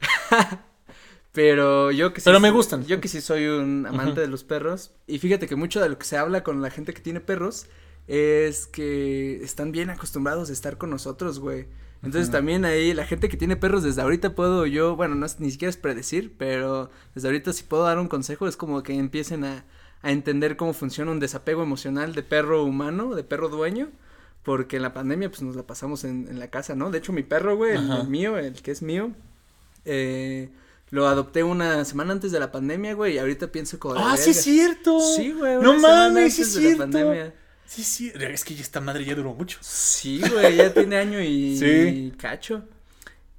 Pero 1.31 1.91
yo 1.91 2.13
que 2.13 2.21
sí. 2.21 2.25
Pero 2.25 2.39
me 2.39 2.51
gustan. 2.51 2.85
Yo 2.85 3.01
que 3.01 3.07
sí 3.09 3.19
soy 3.21 3.45
un 3.47 3.85
amante 3.85 4.21
de 4.21 4.27
los 4.27 4.43
perros. 4.43 4.93
Y 5.07 5.19
fíjate 5.19 5.47
que 5.47 5.55
mucho 5.55 5.81
de 5.81 5.89
lo 5.89 5.97
que 5.97 6.05
se 6.05 6.17
habla 6.17 6.43
con 6.43 6.61
la 6.61 6.69
gente 6.69 6.93
que 6.93 7.01
tiene 7.01 7.19
perros 7.19 7.67
es 8.07 8.67
que 8.67 9.43
están 9.43 9.71
bien 9.71 9.89
acostumbrados 9.89 10.49
a 10.49 10.53
estar 10.53 10.77
con 10.77 10.89
nosotros, 10.89 11.39
güey. 11.39 11.67
Entonces 12.05 12.31
también 12.31 12.65
ahí 12.65 12.93
la 12.93 13.05
gente 13.05 13.29
que 13.29 13.37
tiene 13.37 13.55
perros 13.55 13.83
desde 13.83 14.01
ahorita 14.01 14.35
puedo 14.35 14.65
yo, 14.65 14.95
bueno, 14.95 15.15
no 15.15 15.25
es, 15.25 15.39
ni 15.39 15.51
siquiera 15.51 15.69
es 15.69 15.77
predecir, 15.77 16.35
pero 16.37 16.89
desde 17.13 17.27
ahorita 17.27 17.51
si 17.51 17.63
puedo 17.63 17.83
dar 17.83 17.99
un 17.99 18.07
consejo 18.07 18.47
es 18.47 18.55
como 18.55 18.83
que 18.83 18.93
empiecen 18.93 19.43
a, 19.43 19.65
a 20.01 20.11
entender 20.11 20.55
cómo 20.55 20.73
funciona 20.73 21.11
un 21.11 21.19
desapego 21.19 21.63
emocional 21.63 22.13
de 22.13 22.23
perro 22.23 22.63
humano, 22.63 23.15
de 23.15 23.23
perro 23.23 23.49
dueño, 23.49 23.89
porque 24.43 24.75
en 24.75 24.83
la 24.83 24.93
pandemia 24.93 25.29
pues 25.29 25.41
nos 25.41 25.55
la 25.55 25.63
pasamos 25.63 26.03
en, 26.03 26.27
en 26.29 26.39
la 26.39 26.49
casa, 26.49 26.75
¿no? 26.75 26.91
De 26.91 26.99
hecho 26.99 27.11
mi 27.11 27.23
perro, 27.23 27.57
güey, 27.57 27.75
el, 27.75 27.91
el 27.91 28.07
mío, 28.07 28.37
el 28.37 28.61
que 28.61 28.71
es 28.71 28.81
mío, 28.83 29.11
eh, 29.83 30.49
lo 30.91 31.07
adopté 31.07 31.43
una 31.43 31.83
semana 31.85 32.13
antes 32.13 32.31
de 32.31 32.39
la 32.39 32.51
pandemia, 32.51 32.93
güey, 32.93 33.15
y 33.15 33.17
ahorita 33.17 33.47
pienso 33.47 33.79
como 33.79 33.95
ah, 33.95 34.15
sí, 34.17 34.29
es 34.29 34.43
cierto. 34.43 34.99
Sí, 34.99 35.31
güey. 35.31 35.57
No 35.57 35.79
mames, 35.79 36.35
sí, 36.35 36.41
es 36.43 36.71
la 36.73 36.77
pandemia. 36.77 37.33
Sí, 37.65 37.83
sí. 37.83 38.11
Es 38.15 38.43
que 38.45 38.55
ya 38.55 38.61
esta 38.61 38.79
madre 38.81 39.03
ya 39.05 39.15
duró 39.15 39.33
mucho. 39.33 39.57
Sí, 39.61 40.21
güey, 40.31 40.55
ya 40.57 40.73
tiene 40.73 40.97
año 40.97 41.19
y, 41.21 41.57
Sí. 41.59 41.65
y 41.65 42.11
cacho. 42.11 42.63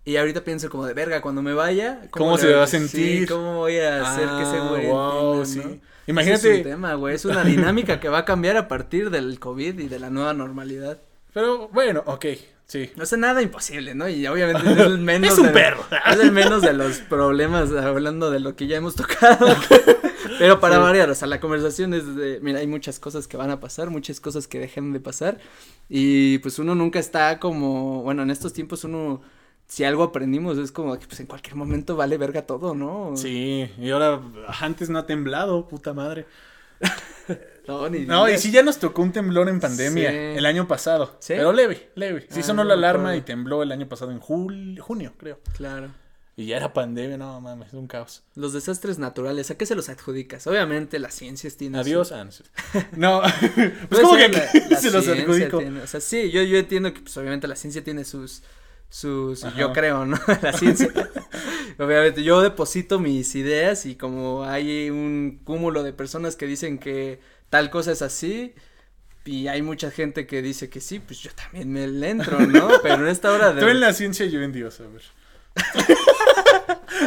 Y 0.04 0.16
ahorita 0.16 0.44
pienso 0.44 0.70
como 0.70 0.86
de 0.86 0.94
verga, 0.94 1.20
cuando 1.20 1.42
me 1.42 1.52
vaya. 1.52 2.02
¿Cómo 2.10 2.36
le- 2.36 2.42
se 2.42 2.52
va 2.52 2.62
a 2.64 2.66
sí, 2.66 2.78
sentir? 2.78 3.28
¿Cómo 3.28 3.56
voy 3.56 3.78
a 3.78 4.02
hacer 4.08 4.28
que 4.28 4.42
ese 4.42 4.56
Ah, 4.58 4.68
güey 4.68 4.86
wow, 4.86 5.44
sí. 5.44 5.58
¿no? 5.58 5.78
Imagínate. 6.08 6.52
Es 6.52 6.56
un 6.58 6.62
tema, 6.62 6.94
güey, 6.94 7.16
es 7.16 7.24
una 7.24 7.42
dinámica 7.42 7.98
que 7.98 8.08
va 8.08 8.18
a 8.18 8.24
cambiar 8.24 8.56
a 8.56 8.68
partir 8.68 9.10
del 9.10 9.40
COVID 9.40 9.78
y 9.80 9.88
de 9.88 9.98
la 9.98 10.08
nueva 10.10 10.32
normalidad. 10.32 10.98
Pero 11.34 11.68
bueno, 11.68 12.02
ok, 12.06 12.24
sí. 12.66 12.90
No 12.96 13.06
sé, 13.06 13.16
nada 13.16 13.42
imposible, 13.42 13.94
¿no? 13.94 14.08
Y 14.08 14.26
obviamente 14.26 14.70
es 14.70 14.78
el 14.78 14.98
menos. 15.10 15.32
Es 15.32 15.38
un 15.38 15.46
de- 15.46 15.52
perro. 15.52 15.84
Es 16.10 16.18
el 16.20 16.32
menos 16.32 16.62
de 16.62 16.72
los 16.72 16.98
problemas, 16.98 17.70
hablando 17.72 18.30
de 18.30 18.40
lo 18.40 18.54
que 18.56 18.66
ya 18.66 18.76
hemos 18.76 18.94
tocado. 18.94 19.46
Pero 20.38 20.60
para 20.60 20.76
Sí. 20.76 20.82
variar, 20.82 21.08
o 21.08 21.14
sea, 21.14 21.28
la 21.28 21.40
conversación 21.40 21.94
es 21.94 22.14
de, 22.16 22.40
mira, 22.42 22.58
hay 22.58 22.66
muchas 22.66 22.98
cosas 22.98 23.26
que 23.28 23.36
van 23.36 23.50
a 23.50 23.60
pasar, 23.60 23.90
muchas 23.90 24.20
cosas 24.20 24.46
que 24.48 24.58
dejan 24.58 24.92
de 24.92 25.00
pasar. 25.00 25.38
Y 25.88 26.38
pues 26.38 26.58
uno 26.58 26.74
nunca 26.74 26.98
está 26.98 27.38
como, 27.38 28.02
bueno, 28.02 28.22
en 28.22 28.30
estos 28.30 28.52
tiempos 28.52 28.82
uno, 28.84 29.22
si 29.68 29.84
algo 29.84 30.02
aprendimos 30.02 30.58
es 30.58 30.72
como 30.72 30.98
que 30.98 31.06
pues 31.06 31.20
en 31.20 31.26
cualquier 31.26 31.54
momento 31.54 31.94
vale 31.96 32.18
verga 32.18 32.42
todo, 32.42 32.74
¿no? 32.74 33.12
Sí, 33.16 33.70
y 33.80 33.90
ahora 33.90 34.20
antes 34.60 34.90
no 34.90 34.98
ha 34.98 35.06
temblado, 35.06 35.68
puta 35.68 35.94
madre. 35.94 36.26
No, 37.66 37.88
ni 37.88 38.00
No, 38.06 38.28
y 38.28 38.38
sí 38.38 38.52
ya 38.52 38.62
nos 38.62 38.78
tocó 38.78 39.02
un 39.02 39.10
temblor 39.12 39.48
en 39.48 39.58
pandemia 39.58 40.10
Sí. 40.10 40.16
el 40.16 40.46
año 40.46 40.68
pasado. 40.68 41.16
¿Sí? 41.18 41.34
Pero 41.36 41.52
leve, 41.52 41.90
leve. 41.96 42.26
Sí 42.30 42.40
Ah, 42.40 42.42
sonó 42.44 42.62
no 42.62 42.68
la 42.68 42.74
alarma 42.74 43.16
y 43.16 43.22
tembló 43.22 43.62
el 43.62 43.72
año 43.72 43.88
pasado 43.88 44.12
en 44.12 44.20
jul 44.20 44.78
junio, 44.80 45.14
creo. 45.18 45.40
Claro. 45.56 45.88
Y 46.36 46.46
ya 46.46 46.58
era 46.58 46.72
pandemia, 46.74 47.16
no 47.16 47.40
mames, 47.40 47.68
es 47.68 47.74
un 47.74 47.86
caos. 47.88 48.22
Los 48.36 48.52
desastres 48.52 48.98
naturales, 48.98 49.50
¿a 49.50 49.56
qué 49.56 49.64
se 49.66 49.74
los 49.74 49.88
adjudicas? 49.88 50.46
Obviamente 50.46 50.98
las 50.98 51.14
ciencias 51.14 51.56
tienen 51.56 51.82
su- 51.82 51.88
Adiós, 51.88 52.12
ah, 52.12 52.24
no 52.92 53.22
pues 53.88 54.00
como 54.02 54.16
que 54.16 54.32
ser 54.32 54.32
la- 54.32 54.68
la 54.70 54.76
se 54.80 54.90
los 54.92 55.08
adjudico. 55.08 55.58
tiene- 55.58 55.80
o 55.82 55.86
sea, 55.86 55.98
sí, 56.00 56.30
yo, 56.30 56.42
yo 56.42 56.58
entiendo 56.58 56.92
que 56.92 57.00
pues 57.00 57.16
obviamente 57.16 57.48
la 57.48 57.56
ciencia 57.56 57.82
tiene 57.82 58.04
sus, 58.04 58.42
sus, 58.88 59.44
Ajá. 59.44 59.58
yo 59.58 59.72
creo, 59.72 60.06
¿no? 60.06 60.18
la 60.42 60.52
ciencia. 60.52 60.90
obviamente 61.78 62.22
yo 62.22 62.40
deposito 62.40 62.98
mis 62.98 63.34
ideas 63.34 63.86
y 63.86 63.96
como 63.96 64.44
hay 64.44 64.90
un 64.90 65.40
cúmulo 65.44 65.82
de 65.82 65.92
personas 65.92 66.36
que 66.36 66.46
dicen 66.46 66.78
que 66.78 67.20
tal 67.50 67.70
cosa 67.70 67.92
es 67.92 68.02
así 68.02 68.54
y 69.24 69.48
hay 69.48 69.62
mucha 69.62 69.90
gente 69.90 70.26
que 70.26 70.40
dice 70.40 70.70
que 70.70 70.80
sí, 70.80 71.00
pues 71.00 71.20
yo 71.20 71.30
también 71.32 71.72
me 71.72 71.86
le 71.86 72.10
entro, 72.10 72.38
¿no? 72.40 72.68
Pero 72.82 72.96
en 72.96 73.08
esta 73.08 73.32
hora 73.32 73.52
de... 73.52 73.60
Tú 73.60 73.68
en 73.68 73.80
la 73.80 73.92
ciencia, 73.92 74.24
yo 74.26 74.40
en 74.40 74.52
Dios, 74.52 74.80
a 74.80 74.84
ver. 74.84 75.02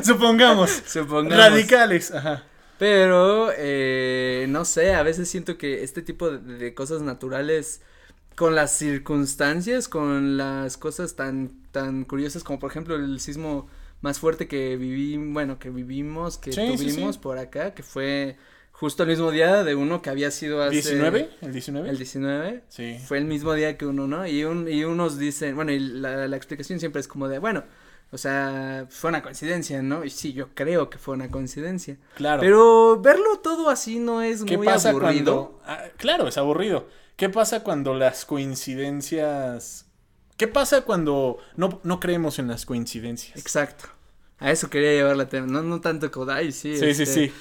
Supongamos. 0.04 0.70
Supongamos. 0.86 1.38
Radicales, 1.38 2.12
ajá. 2.12 2.44
Pero, 2.78 3.52
eh, 3.58 4.46
no 4.50 4.64
sé, 4.66 4.94
a 4.94 5.04
veces 5.04 5.30
siento 5.30 5.58
que 5.58 5.84
este 5.84 6.02
tipo 6.02 6.30
de, 6.30 6.58
de 6.58 6.74
cosas 6.74 7.02
naturales, 7.02 7.82
con 8.36 8.56
las 8.56 8.72
circunstancias, 8.72 9.88
con 9.90 10.38
las 10.38 10.78
cosas 10.78 11.16
tan, 11.16 11.59
tan 11.72 12.06
curiosas 12.06 12.44
como 12.44 12.60
por 12.60 12.72
ejemplo 12.72 12.96
el 12.96 13.20
sismo 13.20 13.68
más 14.02 14.20
fuerte 14.20 14.48
que 14.48 14.78
viví, 14.78 15.18
bueno, 15.18 15.60
que 15.60 15.70
vivimos, 15.70 16.38
que 16.38 16.52
Sí, 16.54 16.78
sí, 16.78 16.86
tuvimos 16.88 17.16
sí. 17.16 17.22
por 17.22 17.38
acá, 17.38 17.74
que 17.74 17.84
fue 17.84 18.38
justo 18.72 19.04
el 19.04 19.10
mismo 19.10 19.30
día 19.32 19.64
de 19.66 19.76
uno 19.76 20.02
que 20.02 20.10
había 20.10 20.32
sido 20.32 20.64
hace... 20.64 20.78
¿19? 20.98 21.28
¿El 21.42 21.52
19? 21.52 21.90
El 21.90 21.98
19. 21.98 22.64
Sí. 22.70 22.98
Fue 23.06 23.18
el 23.18 23.26
mismo 23.26 23.54
día 23.54 23.78
que 23.78 23.86
uno, 23.86 24.08
¿no? 24.08 24.26
Y, 24.26 24.46
un, 24.46 24.72
y 24.72 24.86
unos 24.86 25.18
dicen, 25.18 25.56
bueno, 25.56 25.74
y 25.74 25.80
la, 25.80 26.30
la 26.30 26.38
explicación 26.38 26.80
siempre 26.80 27.02
es 27.02 27.10
como 27.10 27.28
de, 27.28 27.40
bueno, 27.40 27.66
o 28.12 28.18
sea, 28.18 28.88
fue 28.90 29.10
una 29.10 29.22
coincidencia, 29.22 29.82
¿no? 29.82 30.06
Y 30.06 30.10
sí, 30.10 30.32
yo 30.32 30.50
creo 30.56 30.90
que 30.90 30.98
fue 30.98 31.14
una 31.14 31.30
coincidencia. 31.30 31.98
Claro. 32.16 32.40
Pero 32.40 33.02
verlo 33.02 33.40
todo 33.40 33.70
así 33.70 34.00
no 34.00 34.22
es 34.22 34.46
¿Qué 34.46 34.56
muy 34.58 34.66
pasa 34.66 34.92
aburrido. 34.92 35.60
cuando... 35.60 35.62
ah, 35.66 35.84
claro, 35.98 36.30
es 36.30 36.38
aburrido. 36.38 36.88
¿Qué 37.18 37.28
pasa 37.28 37.64
cuando 37.64 37.94
las 37.94 38.24
coincidencias... 38.24 39.86
¿Qué 40.40 40.48
pasa 40.48 40.82
cuando 40.82 41.38
no, 41.58 41.80
no 41.84 42.00
creemos 42.00 42.40
en 42.40 42.48
las 42.48 42.66
coincidencias? 42.66 43.38
Exacto. 43.38 43.86
A 44.40 44.52
eso 44.52 44.70
quería 44.70 44.92
llevar 44.94 45.18
la 45.18 45.28
tema. 45.28 45.46
No, 45.48 45.62
no 45.62 45.82
tanto 45.82 46.10
Kodai, 46.10 46.52
sí. 46.54 46.78
Sí, 46.78 46.94
sí, 46.96 47.04
este, 47.04 47.06
sí. 47.06 47.32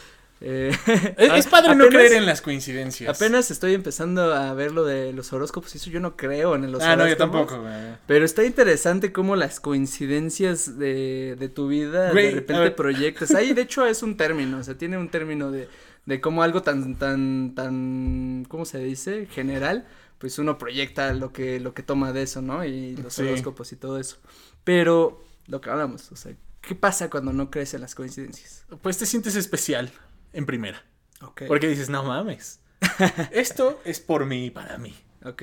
eh, 0.40 0.72
Es, 1.16 1.32
es 1.32 1.46
padre 1.50 1.76
no 1.76 1.87
creer 1.87 2.14
en 2.14 2.26
las 2.26 2.42
coincidencias. 2.42 3.14
Apenas 3.16 3.52
estoy 3.52 3.74
empezando 3.74 4.34
a 4.34 4.52
ver 4.54 4.72
lo 4.72 4.84
de 4.84 5.12
los 5.12 5.32
horóscopos. 5.32 5.72
y 5.76 5.78
Eso 5.78 5.90
yo 5.90 6.00
no 6.00 6.16
creo 6.16 6.56
en 6.56 6.72
los 6.72 6.82
Ah, 6.82 6.96
no, 6.96 7.06
yo 7.06 7.14
horóscopos. 7.14 7.46
tampoco, 7.46 7.62
güey. 7.62 7.96
Pero 8.08 8.24
está 8.24 8.44
interesante 8.44 9.12
cómo 9.12 9.37
las 9.37 9.61
coincidencias 9.61 10.76
de, 10.78 11.37
de 11.38 11.48
tu 11.48 11.68
vida 11.68 12.11
Güey, 12.11 12.26
de 12.26 12.32
repente 12.32 12.70
proyectas. 12.72 13.32
Ahí 13.32 13.52
de 13.54 13.62
hecho 13.62 13.87
es 13.87 14.02
un 14.02 14.16
término, 14.16 14.58
o 14.58 14.62
sea, 14.64 14.76
tiene 14.76 14.98
un 14.98 15.08
término 15.08 15.52
de, 15.52 15.68
de 16.04 16.20
cómo 16.20 16.42
algo 16.42 16.62
tan, 16.62 16.96
tan, 16.96 17.54
tan, 17.54 18.44
¿cómo 18.48 18.64
se 18.64 18.78
dice? 18.80 19.26
General, 19.30 19.87
pues 20.18 20.38
uno 20.38 20.59
proyecta 20.59 21.12
lo 21.14 21.33
que, 21.33 21.61
lo 21.61 21.74
que 21.74 21.83
toma 21.83 22.12
de 22.12 22.22
eso, 22.22 22.42
¿no? 22.42 22.64
Y 22.64 22.96
los 22.96 23.14
Sí. 23.14 23.22
horóscopos 23.22 23.72
y 23.72 23.76
todo 23.76 23.98
eso. 23.98 24.16
Pero, 24.64 25.22
lo 25.46 25.61
que 25.61 25.70
hablamos, 25.70 26.11
o 26.12 26.16
sea, 26.16 26.35
¿qué 26.61 26.74
pasa 26.74 27.09
cuando 27.09 27.33
no 27.33 27.50
crees 27.50 27.74
en 27.74 27.81
las 27.81 27.94
coincidencias? 27.94 28.64
Pues 28.83 28.98
te 28.98 29.07
sientes 29.07 29.37
especial 29.37 29.90
en 30.33 30.44
primera. 30.46 30.85
Ok. 31.22 31.42
Porque 31.48 31.68
dices, 31.68 31.88
no 31.88 32.02
mames. 32.04 32.61
Esto 33.33 33.81
es 33.85 34.00
por 34.00 34.26
mí 34.26 34.46
y 34.46 34.50
para 34.50 34.78
mí. 34.78 34.94
Ok. 35.24 35.42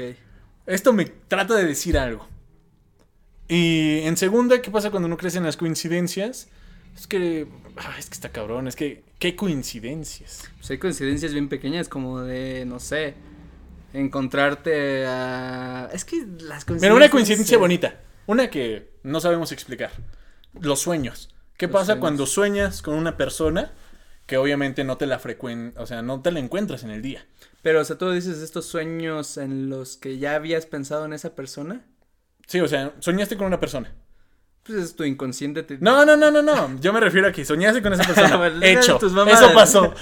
Esto 0.65 0.93
me 0.93 1.05
trata 1.05 1.55
de 1.55 1.65
decir 1.65 1.97
algo. 1.97 2.27
Y 3.47 3.99
en 4.01 4.17
segunda, 4.17 4.61
¿qué 4.61 4.71
pasa 4.71 4.89
cuando 4.89 5.07
no 5.07 5.17
crees 5.17 5.35
en 5.35 5.43
las 5.43 5.57
coincidencias? 5.57 6.47
Es 6.95 7.07
que. 7.07 7.47
ah, 7.77 7.95
es 7.99 8.07
que 8.07 8.13
está 8.13 8.29
cabrón. 8.29 8.67
Es 8.67 8.75
que. 8.75 9.03
¿Qué 9.19 9.35
coincidencias? 9.35 10.49
Pues 10.57 10.71
hay 10.71 10.77
coincidencias 10.77 11.33
bien 11.33 11.49
pequeñas 11.49 11.87
como 11.87 12.21
de, 12.21 12.65
no 12.65 12.79
sé, 12.79 13.13
encontrarte 13.99 15.05
a... 15.05 15.89
Es 15.93 16.05
que 16.05 16.17
las 16.17 16.65
coincidencias... 16.65 16.81
Mira, 16.81 16.93
una 16.95 17.09
coincidencia 17.09 17.57
bonita. 17.57 17.95
Una 18.27 18.49
que 18.49 18.91
no 19.03 19.19
sabemos 19.19 19.51
explicar. 19.51 19.91
Los 20.59 20.79
sueños. 20.81 21.33
¿Qué 21.57 21.67
Los 21.67 21.73
pasa 21.73 21.85
sueños. 21.85 22.01
cuando 22.01 22.25
sueñas 22.25 22.81
con 22.81 22.95
una 22.95 23.17
persona 23.17 23.73
que 24.25 24.37
obviamente 24.37 24.83
no 24.83 24.97
te 24.97 25.05
la 25.05 25.19
frecuen, 25.19 25.73
o 25.77 25.85
sea, 25.85 26.01
no 26.01 26.21
te 26.21 26.31
la 26.31 26.39
encuentras 26.39 26.83
en 26.83 26.89
el 26.89 27.01
día? 27.01 27.25
Pero, 27.61 27.81
o 27.81 27.85
sea, 27.85 27.97
tú 27.97 28.09
dices 28.11 28.39
estos 28.39 28.65
sueños 28.65 29.37
en 29.37 29.69
los 29.69 29.97
que 29.97 30.17
ya 30.17 30.35
habías 30.35 30.65
pensado 30.65 31.05
en 31.05 31.13
esa 31.13 31.35
persona, 31.35 31.85
Sí, 32.47 32.61
o 32.61 32.67
sea, 32.67 32.93
soñaste 32.99 33.37
con 33.37 33.47
una 33.47 33.59
persona. 33.59 33.91
Pues 34.65 34.79
es 34.79 34.95
tu 34.95 35.03
inconsciente. 35.03 35.61
Te... 35.61 35.77
No, 35.77 36.05
no, 36.05 36.17
no, 36.17 36.31
no, 36.31 36.41
no. 36.41 36.79
Yo 36.79 36.91
me 36.91 36.99
refiero 36.99 37.27
a 37.27 37.31
que 37.31 37.45
soñaste 37.45 37.83
con 37.83 37.93
esa 37.93 38.03
persona. 38.13 38.51
Hecho. 38.63 38.97
Eso 38.97 39.53
pasó. 39.53 39.93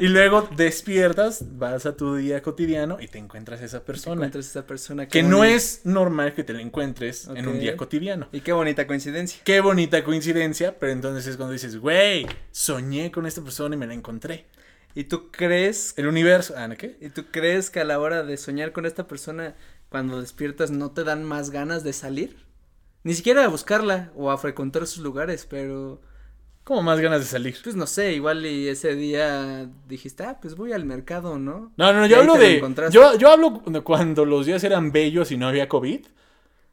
Y 0.00 0.08
luego 0.08 0.48
despiertas, 0.56 1.44
vas 1.56 1.86
a 1.86 1.96
tu 1.96 2.16
día 2.16 2.42
cotidiano 2.42 2.98
y 3.00 3.06
te 3.06 3.18
encuentras 3.18 3.62
a 3.62 3.64
esa 3.64 3.84
persona. 3.84 4.14
Encuentras 4.14 4.46
esa 4.46 4.66
persona. 4.66 5.06
qué 5.06 5.20
Que 5.20 5.22
no 5.22 5.44
es 5.44 5.82
normal 5.84 6.34
que 6.34 6.42
te 6.42 6.52
la 6.52 6.60
encuentres 6.60 7.28
en 7.28 7.46
un 7.46 7.60
día 7.60 7.76
cotidiano. 7.76 8.28
Y 8.32 8.40
qué 8.40 8.52
bonita 8.52 8.88
coincidencia. 8.88 9.40
Qué 9.44 9.60
bonita 9.60 10.02
coincidencia, 10.02 10.76
pero 10.80 10.90
entonces 10.90 11.28
es 11.28 11.36
cuando 11.36 11.52
dices, 11.52 11.76
güey, 11.76 12.26
soñé 12.50 13.12
con 13.12 13.26
esta 13.26 13.42
persona 13.42 13.76
y 13.76 13.78
me 13.78 13.86
la 13.86 13.94
encontré. 13.94 14.46
¿Y 14.94 15.04
tú 15.04 15.30
crees... 15.30 15.94
El 15.96 16.08
universo. 16.08 16.54
Ah, 16.56 16.66
¿no 16.66 16.76
qué? 16.76 16.96
¿Y 17.00 17.10
tú 17.10 17.26
crees 17.30 17.70
que 17.70 17.78
a 17.78 17.84
la 17.84 18.00
hora 18.00 18.24
de 18.24 18.36
soñar 18.36 18.72
con 18.72 18.86
esta 18.86 19.06
persona, 19.06 19.54
cuando 19.88 20.20
despiertas, 20.20 20.72
no 20.72 20.90
te 20.90 21.04
dan 21.04 21.22
más 21.22 21.50
ganas 21.50 21.84
de 21.84 21.92
salir? 21.92 22.51
Ni 23.04 23.14
siquiera 23.14 23.44
a 23.44 23.48
buscarla 23.48 24.12
o 24.14 24.30
a 24.30 24.38
frecuentar 24.38 24.86
sus 24.86 25.02
lugares, 25.02 25.46
pero... 25.48 26.00
Como 26.64 26.82
más 26.82 27.00
ganas 27.00 27.18
de 27.20 27.26
salir. 27.26 27.56
Pues 27.64 27.74
no 27.74 27.88
sé, 27.88 28.12
igual 28.12 28.46
y 28.46 28.68
ese 28.68 28.94
día 28.94 29.68
dijiste, 29.88 30.22
ah, 30.22 30.38
pues 30.40 30.54
voy 30.54 30.72
al 30.72 30.84
mercado, 30.84 31.36
¿no? 31.36 31.72
No, 31.76 31.92
no, 31.92 32.06
yo 32.06 32.18
hablo 32.20 32.34
de. 32.36 32.62
Yo, 32.92 33.18
yo 33.18 33.30
hablo 33.32 33.62
cuando 33.82 34.24
los 34.24 34.46
días 34.46 34.62
eran 34.62 34.92
bellos 34.92 35.32
y 35.32 35.36
no 35.36 35.48
había 35.48 35.68
COVID. 35.68 36.06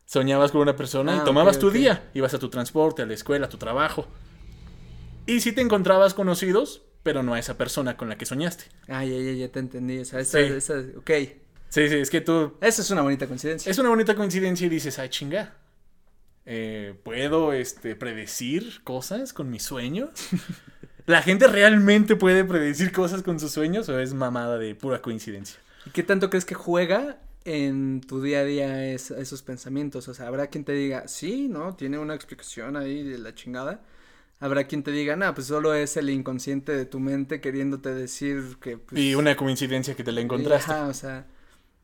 Soñabas 0.05 0.51
con 0.51 0.61
una 0.61 0.75
persona 0.75 1.13
Ah, 1.13 1.19
y 1.21 1.25
tomabas 1.25 1.55
ok, 1.55 1.61
tu 1.61 1.67
ok. 1.69 1.73
día. 1.73 2.09
Ibas 2.13 2.35
a 2.35 2.39
tu 2.39 2.49
transporte, 2.49 3.01
a 3.01 3.07
la 3.07 3.15
escuela, 3.15 3.47
a 3.47 3.49
tu 3.49 3.57
trabajo. 3.57 4.05
Y 5.25 5.39
sí 5.41 5.53
te 5.53 5.61
encontrabas 5.61 6.13
conocidos, 6.13 6.83
pero 7.01 7.23
no 7.23 7.33
a 7.33 7.39
esa 7.39 7.57
persona 7.57 7.97
con 7.97 8.09
la 8.09 8.17
que 8.17 8.27
soñaste. 8.27 8.65
Ah, 8.87 9.03
ya, 9.03 9.17
ya, 9.17 9.31
ya 9.31 9.51
te 9.51 9.57
entendí, 9.59 9.97
o 9.99 10.05
sea, 10.05 10.19
esa, 10.19 10.37
Sí. 10.37 10.43
esa, 10.53 10.73
ok. 10.97 11.11
Sí, 11.69 11.89
sí, 11.89 11.95
es 11.95 12.09
que 12.11 12.21
tú. 12.21 12.53
Esa 12.61 12.83
es 12.83 12.91
una 12.91 13.01
bonita 13.01 13.25
coincidencia. 13.27 13.71
Es 13.71 13.77
una 13.79 13.89
bonita 13.89 14.13
coincidencia 14.15 14.67
y 14.67 14.69
dices, 14.69 14.99
ay, 14.99 15.09
chinga. 15.09 15.55
Eh, 16.51 16.95
¿Puedo 17.03 17.53
este, 17.53 17.95
predecir 17.95 18.83
cosas 18.83 19.33
con 19.33 19.51
mis 19.51 19.61
sueños? 19.61 20.09
¿La 21.05 21.21
gente 21.21 21.47
realmente 21.47 22.15
puede 22.15 22.43
predecir 22.43 22.91
cosas 22.91 23.21
con 23.21 23.39
sus 23.39 23.51
sueños 23.51 23.87
o 23.89 23.99
es 23.99 24.13
mamada 24.15 24.57
de 24.57 24.73
pura 24.73 25.01
coincidencia? 25.01 25.59
¿Y 25.85 25.91
qué 25.91 26.01
tanto 26.01 26.29
crees 26.31 26.45
que 26.45 26.55
juega 26.55 27.19
en 27.45 28.01
tu 28.01 28.21
día 28.21 28.39
a 28.39 28.43
día 28.43 28.91
es- 28.91 29.11
esos 29.11 29.43
pensamientos? 29.43 30.07
O 30.07 30.13
sea, 30.15 30.27
habrá 30.27 30.47
quien 30.47 30.65
te 30.65 30.73
diga, 30.73 31.07
sí, 31.07 31.47
¿no? 31.49 31.75
Tiene 31.75 31.99
una 31.99 32.15
explicación 32.15 32.75
ahí 32.77 33.03
de 33.03 33.19
la 33.19 33.35
chingada. 33.35 33.81
Habrá 34.39 34.65
quien 34.65 34.81
te 34.83 34.91
diga, 34.91 35.15
no, 35.15 35.33
pues 35.35 35.47
solo 35.47 35.73
es 35.75 35.97
el 35.97 36.09
inconsciente 36.09 36.75
de 36.75 36.85
tu 36.85 36.99
mente 36.99 37.41
queriéndote 37.41 37.93
decir 37.93 38.57
que... 38.59 38.77
Pues, 38.77 38.99
y 38.99 39.13
una 39.13 39.35
coincidencia 39.35 39.95
que 39.95 40.03
te 40.03 40.11
la 40.11 40.21
encontraste. 40.21 40.71
Ajá, 40.71 40.87
o 40.87 40.93
sea. 40.93 41.27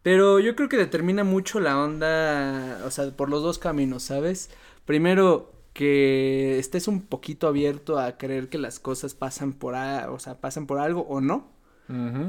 Pero 0.06 0.40
yo 0.40 0.56
creo 0.56 0.70
que 0.70 0.78
determina 0.78 1.26
mucho 1.26 1.60
la 1.60 1.80
onda, 1.80 2.82
o 2.86 2.92
sea, 2.92 3.12
por 3.18 3.30
los 3.30 3.42
dos 3.44 3.58
caminos, 3.60 4.04
¿sabes? 4.04 4.52
Primero, 4.86 5.52
que 5.74 6.60
estés 6.60 6.88
un 6.88 7.02
poquito 7.04 7.48
abierto 7.48 7.98
a 8.00 8.18
creer 8.18 8.50
que 8.50 8.60
las 8.60 8.80
cosas 8.80 9.16
pasan 9.16 9.54
por, 9.54 9.76
a- 9.76 10.12
o 10.12 10.20
sea, 10.20 10.40
pasan 10.42 10.68
por 10.68 10.80
algo 10.80 11.02
o 11.10 11.22
no. 11.22 11.50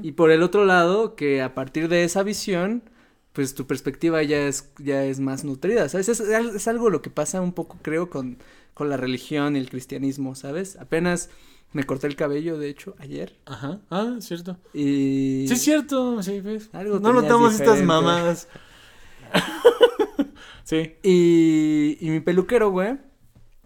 Y 0.02 0.12
por 0.12 0.30
el 0.30 0.42
otro 0.42 0.64
lado, 0.64 1.16
que 1.16 1.42
a 1.42 1.54
partir 1.54 1.88
de 1.88 2.04
esa 2.04 2.22
visión, 2.22 2.82
pues 3.32 3.54
tu 3.54 3.66
perspectiva 3.66 4.22
ya 4.22 4.46
es, 4.48 4.72
ya 4.78 5.04
es 5.04 5.20
más 5.20 5.44
nutrida, 5.44 5.88
¿sabes? 5.88 6.08
Es, 6.08 6.20
es 6.20 6.68
algo 6.68 6.90
lo 6.90 7.02
que 7.02 7.10
pasa 7.10 7.40
un 7.40 7.52
poco, 7.52 7.78
creo, 7.82 8.10
con, 8.10 8.38
con 8.74 8.88
la 8.90 8.96
religión 8.96 9.56
y 9.56 9.60
el 9.60 9.70
cristianismo, 9.70 10.34
¿sabes? 10.34 10.76
Apenas 10.78 11.30
me 11.76 11.84
corté 11.84 12.06
el 12.06 12.16
cabello, 12.16 12.58
de 12.58 12.70
hecho, 12.70 12.94
ayer. 12.98 13.36
Ajá. 13.44 13.80
Ah, 13.90 14.16
cierto. 14.20 14.56
Y... 14.72 15.44
Sí, 15.46 15.52
es 15.52 15.62
cierto. 15.62 16.22
Sí, 16.22 16.40
ves. 16.40 16.70
Algo 16.72 16.98
no 17.00 17.12
notamos 17.12 17.52
estas 17.52 17.78
diferente. 17.78 17.86
mamadas. 17.86 18.48
sí. 20.64 20.94
Y, 21.02 21.98
y 22.00 22.10
mi 22.10 22.20
peluquero, 22.20 22.70
güey, 22.70 22.96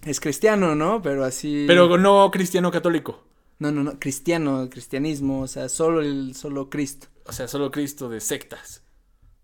es 0.02 0.18
cristiano, 0.18 0.74
¿no? 0.74 1.00
Pero 1.02 1.24
así... 1.24 1.64
Pero 1.68 1.96
no 1.98 2.28
cristiano 2.32 2.72
católico. 2.72 3.22
No, 3.60 3.70
no, 3.70 3.84
no, 3.84 3.98
cristiano, 4.00 4.68
cristianismo, 4.70 5.42
o 5.42 5.46
sea, 5.46 5.68
solo 5.68 6.00
el, 6.00 6.34
solo 6.34 6.68
Cristo, 6.68 7.06
O 7.26 7.32
sea, 7.32 7.46
solo 7.46 7.70
Cristo 7.70 8.08
de 8.08 8.20
sectas. 8.20 8.82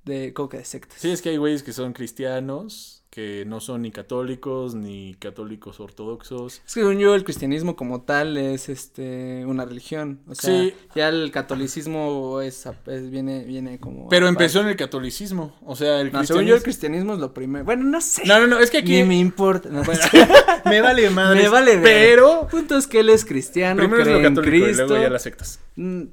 de 0.04 0.32
coca 0.32 0.56
de 0.56 0.64
sectas. 0.64 0.98
Sí, 1.00 1.10
es 1.10 1.22
que 1.22 1.28
hay 1.28 1.36
güeyes 1.36 1.62
que 1.62 1.72
son 1.72 1.92
cristianos, 1.92 2.95
que 3.16 3.44
no 3.46 3.60
son 3.60 3.80
ni 3.80 3.90
católicos, 3.92 4.74
ni 4.74 5.14
católicos 5.14 5.80
ortodoxos. 5.80 6.56
Es 6.66 6.74
que 6.74 6.80
según 6.80 6.98
yo 6.98 7.14
el 7.14 7.24
cristianismo 7.24 7.74
como 7.74 8.02
tal 8.02 8.36
es 8.36 8.68
este 8.68 9.42
una 9.46 9.64
religión, 9.64 10.20
o 10.28 10.34
sea, 10.34 10.50
Sí. 10.64 10.74
ya 10.94 11.08
el 11.08 11.30
catolicismo 11.30 12.42
es, 12.42 12.66
es- 12.86 13.10
viene 13.10 13.42
viene 13.44 13.80
como 13.80 14.10
Pero 14.10 14.28
empezó 14.28 14.60
en 14.60 14.68
el 14.68 14.76
catolicismo. 14.76 15.56
O 15.64 15.74
sea, 15.76 16.02
el 16.02 16.12
No, 16.12 16.24
según 16.24 16.44
yo 16.44 16.56
el 16.56 16.62
cristianismo. 16.62 16.64
cristianismo 16.64 17.12
es 17.14 17.18
lo 17.20 17.32
primero. 17.32 17.64
Bueno, 17.64 17.84
no 17.84 18.02
sé. 18.02 18.22
No, 18.26 18.38
no, 18.38 18.46
no, 18.48 18.58
es 18.58 18.70
que 18.70 18.78
aquí. 18.78 18.96
Ni 19.00 19.04
me 19.04 19.16
importa. 19.18 19.70
no. 19.70 19.82
Bueno, 19.82 20.00
me 20.66 20.82
vale 20.82 21.08
madre. 21.08 21.40
Me 21.42 21.48
vale. 21.48 21.78
Pero. 21.78 22.46
Punto 22.50 22.76
es 22.76 22.86
que 22.86 23.00
él 23.00 23.08
es 23.08 23.24
cristiano, 23.24 23.78
Primero 23.78 24.02
es 24.02 24.08
cree 24.08 24.20
lo 24.20 24.26
en 24.28 24.34
católico 24.34 24.56
y 24.56 24.62
Cristo. 24.66 24.86
luego 24.88 25.02
ya 25.02 25.08
las 25.10 25.22
sectas. 25.22 25.60
Mm, 25.76 26.04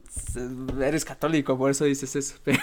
Eres 0.81 1.05
católico, 1.05 1.57
por 1.57 1.71
eso 1.71 1.85
dices 1.85 2.15
eso. 2.15 2.35
Pero 2.43 2.59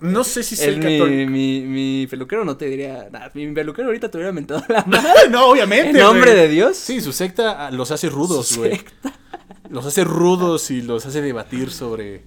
No 0.00 0.22
sé 0.22 0.42
si 0.42 0.54
soy 0.56 0.76
mi, 0.76 0.98
católico. 0.98 1.30
mi, 1.30 1.60
mi 1.62 2.06
peluquero 2.06 2.44
no 2.44 2.56
te 2.56 2.66
diría 2.66 3.08
nada. 3.10 3.30
Mi 3.34 3.50
peluquero 3.52 3.88
ahorita 3.88 4.10
te 4.10 4.18
hubiera 4.18 4.32
mentado 4.32 4.62
la 4.68 4.84
madre. 4.86 5.30
no, 5.30 5.46
obviamente. 5.46 5.90
En 5.90 6.04
nombre 6.04 6.34
de 6.34 6.48
Dios. 6.48 6.76
Sí, 6.76 7.00
su 7.00 7.12
secta 7.12 7.66
ah, 7.66 7.70
los 7.70 7.90
hace 7.90 8.08
rudos, 8.10 8.56
güey. 8.58 8.80
Los 9.70 9.86
hace 9.86 10.04
rudos 10.04 10.70
y 10.70 10.82
los 10.82 11.06
hace 11.06 11.22
debatir 11.22 11.70
sobre 11.70 12.22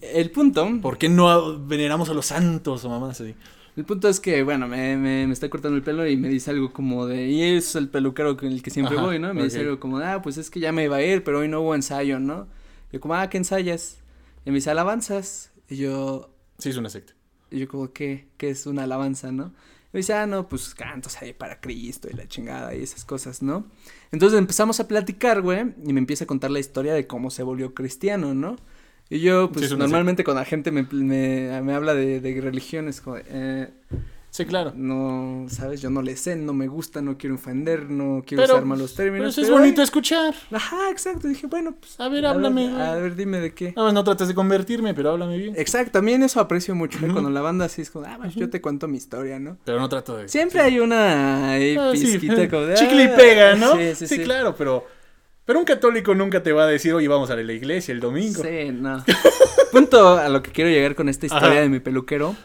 El 0.00 0.30
punto. 0.30 0.68
por 0.80 0.96
qué 0.96 1.08
no 1.08 1.58
veneramos 1.66 2.08
a 2.10 2.14
los 2.14 2.26
santos 2.26 2.84
o 2.84 2.88
mamás 2.88 3.20
así. 3.20 3.34
El 3.76 3.84
punto 3.84 4.08
es 4.08 4.20
que, 4.20 4.42
bueno, 4.44 4.66
me, 4.68 4.96
me, 4.96 5.26
me 5.26 5.32
está 5.32 5.48
cortando 5.50 5.76
el 5.76 5.82
pelo 5.82 6.06
y 6.06 6.16
me 6.16 6.28
dice 6.28 6.50
algo 6.50 6.72
como 6.72 7.06
de, 7.06 7.28
y 7.28 7.42
es 7.56 7.74
el 7.76 7.88
peluquero 7.88 8.36
con 8.36 8.48
el 8.48 8.60
que 8.62 8.70
siempre 8.70 8.96
Ajá, 8.96 9.06
voy, 9.06 9.18
¿no? 9.20 9.32
Me 9.34 9.44
dice 9.44 9.60
algo 9.60 9.78
como, 9.80 9.98
ah, 9.98 10.20
pues 10.22 10.36
es 10.36 10.50
que 10.50 10.58
ya 10.60 10.72
me 10.72 10.84
iba 10.84 10.96
a 10.96 11.02
ir, 11.02 11.22
pero 11.24 11.40
hoy 11.40 11.48
no 11.48 11.60
hubo 11.60 11.74
ensayo, 11.76 12.18
¿no? 12.18 12.46
Yo 12.92 13.00
como, 13.00 13.14
ah, 13.14 13.28
¿qué 13.30 13.36
ensayas? 13.38 13.98
Y 14.44 14.50
me 14.50 14.56
dice, 14.56 14.70
alabanzas. 14.70 15.50
Y 15.68 15.76
yo, 15.76 16.30
Sí, 16.58 16.70
es 16.70 16.76
una 16.76 16.88
secta. 16.90 17.12
y 17.50 17.58
yo 17.60 17.68
como, 17.68 17.92
¿qué? 17.92 18.28
¿Qué 18.36 18.50
es 18.50 18.66
una 18.66 18.84
alabanza, 18.84 19.30
no? 19.32 19.52
Y 19.92 19.98
dice, 19.98 20.12
ah, 20.14 20.26
no, 20.26 20.48
pues 20.48 20.74
cantos 20.74 21.20
ahí 21.22 21.32
para 21.32 21.60
Cristo 21.60 22.08
y 22.12 22.14
la 22.16 22.28
chingada 22.28 22.74
y 22.74 22.82
esas 22.82 23.04
cosas, 23.04 23.42
¿no? 23.42 23.66
Entonces 24.12 24.38
empezamos 24.38 24.80
a 24.80 24.88
platicar, 24.88 25.40
güey, 25.40 25.74
y 25.84 25.92
me 25.94 26.00
empieza 26.00 26.24
a 26.24 26.26
contar 26.26 26.50
la 26.50 26.58
historia 26.60 26.92
de 26.94 27.06
cómo 27.06 27.30
se 27.30 27.42
volvió 27.42 27.72
cristiano, 27.74 28.34
¿no? 28.34 28.56
Y 29.10 29.20
yo, 29.20 29.50
pues, 29.50 29.70
Sí, 29.70 29.76
normalmente 29.76 30.24
cuando 30.24 30.40
la 30.40 30.44
gente 30.44 30.70
me, 30.70 30.82
me, 30.92 31.62
me 31.62 31.74
habla 31.74 31.94
de, 31.94 32.20
de 32.20 32.40
religiones, 32.42 33.00
como, 33.00 33.16
eh, 33.18 33.70
Sí, 34.30 34.44
claro. 34.44 34.72
no, 34.76 35.46
¿sabes? 35.48 35.80
Yo 35.80 35.90
no 35.90 36.02
le 36.02 36.16
sé, 36.16 36.36
no 36.36 36.52
me 36.52 36.68
gusta, 36.68 37.00
no 37.02 37.16
quiero 37.18 37.34
ofender, 37.36 37.90
no 37.90 38.22
quiero 38.26 38.42
Pero- 38.42 38.54
usar 38.54 38.64
malos 38.66 38.92
Pero 38.96 39.04
términos. 39.10 39.32
eso 39.32 39.40
es 39.40 39.46
pero, 39.48 39.58
bonito 39.58 39.80
ay, 39.80 39.84
escuchar. 39.84 40.34
Ajá, 40.52 40.90
exacto. 40.90 41.26
Dije, 41.28 41.46
bueno, 41.46 41.74
pues. 41.80 41.98
A 41.98 42.08
ver, 42.08 42.24
háblame. 42.26 42.70
A 42.80 42.94
ver, 42.96 43.16
dime 43.16 43.40
de 43.40 43.52
qué. 43.54 43.72
Más 43.74 43.92
no 43.92 44.04
trates 44.04 44.28
de 44.28 44.34
convertirme, 44.34 44.94
pero 44.94 45.10
háblame 45.10 45.38
bien. 45.38 45.54
Exacto, 45.56 45.92
también 45.92 46.22
eso 46.22 46.40
aprecio 46.40 46.74
mucho, 46.74 46.98
¿eh? 47.04 47.08
Cuando 47.10 47.30
la 47.30 47.40
banda 47.40 47.64
así 47.64 47.82
es 47.82 47.90
como, 47.90 48.06
ah, 48.06 48.16
pues 48.20 48.34
yo 48.34 48.48
te 48.50 48.60
cuento 48.60 48.86
mi 48.86 48.98
historia, 48.98 49.38
¿no? 49.40 49.56
Pero 49.64 49.80
no 49.80 49.88
trato 49.88 50.16
de. 50.16 50.28
Siempre 50.28 50.60
hay 50.60 50.78
una 50.78 51.52
ahí 51.52 51.76
Ah, 51.78 51.92
sí. 51.94 52.04
pizquita 52.06 52.48
como 52.48 52.62
de, 52.62 52.74
Chicle 52.74 53.04
y 53.04 53.06
ah, 53.06 53.16
pega, 53.16 53.54
¿no? 53.56 53.76
Sí, 53.76 53.94
sí, 53.94 54.06
sí. 54.06 54.18
claro, 54.22 54.54
pero. 54.56 54.86
Pero 55.46 55.58
un 55.58 55.64
católico 55.64 56.14
nunca 56.14 56.42
te 56.42 56.52
va 56.52 56.64
a 56.64 56.66
decir, 56.66 56.92
oye, 56.92 57.08
vamos 57.08 57.30
a 57.30 57.36
la 57.36 57.52
iglesia 57.52 57.92
el 57.92 58.00
domingo. 58.00 58.42
Sí, 58.42 58.70
no. 58.70 59.02
Punto 59.72 60.18
a 60.18 60.28
lo 60.28 60.42
que 60.42 60.50
quiero 60.52 60.68
llegar 60.68 60.94
con 60.94 61.08
esta 61.08 61.24
historia 61.26 61.48
Ajá. 61.52 61.60
de 61.60 61.68
mi 61.70 61.80
peluquero 61.80 62.36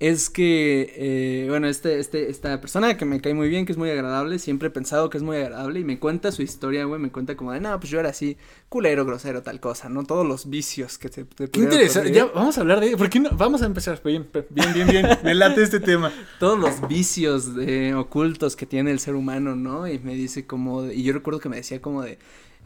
es 0.00 0.30
que, 0.30 0.94
eh, 0.96 1.46
bueno, 1.48 1.66
este, 1.66 1.98
este, 1.98 2.30
esta 2.30 2.60
persona 2.60 2.96
que 2.96 3.04
me 3.04 3.20
cae 3.20 3.34
muy 3.34 3.48
bien, 3.48 3.66
que 3.66 3.72
es 3.72 3.78
muy 3.78 3.90
agradable, 3.90 4.38
siempre 4.38 4.68
he 4.68 4.70
pensado 4.70 5.10
que 5.10 5.18
es 5.18 5.24
muy 5.24 5.36
agradable 5.38 5.80
y 5.80 5.84
me 5.84 5.98
cuenta 5.98 6.30
su 6.30 6.42
historia, 6.42 6.84
güey, 6.84 7.00
me 7.00 7.10
cuenta 7.10 7.36
como 7.36 7.52
de, 7.52 7.60
no, 7.60 7.78
pues 7.80 7.90
yo 7.90 7.98
era 7.98 8.10
así, 8.10 8.36
culero, 8.68 9.04
grosero, 9.04 9.42
tal 9.42 9.58
cosa, 9.58 9.88
¿no? 9.88 10.04
Todos 10.04 10.24
los 10.26 10.48
vicios 10.48 10.98
que 10.98 11.08
te, 11.08 11.24
te 11.24 11.50
Qué 11.50 11.60
interesante. 11.60 12.12
Ya, 12.12 12.26
vamos 12.26 12.56
a 12.58 12.60
hablar 12.60 12.78
de. 12.80 12.96
¿Por 12.96 13.10
qué 13.10 13.18
no? 13.18 13.30
Vamos 13.32 13.62
a 13.62 13.66
empezar. 13.66 14.00
Bien, 14.04 14.26
bien, 14.50 14.72
bien, 14.72 14.86
bien. 14.86 15.06
Me 15.24 15.34
late 15.34 15.62
este 15.62 15.80
tema. 15.80 16.12
todos 16.38 16.58
los 16.58 16.86
vicios 16.88 17.56
de, 17.56 17.94
ocultos 17.94 18.54
que 18.54 18.66
tiene 18.66 18.92
el 18.92 19.00
ser 19.00 19.16
humano, 19.16 19.56
¿no? 19.56 19.88
Y 19.88 19.98
me 19.98 20.14
dice 20.14 20.46
como, 20.46 20.82
de- 20.82 20.94
y 20.94 21.02
yo 21.02 21.12
recuerdo 21.12 21.40
que 21.40 21.48
me 21.48 21.56
decía 21.56 21.82
como 21.82 22.02
de, 22.02 22.18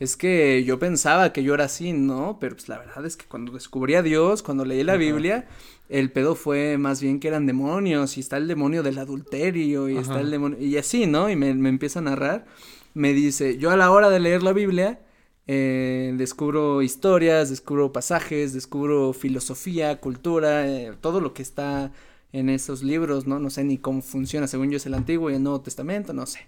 es 0.02 0.16
que 0.16 0.64
yo 0.64 0.78
pensaba 0.78 1.32
que 1.32 1.44
yo 1.44 1.54
era 1.54 1.66
así, 1.66 1.92
¿no? 1.92 2.38
Pero 2.40 2.56
pues 2.56 2.68
la 2.68 2.78
verdad 2.78 3.06
es 3.06 3.16
que 3.16 3.26
cuando 3.26 3.52
descubrí 3.52 3.94
a 3.94 4.02
Dios, 4.02 4.42
cuando 4.42 4.64
leí 4.64 4.82
la 4.82 4.94
Ajá. 4.94 4.98
Biblia, 4.98 5.46
el 5.88 6.10
pedo 6.10 6.34
fue 6.34 6.76
más 6.76 7.00
bien 7.00 7.20
que 7.20 7.28
eran 7.28 7.46
demonios, 7.46 8.16
y 8.16 8.20
está 8.20 8.36
el 8.36 8.48
demonio 8.48 8.82
del 8.82 8.98
adulterio, 8.98 9.88
y 9.88 9.96
está 9.96 10.14
Ajá. 10.14 10.20
el 10.22 10.30
demonio, 10.32 10.58
y 10.58 10.76
así, 10.76 11.06
¿no? 11.06 11.30
Y 11.30 11.36
me, 11.36 11.54
me 11.54 11.68
empieza 11.68 12.00
a 12.00 12.02
narrar, 12.02 12.46
me 12.94 13.12
dice, 13.12 13.58
yo 13.58 13.70
a 13.70 13.76
la 13.76 13.92
hora 13.92 14.10
de 14.10 14.18
leer 14.18 14.42
la 14.42 14.52
Biblia, 14.52 15.00
eh, 15.46 16.12
descubro 16.16 16.82
historias, 16.82 17.50
descubro 17.50 17.92
pasajes, 17.92 18.52
descubro 18.52 19.12
filosofía, 19.12 20.00
cultura, 20.00 20.68
eh, 20.68 20.92
todo 21.00 21.20
lo 21.20 21.32
que 21.32 21.42
está 21.42 21.92
en 22.32 22.48
esos 22.48 22.82
libros, 22.82 23.26
¿no? 23.26 23.38
No 23.38 23.50
sé 23.50 23.62
ni 23.62 23.78
cómo 23.78 24.02
funciona, 24.02 24.46
según 24.48 24.70
yo 24.70 24.78
es 24.78 24.86
el 24.86 24.94
Antiguo 24.94 25.30
y 25.30 25.34
el 25.34 25.42
Nuevo 25.42 25.60
Testamento, 25.60 26.12
no 26.12 26.26
sé. 26.26 26.40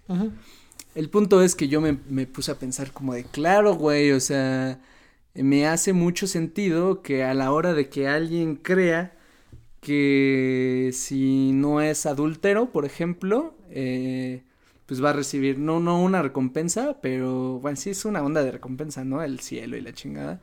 El 0.95 1.11
punto 1.11 1.43
es 1.43 1.55
que 1.55 1.68
yo 1.68 1.81
me, 1.81 1.99
me 2.09 2.27
puse 2.27 2.53
a 2.53 2.59
pensar 2.59 2.93
como 2.93 3.14
de, 3.14 3.25
claro, 3.25 3.75
güey, 3.75 4.12
o 4.12 4.20
sea, 4.20 4.79
me 5.35 5.66
hace 5.66 5.93
mucho 5.93 6.27
sentido 6.27 7.03
que 7.03 7.25
a 7.25 7.35
la 7.35 7.53
hora 7.53 7.75
de 7.75 7.89
que 7.89 8.07
alguien 8.09 8.57
crea 8.57 9.12
que 9.81 10.91
si 10.95 11.53
no 11.53 11.81
es 11.81 12.07
adúltero, 12.07 12.70
por 12.70 12.87
ejemplo, 12.87 13.55
eh, 13.70 14.43
pues 14.87 15.03
va 15.05 15.11
a 15.11 15.12
recibir, 15.12 15.59
no, 15.59 15.81
no 15.81 16.03
una 16.03 16.22
recompensa, 16.22 16.99
pero, 17.03 17.59
bueno, 17.61 17.77
sí 17.77 17.91
es 17.91 18.05
una 18.05 18.22
onda 18.22 18.43
de 18.43 18.53
recompensa, 18.53 19.05
¿no? 19.05 19.22
El 19.22 19.41
cielo 19.41 19.77
y 19.77 19.83
la 19.83 19.93
chingada. 19.93 20.41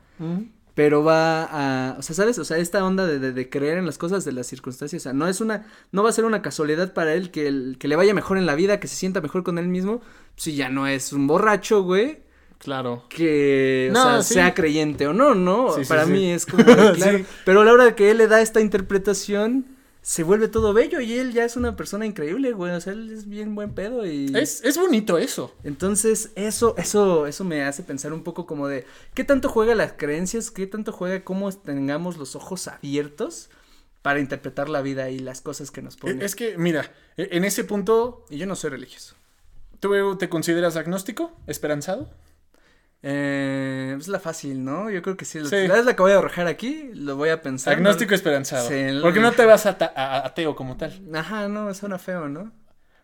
Pero 0.74 1.04
va 1.04 1.44
a, 1.90 1.96
o 1.98 2.02
sea, 2.02 2.16
¿sabes? 2.16 2.38
O 2.38 2.44
sea, 2.44 2.56
esta 2.56 2.82
onda 2.84 3.06
de, 3.06 3.18
de, 3.18 3.32
de 3.32 3.50
creer 3.50 3.76
en 3.78 3.84
las 3.84 3.98
cosas 3.98 4.24
de 4.24 4.32
las 4.32 4.46
circunstancias, 4.46 5.02
o 5.02 5.04
sea, 5.04 5.12
no 5.12 5.28
es 5.28 5.40
una, 5.42 5.66
no 5.90 6.02
va 6.02 6.08
a 6.08 6.12
ser 6.12 6.24
una 6.24 6.40
casualidad 6.40 6.94
para 6.94 7.12
él 7.14 7.30
que, 7.30 7.46
el, 7.46 7.76
que 7.78 7.88
le 7.88 7.96
vaya 7.96 8.14
mejor 8.14 8.38
en 8.38 8.46
la 8.46 8.54
vida, 8.54 8.80
que 8.80 8.88
se 8.88 8.96
sienta 8.96 9.20
mejor 9.20 9.42
con 9.42 9.58
él 9.58 9.68
mismo, 9.68 10.00
si 10.36 10.54
ya 10.54 10.70
no 10.70 10.86
es 10.86 11.12
un 11.12 11.26
borracho, 11.26 11.82
güey, 11.82 12.20
Claro. 12.58 13.04
que, 13.10 13.88
o 13.90 13.92
No, 13.92 14.02
sea, 14.04 14.22
sí. 14.22 14.34
sea 14.34 14.54
creyente 14.54 15.06
o 15.08 15.12
no, 15.12 15.34
¿no? 15.34 15.72
Sí, 15.74 15.84
sí, 15.84 15.88
para 15.88 16.06
sí. 16.06 16.12
mí 16.12 16.30
es 16.32 16.46
como, 16.46 16.62
de, 16.64 16.74
claro, 16.94 17.18
Sí. 17.18 17.24
pero 17.44 17.60
a 17.60 17.64
la 17.66 17.72
hora 17.72 17.84
de 17.84 17.94
que 17.94 18.10
él 18.10 18.18
le 18.18 18.28
da 18.28 18.40
esta 18.40 18.60
interpretación, 18.60 19.66
se 20.02 20.24
vuelve 20.24 20.48
todo 20.48 20.72
bello 20.72 21.00
y 21.00 21.14
él 21.14 21.32
ya 21.32 21.44
es 21.44 21.56
una 21.56 21.76
persona 21.76 22.04
increíble, 22.04 22.52
güey, 22.52 22.72
o 22.72 22.80
sea, 22.80 22.92
él 22.92 23.10
es 23.12 23.28
bien 23.28 23.54
buen 23.54 23.72
pedo 23.72 24.04
y... 24.04 24.32
Es, 24.34 24.62
es 24.64 24.76
bonito 24.76 25.16
eso. 25.16 25.54
Entonces, 25.62 26.30
eso, 26.34 26.74
eso, 26.76 27.28
eso 27.28 27.44
me 27.44 27.62
hace 27.62 27.84
pensar 27.84 28.12
un 28.12 28.24
poco 28.24 28.44
como 28.44 28.66
de 28.66 28.84
qué 29.14 29.22
tanto 29.22 29.48
juega 29.48 29.76
las 29.76 29.92
creencias, 29.92 30.50
qué 30.50 30.66
tanto 30.66 30.92
juega 30.92 31.22
cómo 31.22 31.52
tengamos 31.52 32.16
los 32.16 32.34
ojos 32.34 32.66
abiertos 32.66 33.48
para 34.02 34.18
interpretar 34.18 34.68
la 34.68 34.82
vida 34.82 35.08
y 35.10 35.20
las 35.20 35.40
cosas 35.40 35.70
que 35.70 35.82
nos 35.82 35.96
ponen. 35.96 36.20
E, 36.20 36.24
Es 36.24 36.34
que, 36.34 36.58
mira, 36.58 36.92
e- 37.16 37.28
en 37.32 37.44
ese 37.44 37.62
punto, 37.62 38.26
Y 38.28 38.38
yo 38.38 38.46
no 38.46 38.56
soy 38.56 38.70
religioso. 38.70 39.14
¿tú 39.78 40.16
te 40.16 40.28
consideras 40.28 40.76
agnóstico? 40.76 41.32
¿Esperanzado? 41.46 42.10
Eh, 43.04 43.96
es 43.98 44.06
la 44.08 44.20
fácil, 44.20 44.64
¿no? 44.64 44.88
Yo 44.90 45.02
creo 45.02 45.16
que 45.16 45.24
sí. 45.24 45.44
Sí. 45.44 45.66
La 45.66 45.78
es 45.78 45.84
la 45.84 45.94
que 45.96 46.02
voy 46.02 46.12
a 46.12 46.18
arrojar 46.18 46.46
aquí, 46.46 46.90
lo 46.94 47.16
voy 47.16 47.30
a 47.30 47.42
pensar. 47.42 47.74
Agnóstico 47.74 48.14
esperanzado. 48.14 48.68
Sí, 48.68 48.74
el- 48.74 49.02
Porque 49.02 49.18
no 49.20 49.32
te 49.32 49.44
vas 49.44 49.66
a, 49.66 49.76
a- 49.80 49.92
a 50.18 50.26
ateo 50.26 50.54
como 50.54 50.76
tal. 50.76 50.92
Ajá, 51.14 51.48
no, 51.48 51.72
suena 51.74 51.98
feo, 51.98 52.28
¿no? 52.28 52.52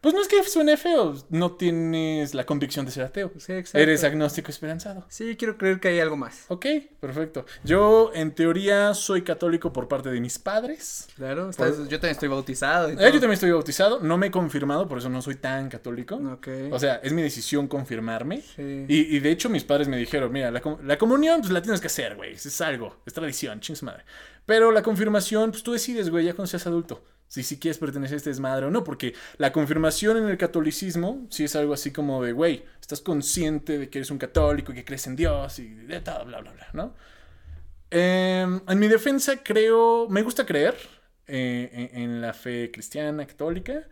Pues 0.01 0.15
no 0.15 0.21
es 0.23 0.29
que 0.29 0.41
suene 0.45 0.77
feo, 0.77 1.15
no 1.31 1.53
tienes 1.57 2.33
la 2.33 2.47
convicción 2.47 2.87
de 2.87 2.93
ser 2.93 3.03
ateo. 3.05 3.33
Sí, 3.39 3.53
exacto. 3.53 3.79
Eres 3.79 4.05
agnóstico 4.05 4.51
esperanzado. 4.51 5.05
Sí, 5.09 5.35
quiero 5.37 5.59
creer 5.59 5.81
que 5.81 5.89
hay 5.89 5.99
algo 5.99 6.17
más. 6.17 6.45
Ok, 6.49 6.67
perfecto. 7.01 7.45
Yo, 7.65 8.13
en 8.15 8.33
teoría, 8.33 8.95
soy 8.95 9.23
católico 9.23 9.73
por 9.73 9.89
parte 9.89 10.11
de 10.11 10.21
mis 10.21 10.39
padres. 10.39 11.09
Claro, 11.17 11.51
estás- 11.51 11.79
yo 11.89 11.99
también 11.99 12.13
estoy 12.13 12.29
bautizado. 12.29 12.91
y 12.91 12.93
Eh, 12.93 12.97
yo 13.07 13.11
también 13.13 13.33
estoy 13.33 13.51
bautizado, 13.51 13.99
no 14.01 14.17
me 14.19 14.29
he 14.29 14.31
confirmado, 14.31 14.87
por 14.87 14.99
eso 14.99 15.09
no 15.09 15.21
soy 15.21 15.35
tan 15.35 15.69
católico. 15.69 16.15
Ok. 16.15 16.49
O 16.71 16.79
sea, 16.79 16.97
es 17.03 17.13
mi 17.13 17.23
decisión 17.23 17.67
confirmarme. 17.67 18.43
sí. 18.55 18.85
Y, 18.89 19.17
y 19.17 19.19
de 19.21 19.31
hecho 19.33 19.49
mis 19.49 19.65
padres 19.65 19.89
me 19.89 19.97
dijeron, 19.97 20.31
mira, 20.31 20.51
la, 20.53 20.61
com- 20.61 20.79
la 20.85 20.97
comunión 20.97 21.41
pues 21.41 21.53
la 21.53 21.61
tienes 21.61 21.81
que 21.81 21.89
hacer, 21.89 22.15
güey. 22.15 22.35
Es 22.35 22.61
algo, 22.61 22.97
es 23.05 23.13
tradición, 23.13 23.59
ching 23.61 23.75
su 23.77 23.85
madre. 23.85 24.05
Pero 24.47 24.71
la 24.71 24.83
confirmación, 24.83 25.51
pues 25.51 25.63
tú 25.65 25.73
decides, 25.73 26.09
güey, 26.09 26.25
ya 26.25 26.35
cuando 26.35 26.47
seas 26.47 26.67
adulto. 26.67 27.03
Si 27.29 27.43
si 27.43 27.59
quieres 27.59 27.79
pertenecer 27.79 28.15
a 28.15 28.17
este 28.19 28.31
desmadre 28.31 28.67
o 28.67 28.71
no, 28.71 28.85
porque 28.85 29.15
la 29.37 29.53
confirmación 29.53 30.17
en 30.17 30.29
el 30.29 30.39
catolicismo 30.39 31.27
sí 31.31 31.45
es 31.45 31.55
algo 31.57 31.75
así 31.75 31.93
como 31.93 32.23
de, 32.25 32.33
güey, 32.33 32.65
estás 32.81 33.01
consciente 33.01 33.79
de 33.79 33.91
que 33.91 33.99
eres 33.99 34.11
un 34.11 34.19
católico 34.19 34.73
y 34.73 34.77
que 34.77 34.85
crees 34.85 35.07
en 35.07 35.17
Dios 35.17 35.59
y 35.59 35.69
de 35.69 36.01
todo, 36.01 36.25
bla, 36.25 36.41
bla, 36.41 36.53
bla, 36.53 36.69
¿no? 36.73 36.95
Em, 37.91 38.61
en 38.69 38.79
mi 38.79 38.89
defensa 38.89 39.43
creo, 39.43 40.09
me 40.11 40.23
gusta 40.23 40.45
creer 40.45 40.77
eh, 41.27 41.91
en, 41.95 42.21
la 42.21 42.33
fe 42.35 42.71
cristiana, 42.71 43.27
católica, 43.27 43.85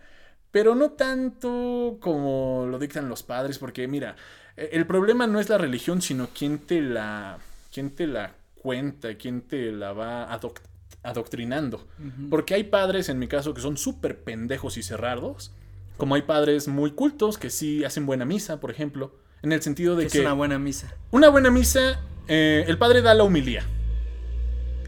pero 0.51 0.75
no 0.75 0.93
tanto 0.93 1.99
como 2.01 2.67
lo 2.71 2.79
dictan 2.79 3.09
los 3.09 3.23
padres, 3.23 3.59
porque 3.59 3.89
mira, 3.89 4.17
eh, 4.57 4.71
el 4.73 4.87
problema 4.87 5.27
no 5.27 5.41
es 5.41 5.49
la 5.49 5.59
religión, 5.59 6.03
sino 6.03 6.29
quién 6.37 6.59
te 6.59 6.81
la, 6.83 7.39
quién 7.73 7.91
te 7.91 8.07
la 8.07 8.33
cuenta, 8.63 9.17
quién 9.17 9.43
te 9.43 9.73
la 9.73 9.93
va 9.93 10.29
adoc- 10.39 10.61
adoctrinando. 11.09 11.87
Porque 12.31 12.55
hay 12.55 12.65
padres, 12.65 13.09
en 13.09 13.19
mi 13.19 13.29
caso, 13.29 13.55
que 13.55 13.61
son 13.61 13.77
súper 13.77 14.19
pendejos 14.21 14.77
y 14.77 14.83
cerrados, 14.83 15.53
como 15.97 16.15
hay 16.15 16.23
padres 16.23 16.69
muy 16.69 16.91
cultos 16.93 17.39
que 17.39 17.49
sí 17.51 17.85
hacen 17.85 18.05
buena 18.07 18.25
misa, 18.25 18.61
por 18.61 18.71
ejemplo, 18.71 19.15
en 19.43 19.53
el 19.53 19.63
sentido 19.63 19.97
de 19.97 20.07
Que 20.09 20.19
es 20.19 20.25
una 20.25 20.33
buena 20.35 20.59
misa. 20.59 20.93
una 21.11 21.29
buena 21.29 21.51
misa, 21.51 22.01
eh, 22.29 22.65
el 22.67 22.77
padre 22.79 23.01
da 23.03 23.15
la 23.15 23.25
humilía. 23.25 23.65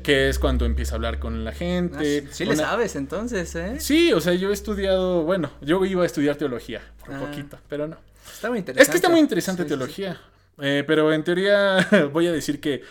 Que 0.02 0.28
es 0.28 0.38
cuando 0.38 0.64
empieza 0.64 0.94
a 0.94 0.96
hablar 0.96 1.18
con 1.18 1.44
la 1.44 1.50
Ah, 1.50 1.54
gente. 1.54 2.22
sí, 2.22 2.28
sí 2.30 2.44
le 2.46 2.56
sabes 2.56 2.96
entonces, 2.96 3.54
¿eh? 3.56 3.78
Sí, 3.78 4.12
o 4.12 4.20
sea, 4.20 4.32
yo 4.34 4.50
he 4.50 4.52
estudiado, 4.54 5.22
bueno, 5.24 5.50
yo 5.60 5.84
iba 5.84 6.02
a 6.02 6.06
estudiar 6.06 6.36
teología, 6.36 6.80
por 7.04 7.14
Ah. 7.14 7.18
poquito, 7.20 7.58
pero 7.68 7.86
no. 7.86 7.96
Está 8.32 8.48
muy 8.48 8.58
interesante. 8.58 8.82
Es 8.82 8.88
que 8.90 8.96
está 8.96 9.08
muy 9.08 9.20
interesante 9.20 9.62
Sí, 9.62 9.68
sí, 9.68 9.74
sí. 9.74 9.78
teología, 9.78 10.20
eh, 10.60 10.84
pero 10.86 11.12
en 11.12 11.24
teoría 11.24 11.76
voy 12.12 12.26
a 12.26 12.32
decir 12.32 12.60
que 12.60 12.82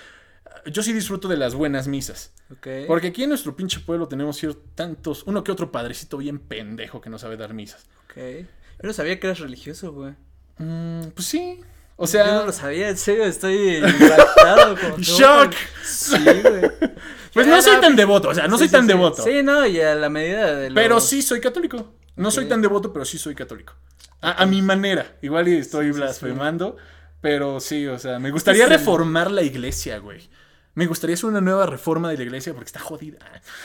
yo 0.67 0.83
sí 0.83 0.93
disfruto 0.93 1.27
de 1.27 1.37
las 1.37 1.55
buenas 1.55 1.87
misas. 1.87 2.33
Porque 2.87 3.07
aquí 3.07 3.23
en 3.23 3.29
nuestro 3.29 3.55
pinche 3.55 3.79
pueblo 3.79 4.07
tenemos 4.07 4.41
tantos, 4.75 5.23
uno 5.25 5.43
que 5.43 5.51
otro 5.51 5.71
padrecito 5.71 6.17
bien 6.17 6.39
pendejo 6.39 7.01
que 7.01 7.09
no 7.09 7.19
sabe 7.19 7.37
dar 7.37 7.53
misas. 7.53 7.85
Ok. 8.05 8.15
Yo 8.17 8.87
no 8.87 8.93
sabía 8.93 9.19
que 9.19 9.27
eras 9.27 9.39
religioso, 9.39 9.91
güey. 9.91 10.13
Mm, 10.59 11.09
pues 11.13 11.27
sí, 11.27 11.59
o 11.95 12.03
Yo 12.05 12.07
sea, 12.07 12.33
no 12.35 12.45
lo 12.45 12.51
sabía, 12.51 12.89
en 12.89 12.97
serio, 12.97 13.25
estoy 13.25 13.77
impactado. 13.77 14.75
como. 14.79 14.97
¡Shock! 14.99 15.53
Sí, 15.83 16.17
güey. 16.23 16.71
pues 17.33 17.47
no 17.47 17.61
soy 17.61 17.81
tan 17.81 17.95
devoto, 17.95 18.29
o 18.29 18.33
sea, 18.35 18.47
no 18.47 18.57
Sí, 18.57 18.59
soy 18.59 18.67
sí, 18.67 18.71
tan 18.73 18.81
sí. 18.83 18.87
devoto. 18.87 19.23
Sí, 19.23 19.43
no, 19.43 19.65
y 19.65 19.81
a 19.81 19.95
la 19.95 20.09
medida 20.09 20.55
de. 20.55 20.71
Pero 20.71 20.99
sí 20.99 21.21
soy 21.21 21.41
católico. 21.41 21.93
No 22.15 22.31
soy 22.31 22.45
tan 22.45 22.61
devoto, 22.61 22.91
pero 22.93 23.05
sí 23.05 23.17
soy 23.17 23.35
católico. 23.35 23.73
A, 24.21 24.43
a 24.43 24.45
mi 24.47 24.61
manera. 24.61 25.17
Igual 25.21 25.47
y 25.47 25.57
estoy 25.57 25.91
blasfemando. 25.91 26.77
Pero 27.21 27.59
sí, 27.59 27.85
o 27.87 27.97
sea, 27.99 28.19
me 28.19 28.31
gustaría 28.31 28.67
reformar 28.67 29.31
la 29.31 29.41
iglesia, 29.43 29.97
güey. 29.99 30.29
Me 30.77 30.85
gustaría 30.85 31.15
hacer 31.15 31.25
una 31.27 31.41
nueva 31.41 31.65
reforma 31.65 32.11
de 32.11 32.17
la 32.17 32.23
iglesia 32.23 32.53
porque 32.53 32.67
está 32.67 32.79
jodida. 32.79 33.17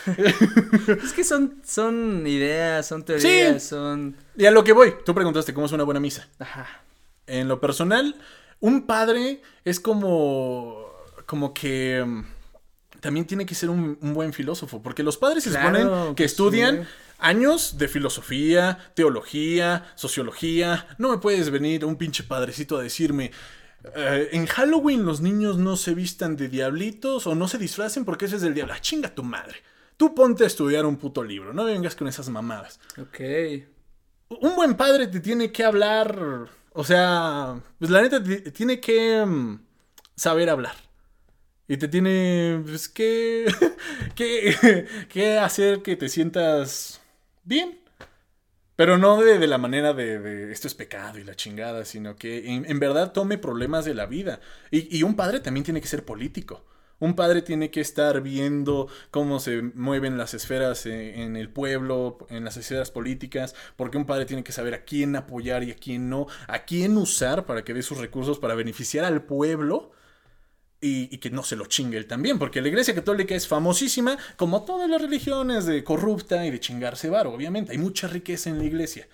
Es 1.05 1.13
que 1.13 1.25
son, 1.25 1.61
son 1.63 2.27
ideas, 2.27 2.87
son 2.87 3.05
teorías, 3.05 3.63
Sí. 3.63 3.69
son... 3.69 4.17
Y 4.35 4.47
a 4.47 4.51
lo 4.51 4.65
que 4.65 4.73
voy, 4.73 4.95
tú 5.05 5.15
preguntaste 5.15 5.53
cómo 5.53 5.67
es 5.67 5.73
una 5.73 5.85
buena 5.85 6.01
misa. 6.01 6.27
Ajá. 6.39 6.67
En 7.27 7.49
lo 7.49 7.61
personal, 7.61 8.17
un 8.61 8.87
padre 8.87 9.43
es 9.63 9.79
como. 9.79 10.87
como 11.27 11.53
que. 11.53 12.03
mm, 12.03 12.25
También 13.01 13.27
tiene 13.27 13.45
que 13.45 13.55
ser 13.55 13.69
un, 13.69 13.99
un 14.01 14.15
buen 14.15 14.33
filósofo. 14.33 14.81
Porque 14.83 15.03
los 15.03 15.19
padres 15.19 15.45
se 15.45 15.53
suponen 15.53 16.15
que 16.15 16.25
estudian 16.25 16.85
sí. 16.85 16.89
años 17.19 17.77
de 17.77 17.89
filosofía, 17.89 18.79
teología, 18.95 19.85
sociología. 19.97 20.87
No 20.97 21.11
me 21.11 21.19
puedes 21.19 21.51
venir 21.51 21.85
un 21.85 21.97
pinche 21.97 22.23
padrecito 22.25 22.79
a 22.79 22.83
decirme, 22.83 23.33
eh, 23.95 24.29
en 24.33 24.47
Halloween 24.47 25.05
los 25.05 25.21
niños 25.21 25.59
no 25.59 25.77
se 25.77 25.95
vistan 25.95 26.37
de 26.37 26.49
diablitos 26.49 27.27
o 27.27 27.35
no 27.35 27.49
se 27.49 27.59
disfracen 27.59 28.05
porque 28.05 28.27
ese 28.27 28.37
es 28.37 28.43
del 28.43 28.55
diablo. 28.55 28.75
Ah, 28.75 28.81
chinga 28.81 29.15
tu 29.15 29.23
madre. 29.23 29.57
Tú 29.97 30.15
ponte 30.15 30.45
a 30.45 30.47
estudiar 30.47 30.87
un 30.87 30.97
puto 30.97 31.23
libro, 31.23 31.53
no 31.53 31.65
vengas 31.65 31.95
con 31.97 32.09
esas 32.09 32.29
mamadas. 32.29 32.81
Ok. 32.99 33.21
Un 34.41 34.57
buen 34.57 34.75
padre 34.77 35.07
te 35.07 35.21
tiene 35.21 35.53
que 35.53 35.63
hablar, 35.65 36.49
o 36.73 36.85
sea, 36.85 37.61
pues 37.79 37.91
la 37.91 38.01
neta 38.03 38.23
te- 38.23 38.51
tiene 38.51 38.81
que 38.81 39.25
mm, 39.25 39.61
saber 40.17 40.49
hablar. 40.49 40.75
Y 41.69 41.77
te 41.77 41.87
tiene 41.89 42.61
pues, 42.65 42.89
que, 42.89 43.47
que, 44.15 44.87
que 45.09 45.39
hacer 45.39 45.83
que 45.83 45.97
te 45.97 46.09
sientas 46.09 47.01
bien. 47.45 47.79
Pero 48.83 48.99
no 48.99 49.23
de, 49.23 49.39
de 49.39 49.47
la 49.47 49.59
manera 49.59 49.93
de, 49.93 50.51
esto 50.51 50.67
es 50.67 50.75
pecado 50.75 51.17
y 51.17 51.23
la 51.23 51.37
chingada, 51.37 51.85
sino 51.85 52.17
que 52.17 52.53
en, 52.53 52.81
verdad 52.81 53.13
tome 53.13 53.39
problemas 53.39 53.85
de 53.85 53.95
la 53.95 54.07
vida. 54.07 54.41
Y, 54.73 54.99
y 54.99 55.05
un 55.05 55.15
padre 55.15 55.39
también 55.39 55.63
tiene 55.63 55.81
que 55.81 55.87
ser 55.87 56.05
político. 56.05 56.65
Un 56.99 57.15
padre 57.15 57.43
tiene 57.43 57.71
que 57.71 57.81
estar 57.81 58.21
viendo 58.23 58.89
cómo 59.13 59.39
se 59.39 59.63
mueven 59.63 60.19
las 60.19 60.35
esferas 60.35 60.85
en, 60.87 61.21
en 61.21 61.37
el 61.37 61.49
pueblo, 61.49 62.27
en 62.29 62.45
las 62.45 62.57
esferas 62.57 62.91
políticas, 62.91 63.55
porque 63.77 63.99
un 63.99 64.05
padre 64.05 64.25
tiene 64.25 64.43
que 64.43 64.51
saber 64.51 64.75
a 64.75 64.85
quién 64.85 65.15
apoyar 65.15 65.63
y 65.63 65.71
a 65.71 65.77
quién 65.77 66.11
no, 66.11 66.27
a 66.49 66.65
quién 66.65 66.97
usar 66.97 67.47
para 67.47 67.63
que 67.63 67.75
dé 67.75 67.83
sus 67.83 67.99
recursos 67.99 68.41
para 68.41 68.57
beneficiar 68.57 69.05
al 69.05 69.23
pueblo 69.23 69.93
y, 70.83 71.15
y 71.15 71.19
que 71.19 71.31
no 71.31 71.43
se 71.43 71.57
lo 71.57 71.65
chingue 71.65 71.97
él 71.97 72.07
también, 72.07 72.39
porque 72.39 72.61
la 72.61 72.69
iglesia 72.69 72.95
católica 72.95 73.35
es 73.35 73.49
famosísima, 73.49 74.19
como 74.37 74.65
todas 74.65 74.91
las 74.91 75.01
religiones, 75.01 75.65
de 75.65 75.83
corrupta 75.83 76.45
y 76.45 76.51
de 76.51 76.61
chingarse 76.61 77.09
varo, 77.09 77.33
obviamente. 77.33 77.73
Hay 77.73 77.79
mucha 77.79 78.09
riqueza 78.09 78.51
en 78.51 78.59
la 78.59 78.65
iglesia. 78.65 79.09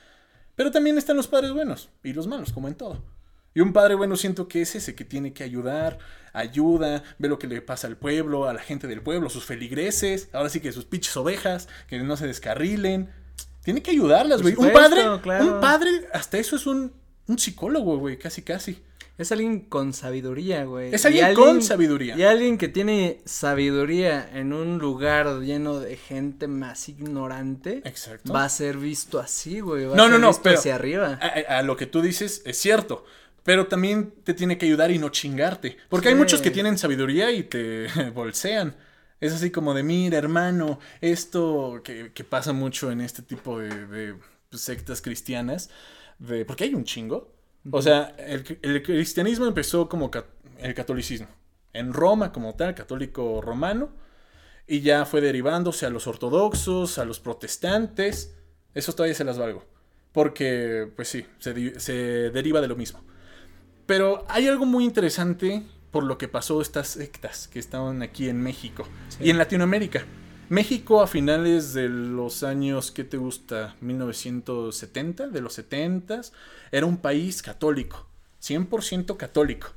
Pero 0.57 0.73
también 0.73 0.99
están 0.99 1.17
los 1.17 1.29
padres 1.29 1.53
buenos 1.53 1.91
y 2.03 2.13
los 2.13 2.27
malos, 2.27 2.53
como 2.53 2.67
en 2.67 2.75
todo. 2.75 3.05
Y 3.55 3.61
un 3.61 3.73
padre 3.73 3.95
bueno 3.95 4.17
siento 4.17 4.49
que 4.49 4.63
es 4.63 4.75
ese 4.75 4.95
que 4.95 5.05
tiene 5.05 5.33
que 5.33 5.45
ayudar, 5.45 5.99
ayuda, 6.33 7.03
ve 7.19 7.29
lo 7.29 7.39
que 7.39 7.47
le 7.47 7.61
pasa 7.61 7.87
al 7.87 7.97
pueblo, 7.97 8.49
a 8.49 8.53
la 8.53 8.61
gente 8.61 8.87
del 8.87 9.03
pueblo, 9.03 9.31
sus 9.31 9.45
feligreses, 9.45 10.29
ahora 10.33 10.49
sí 10.49 10.61
que 10.61 10.73
sus 10.73 10.85
pinches 10.85 11.17
ovejas, 11.17 11.69
que 11.87 11.99
no 11.99 12.17
se 12.17 12.27
descarrilen. 12.27 13.11
Tiene 13.63 13.83
que 13.83 13.91
ayudarlas, 13.91 14.43
güey. 14.43 14.55
Un 14.57 14.73
padre, 14.73 15.03
claro. 15.23 15.45
un 15.45 15.61
padre, 15.61 15.91
hasta 16.13 16.39
eso 16.39 16.57
es 16.57 16.67
un, 16.67 16.93
un 17.27 17.39
psicólogo, 17.39 17.99
güey, 17.99 18.19
casi 18.19 18.43
casi. 18.43 18.83
Es 19.19 19.33
alguien 19.33 19.61
con 19.63 19.93
sabiduría, 19.93 20.65
güey. 20.65 20.95
Es 20.95 21.05
alguien 21.05 21.35
con 21.35 21.61
sabiduría. 21.61 22.17
Y 22.17 22.23
alguien 22.23 22.57
que 22.57 22.69
tiene 22.69 23.21
sabiduría 23.25 24.31
en 24.33 24.53
un 24.53 24.79
lugar 24.79 25.41
lleno 25.41 25.81
de 25.81 25.97
gente 25.97 26.47
más 26.47 26.89
ignorante. 26.89 27.83
Exacto. 27.85 28.33
Va 28.33 28.45
a 28.45 28.49
ser 28.49 28.77
visto 28.77 29.19
así, 29.19 29.59
güey. 29.61 29.87
Va 29.87 29.97
No, 29.97 30.05
a 30.05 30.07
no, 30.07 30.13
ser 30.15 30.21
no, 30.21 30.29
visto 30.29 30.43
pero- 30.45 30.59
hacia 30.59 30.75
arriba. 30.77 31.15
A, 31.49 31.63
lo 31.63 31.77
que 31.77 31.87
tú 31.87 32.01
dices 32.01 32.43
es 32.45 32.57
cierto. 32.59 33.05
Pero 33.43 33.67
también 33.67 34.13
te 34.25 34.35
tiene 34.35 34.57
que 34.57 34.67
ayudar 34.67 34.91
y 34.93 34.99
no 34.99 35.09
chingarte. 35.09 35.77
Porque 35.89 36.09
hay 36.11 36.15
muchos 36.15 36.41
que 36.41 36.51
tienen 36.53 36.79
sabiduría 36.79 37.33
y 37.33 37.43
te 37.43 37.89
bolsean. 38.15 38.77
Es 39.21 39.33
así 39.33 39.51
como 39.51 39.75
de, 39.75 39.83
mira, 39.83 40.17
hermano, 40.17 40.79
esto 41.01 41.81
que, 41.83 42.13
que 42.15 42.23
pasa 42.23 42.53
mucho 42.53 42.93
en 42.93 43.01
este 43.01 43.23
tipo 43.23 43.59
de, 43.59 43.87
de, 43.89 44.15
sectas 44.53 45.03
cristianas. 45.03 45.71
De, 46.21 46.45
porque 46.45 46.65
hay 46.65 46.75
un 46.75 46.85
chingo. 46.85 47.35
O 47.71 47.83
sea, 47.83 48.15
el, 48.19 48.59
el 48.63 48.83
cristianismo 48.83 49.47
empezó 49.47 49.89
como 49.89 50.11
el 50.59 50.75
catolicismo. 50.75 51.29
En 51.73 51.93
Roma, 51.93 52.33
como 52.33 52.55
tal, 52.55 52.75
católico 52.75 53.41
romano. 53.43 53.91
Y 54.67 54.81
ya 54.81 55.05
fue 55.07 55.21
derivándose 55.21 55.87
a 55.87 55.91
los 55.91 56.07
ortodoxos, 56.07 56.99
a 56.99 57.05
los 57.05 57.21
protestantes. 57.21 58.35
Eso 58.75 58.93
todavía 58.93 59.15
se 59.15 59.25
las 59.25 59.39
valgo. 59.39 59.65
Porque, 60.13 60.91
pues 60.97 61.09
sí, 61.09 61.27
se, 61.39 61.79
se 61.81 61.93
deriva 62.31 62.61
de 62.61 62.69
lo 62.69 62.77
mismo. 62.77 63.01
Pero 63.87 64.25
hay 64.29 64.47
algo 64.49 64.67
muy 64.67 64.85
interesante 64.85 65.63
por 65.91 66.05
lo 66.05 66.19
que 66.19 66.29
pasó 66.29 66.61
estas 66.61 66.89
sectas 66.89 67.49
que 67.49 67.59
estaban 67.59 68.03
aquí 68.03 68.29
en 68.29 68.43
México 68.43 68.87
Sí. 69.09 69.25
y 69.25 69.31
en 69.31 69.39
Latinoamérica. 69.39 70.05
México 70.49 71.03
a 71.03 71.07
finales 71.07 71.73
de 71.75 71.89
los 71.89 72.43
años, 72.43 72.91
¿qué 72.91 73.05
te 73.05 73.17
gusta? 73.17 73.77
1970, 73.81 75.29
de 75.29 75.41
los 75.41 75.53
70, 75.55 76.21
era 76.73 76.87
un 76.87 76.97
país 76.99 77.43
católico, 77.43 78.07
100% 78.43 79.17
católico. 79.17 79.69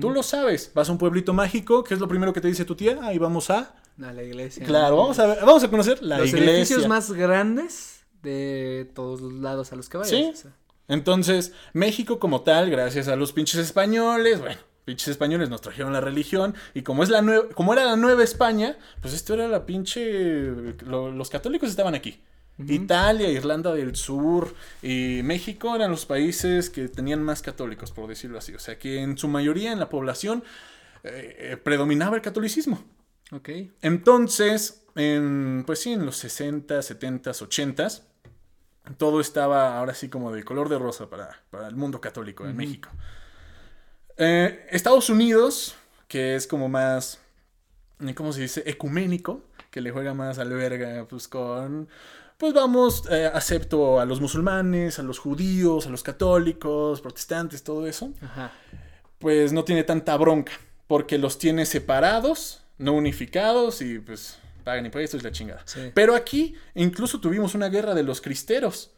Tú 0.00 0.10
lo 0.10 0.24
sabes, 0.24 0.72
vas 0.74 0.88
a 0.88 0.92
un 0.92 0.98
pueblito 0.98 1.32
mágico, 1.32 1.84
¿qué 1.84 1.94
es 1.94 2.00
lo 2.00 2.08
primero 2.08 2.32
que 2.32 2.40
te 2.40 2.48
dice 2.48 2.64
tu 2.64 2.74
tía? 2.74 2.98
Ahí 3.02 3.18
vamos 3.18 3.50
a... 3.50 3.76
A 4.02 4.12
la 4.12 4.24
iglesia. 4.24 4.66
Claro, 4.66 4.96
vamos 4.96 5.16
a, 5.20 5.26
ver- 5.26 5.38
vamos 5.42 5.62
a 5.62 5.70
conocer 5.70 6.02
la 6.02 6.18
Los 6.18 6.30
iglesia. 6.30 6.50
edificios 6.54 6.88
más 6.88 7.12
grandes 7.12 8.00
de 8.20 8.90
todos 8.96 9.20
los 9.20 9.34
lados 9.34 9.72
a 9.72 9.76
los 9.76 9.88
que 9.88 9.96
vayas. 9.98 10.10
Sí. 10.10 10.30
o 10.32 10.36
sea. 10.36 10.50
Entonces, 10.88 11.52
México 11.72 12.18
como 12.18 12.40
tal, 12.42 12.68
gracias 12.68 13.06
a 13.06 13.14
los 13.14 13.32
pinches 13.32 13.60
españoles, 13.60 14.40
bueno, 14.40 14.60
pinches 14.86 15.08
españoles 15.08 15.50
nos 15.50 15.60
trajeron 15.60 15.92
la 15.92 16.00
religión 16.00 16.54
y 16.72 16.80
como 16.80 17.02
es 17.02 17.10
la 17.10 17.20
nueva, 17.20 17.48
como 17.54 17.74
era 17.74 17.84
la 17.84 17.96
nueva 17.96 18.22
España, 18.24 18.78
pues 19.02 19.12
esto 19.12 19.34
era 19.34 19.46
la 19.48 19.66
pinche 19.66 20.52
lo- 20.86 21.10
los 21.10 21.28
católicos 21.28 21.68
estaban 21.68 21.94
aquí. 21.94 22.22
Italia, 22.58 23.28
Irlanda 23.30 23.74
del 23.74 23.96
Sur 23.96 24.54
y 24.80 25.20
México 25.22 25.76
eran 25.76 25.90
los 25.90 26.06
países 26.06 26.70
que 26.70 26.88
tenían 26.88 27.22
más 27.22 27.42
católicos, 27.42 27.90
por 27.92 28.08
decirlo 28.08 28.38
así. 28.38 28.54
O 28.54 28.58
sea 28.58 28.78
que 28.78 29.02
en 29.02 29.18
su 29.18 29.28
mayoría 29.28 29.72
en 29.72 29.78
la 29.78 29.90
población 29.90 30.42
eh, 31.04 31.36
eh, 31.52 31.56
predominaba 31.58 32.16
el 32.16 32.22
catolicismo. 32.22 32.82
Ok. 33.32 33.50
Entonces, 33.82 34.84
en, 34.94 35.64
pues 35.66 35.80
sí, 35.80 35.92
en 35.92 36.06
los 36.06 36.16
60, 36.16 36.80
70, 36.80 37.32
80, 37.32 37.88
todo 38.96 39.20
estaba 39.20 39.76
ahora 39.78 39.92
sí 39.94 40.08
como 40.08 40.32
de 40.32 40.44
color 40.44 40.68
de 40.68 40.78
rosa 40.78 41.10
para, 41.10 41.42
para 41.50 41.68
el 41.68 41.76
mundo 41.76 42.00
católico 42.00 42.46
en 42.46 42.56
México. 42.56 42.88
Eh, 44.18 44.66
Estados 44.70 45.10
Unidos, 45.10 45.74
que 46.08 46.36
es 46.36 46.46
como 46.46 46.68
más, 46.68 47.20
eh, 48.00 48.14
¿cómo 48.14 48.32
se 48.32 48.42
dice? 48.42 48.62
Ecuménico, 48.66 49.42
que 49.70 49.80
le 49.80 49.90
juega 49.90 50.14
más 50.14 50.38
al 50.38 50.50
verga, 50.50 51.06
pues 51.08 51.28
con, 51.28 51.88
pues 52.38 52.54
vamos, 52.54 53.04
eh, 53.10 53.30
acepto 53.32 54.00
a 54.00 54.06
los 54.06 54.20
musulmanes, 54.20 54.98
a 54.98 55.02
los 55.02 55.18
judíos, 55.18 55.86
a 55.86 55.90
los 55.90 56.02
católicos, 56.02 57.00
protestantes, 57.02 57.62
todo 57.62 57.86
eso 57.86 58.12
Ajá. 58.22 58.52
pues 59.18 59.52
no 59.52 59.64
tiene 59.64 59.84
tanta 59.84 60.16
bronca, 60.16 60.52
porque 60.86 61.18
los 61.18 61.38
tiene 61.38 61.66
separados, 61.66 62.62
no 62.78 62.94
unificados 62.94 63.82
y 63.82 63.98
pues 63.98 64.38
pagan 64.64 64.86
impuestos 64.86 65.20
y 65.20 65.24
la 65.24 65.30
chingada. 65.32 65.62
Sí. 65.66 65.90
Pero 65.94 66.14
aquí 66.14 66.54
incluso 66.74 67.20
tuvimos 67.20 67.54
una 67.54 67.68
guerra 67.68 67.94
de 67.94 68.02
los 68.02 68.22
cristeros, 68.22 68.90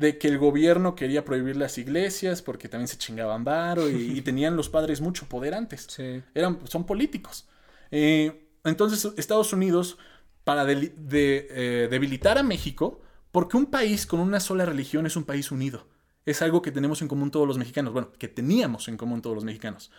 de 0.00 0.18
que 0.18 0.28
el 0.28 0.38
gobierno 0.38 0.94
quería 0.94 1.24
prohibir 1.24 1.56
las 1.56 1.76
iglesias 1.78 2.42
porque 2.42 2.68
también 2.68 2.88
se 2.88 2.96
chingaban 2.98 3.44
varo 3.44 3.88
y, 3.90 4.18
y 4.18 4.22
tenían 4.28 4.56
los 4.56 4.68
padres 4.68 5.00
mucho 5.00 5.26
poder 5.26 5.54
antes. 5.54 5.86
Sí. 5.88 6.22
Eran, 6.34 6.58
son 6.66 6.84
políticos. 6.86 7.46
Eh, 7.90 8.48
entonces 8.64 9.12
Estados 9.16 9.52
Unidos, 9.52 9.98
para 10.44 10.64
de- 10.64 10.92
eh, 11.06 11.88
debilitar 11.90 12.38
a 12.38 12.42
México, 12.42 13.02
porque 13.30 13.56
un 13.56 13.66
país 13.66 14.06
con 14.06 14.20
una 14.20 14.40
sola 14.40 14.64
religión 14.64 15.06
es 15.06 15.16
un 15.16 15.24
país 15.24 15.50
unido. 15.52 15.86
Es 16.26 16.42
algo 16.42 16.62
que 16.62 16.72
tenemos 16.72 17.02
en 17.02 17.08
común 17.08 17.30
todos 17.30 17.46
los 17.46 17.58
mexicanos. 17.58 17.92
Bueno, 17.92 18.10
que 18.18 18.28
teníamos 18.28 18.88
en 18.88 18.96
común 18.96 19.22
todos 19.22 19.36
los 19.36 19.44
mexicanos. 19.44 19.90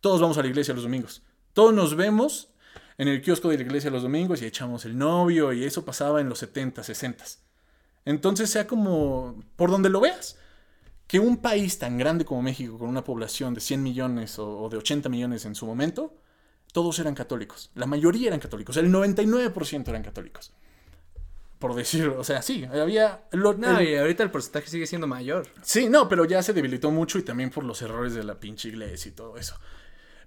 Todos 0.00 0.20
vamos 0.20 0.38
a 0.38 0.42
la 0.42 0.48
iglesia 0.48 0.74
los 0.74 0.82
domingos. 0.84 1.22
Todos 1.52 1.72
nos 1.74 1.96
vemos 1.96 2.48
en 2.98 3.08
el 3.08 3.20
kiosco 3.22 3.48
de 3.48 3.56
la 3.58 3.62
iglesia 3.64 3.90
los 3.90 4.02
domingos 4.02 4.40
y 4.42 4.46
echamos 4.46 4.84
el 4.84 4.96
novio 4.98 5.52
y 5.52 5.64
eso 5.64 5.84
pasaba 5.84 6.20
en 6.20 6.28
los 6.28 6.38
70, 6.40 6.82
60. 6.82 7.24
Entonces 8.06 8.48
sea 8.48 8.66
como 8.66 9.38
por 9.56 9.70
donde 9.70 9.90
lo 9.90 10.00
veas. 10.00 10.38
Que 11.06 11.20
un 11.20 11.36
país 11.36 11.78
tan 11.78 11.98
grande 11.98 12.24
como 12.24 12.42
México, 12.42 12.78
con 12.78 12.88
una 12.88 13.04
población 13.04 13.52
de 13.54 13.60
100 13.60 13.80
millones 13.82 14.38
o, 14.40 14.62
o 14.62 14.68
de 14.68 14.78
80 14.78 15.08
millones 15.08 15.44
en 15.44 15.54
su 15.54 15.64
momento, 15.66 16.14
todos 16.72 16.98
eran 16.98 17.14
católicos. 17.14 17.70
La 17.76 17.86
mayoría 17.86 18.26
eran 18.28 18.40
católicos. 18.40 18.76
El 18.76 18.90
99% 18.90 19.86
eran 19.88 20.02
católicos. 20.02 20.52
Por 21.60 21.74
decirlo, 21.74 22.18
o 22.18 22.24
sea, 22.24 22.42
sí, 22.42 22.64
había... 22.64 23.22
lo- 23.32 23.54
No, 23.54 23.78
el- 23.78 23.88
y 23.88 23.96
ahorita 23.96 24.22
el 24.24 24.30
porcentaje 24.32 24.68
sigue 24.68 24.86
siendo 24.86 25.06
mayor. 25.06 25.46
Sí, 25.62 25.88
no, 25.88 26.08
pero 26.08 26.24
ya 26.24 26.42
se 26.42 26.52
debilitó 26.52 26.90
mucho 26.90 27.18
y 27.18 27.22
también 27.22 27.50
por 27.50 27.62
los 27.64 27.80
errores 27.82 28.14
de 28.14 28.24
la 28.24 28.40
pinche 28.40 28.68
iglesia 28.68 29.08
y 29.08 29.12
todo 29.12 29.36
eso. 29.36 29.58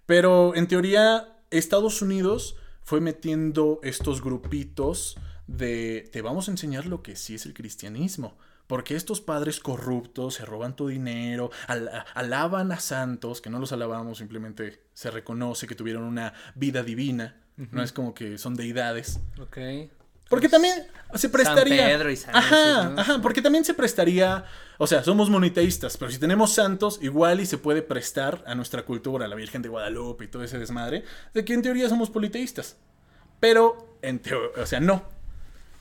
Pero 0.06 0.56
en 0.56 0.68
teoría, 0.68 1.38
Estados 1.52 2.02
Unidos 2.02 2.56
fue 2.84 3.00
metiendo 3.02 3.80
estos 3.84 4.24
grupitos 4.24 5.18
de 5.58 6.08
te 6.12 6.22
vamos 6.22 6.48
a 6.48 6.52
enseñar 6.52 6.86
lo 6.86 7.02
que 7.02 7.16
sí 7.16 7.36
es 7.36 7.46
el 7.46 7.54
cristianismo. 7.54 8.38
Porque 8.68 8.96
estos 8.96 9.20
padres 9.20 9.60
corruptos 9.60 10.36
se 10.36 10.46
roban 10.46 10.76
tu 10.76 10.90
dinero, 10.90 11.50
al- 11.66 11.90
alaban 12.14 12.72
a 12.72 12.80
santos, 12.80 13.42
que 13.42 13.50
no 13.50 13.58
los 13.58 13.72
alabamos, 13.72 14.20
simplemente 14.20 14.84
se 14.94 15.10
reconoce 15.10 15.66
que 15.66 15.74
tuvieron 15.74 16.04
una 16.04 16.34
vida 16.56 16.84
divina. 16.84 17.36
No 17.72 17.82
es 17.84 17.92
como 17.92 18.14
que 18.14 18.38
son 18.38 18.56
deidades. 18.56 19.20
Ok. 19.42 19.58
Porque 20.30 20.48
también 20.48 20.76
se 21.16 21.28
prestaría. 21.30 21.88
Pedro 21.88 22.12
y 22.12 22.16
San 22.16 22.36
ajá, 22.36 22.94
ajá, 22.96 23.22
porque 23.22 23.42
también 23.42 23.66
se 23.66 23.74
prestaría. 23.74 24.46
O 24.78 24.86
sea, 24.86 25.04
somos 25.04 25.30
moniteístas, 25.32 25.98
pero 25.98 26.12
si 26.12 26.20
tenemos 26.20 26.54
santos, 26.54 27.00
igual 27.02 27.40
y 27.42 27.48
se 27.48 27.58
puede 27.58 27.82
prestar 27.82 28.44
a 28.46 28.54
nuestra 28.54 28.84
cultura, 28.86 29.26
a 29.26 29.28
la 29.28 29.36
Virgen 29.36 29.64
de 29.64 29.70
Guadalupe 29.70 30.26
y 30.26 30.28
todo 30.28 30.44
ese 30.44 30.60
desmadre, 30.60 31.04
de 31.34 31.44
que 31.44 31.54
en 31.56 31.64
teoría 31.64 31.90
somos 31.90 32.12
politeístas. 32.12 32.78
Pero, 33.40 33.98
en 34.04 34.22
teo- 34.22 34.52
o 34.62 34.66
sea, 34.68 34.80
no. 34.80 35.04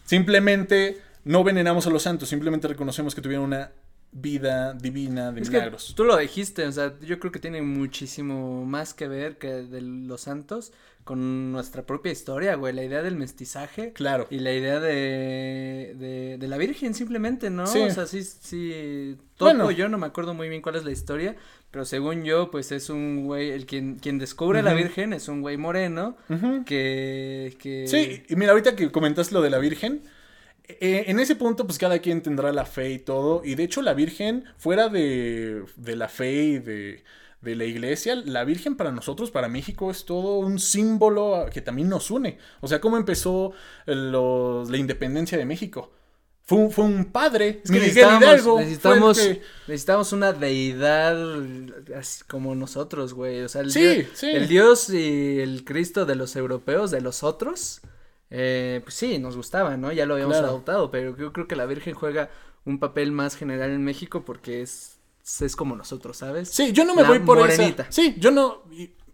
Simplemente 0.09 0.97
no 1.25 1.45
venenamos 1.45 1.87
a 1.87 1.91
los 1.91 2.03
santos, 2.03 2.31
simplemente 2.31 2.67
reconocemos 2.67 3.15
que 3.15 3.21
tuvieron 3.21 3.45
una 3.45 3.73
vida 4.11 4.73
divina 4.73 5.33
de 5.33 5.43
Es 5.43 5.51
milagros. 5.51 5.89
que 5.89 5.95
tú 5.97 6.05
lo 6.05 6.17
dijiste, 6.17 6.67
o 6.67 6.73
sea, 6.73 6.99
yo 7.01 7.19
creo 7.19 7.31
que 7.31 7.41
tiene 7.41 7.61
muchísimo 7.61 8.65
más 8.65 8.95
que 8.95 9.07
ver 9.07 9.37
que 9.37 9.49
de 9.49 9.83
los 9.83 10.23
santos 10.23 10.73
con 11.09 11.53
nuestra 11.53 11.87
propia 11.87 12.13
historia, 12.13 12.55
güey, 12.57 12.75
la 12.75 12.85
idea 12.85 13.01
del 13.03 13.17
mestizaje 13.17 13.95
Claro. 13.95 14.27
y 14.29 14.41
la 14.41 14.53
idea 14.53 14.79
de, 14.79 15.95
de, 15.99 16.37
de 16.39 16.49
la 16.49 16.59
Virgen 16.59 16.93
simplemente, 16.93 17.49
¿no? 17.49 17.67
Sí. 17.67 17.79
O 17.81 17.91
sea, 17.91 18.05
sí, 18.05 18.23
sí, 18.23 19.17
topo, 19.39 19.47
Bueno. 19.55 19.71
yo 19.71 19.89
no 19.89 19.97
me 19.97 20.05
acuerdo 20.07 20.35
muy 20.35 20.51
bien 20.51 20.61
cuál 20.61 20.77
es 20.77 20.85
la 20.85 20.91
historia, 20.91 21.35
pero 21.71 21.87
según 21.87 22.25
yo, 22.25 22.51
pues 22.51 22.73
es 22.73 22.91
un 22.91 23.25
güey, 23.25 23.53
el 23.53 23.65
quien, 23.65 23.95
quien 23.97 24.19
descubre 24.19 24.59
a 24.59 24.63
la. 24.63 24.75
Virgen 24.75 25.15
es 25.15 25.29
un 25.29 25.41
güey 25.41 25.57
moreno 25.57 26.15
que, 26.67 27.57
que... 27.59 27.87
Sí, 27.87 28.23
y 28.29 28.37
mira, 28.37 28.53
ahorita 28.53 28.77
que 28.77 28.91
comentas 28.93 29.33
lo 29.33 29.41
de 29.41 29.49
la 29.49 29.59
Virgen, 29.59 30.03
eh, 30.69 31.05
en 31.07 31.19
ese 31.21 31.37
punto, 31.37 31.65
pues 31.67 31.79
cada 31.79 32.01
quien 32.01 32.21
tendrá 32.21 32.53
la 32.53 32.67
fe 32.67 32.91
y 32.91 32.99
todo. 32.99 33.41
Y 33.47 33.55
de 33.55 33.63
hecho, 33.65 33.81
la 33.81 33.95
Virgen, 33.95 34.45
fuera 34.59 34.91
de, 34.91 35.63
de 35.77 35.97
la 35.97 36.09
fe 36.09 36.33
y 36.35 36.59
de, 36.59 37.03
de 37.41 37.55
la 37.55 37.65
iglesia, 37.65 38.17
la 38.17 38.45
Virgen 38.45 38.77
para 38.77 38.91
nosotros, 38.91 39.31
para 39.31 39.49
México, 39.49 39.91
es 39.91 40.05
todo 40.05 40.39
un 40.39 40.59
símbolo 40.59 41.47
que 41.53 41.61
también 41.63 41.89
nos 41.89 42.11
une. 42.11 42.39
O 42.61 42.67
sea, 42.69 42.81
¿cómo 42.81 42.97
empezó 42.97 43.53
los- 43.87 44.69
la 44.71 44.77
independencia 44.77 45.39
de 45.39 45.45
México? 45.45 45.93
Fue 46.43 46.59
un, 46.59 46.71
fue 46.71 46.85
un 46.85 47.05
padre, 47.13 47.61
Es 47.63 47.71
que 47.71 47.79
Miguel 47.79 47.89
necesitamos, 47.89 48.23
Hidalgo. 48.23 48.59
necesitamos, 48.61 49.19
que- 49.21 49.43
necesitamos 49.67 50.13
una 50.15 50.33
deidad 50.33 51.17
así 51.97 52.25
como 52.25 52.55
nosotros, 52.55 53.13
güey. 53.15 53.43
O 53.43 53.49
sea, 53.49 53.61
el, 53.61 53.71
Sí, 53.71 53.81
dios, 53.83 54.07
sí. 54.15 54.31
el 54.31 54.49
Dios 54.49 54.91
y 54.91 55.41
el 55.41 55.65
Cristo 55.65 56.07
de 56.07 56.15
los 56.17 56.37
europeos, 56.37 56.91
de 56.91 57.03
los 57.03 57.23
otros, 57.23 57.83
eh, 58.31 58.81
pues 58.83 58.95
sí, 58.95 59.19
nos 59.19 59.37
gustaba, 59.37 59.77
¿no? 59.77 59.93
Ya 59.93 60.07
lo 60.07 60.15
habíamos 60.15 60.37
Claro. 60.39 60.49
adoptado, 60.49 60.91
pero 60.91 61.17
yo 61.17 61.33
creo 61.33 61.47
que 61.47 61.57
la 61.57 61.67
Virgen 61.67 61.95
juega 61.95 62.31
un 62.65 62.79
papel 62.79 63.13
más 63.13 63.37
general 63.37 63.71
en 63.71 63.85
México 63.85 64.25
porque 64.25 64.63
es, 64.63 64.98
es 65.43 65.57
como 65.57 65.77
nosotros, 65.77 66.17
¿sabes? 66.17 66.49
Sí, 66.49 66.73
yo 66.73 66.85
no 66.85 66.95
me 66.95 67.03
La 67.03 67.09
voy 67.09 67.19
por 67.21 67.39
morenita. 67.39 67.85
esa. 67.85 67.93
Sí, 67.93 68.15
yo 68.19 68.31
no. 68.31 68.63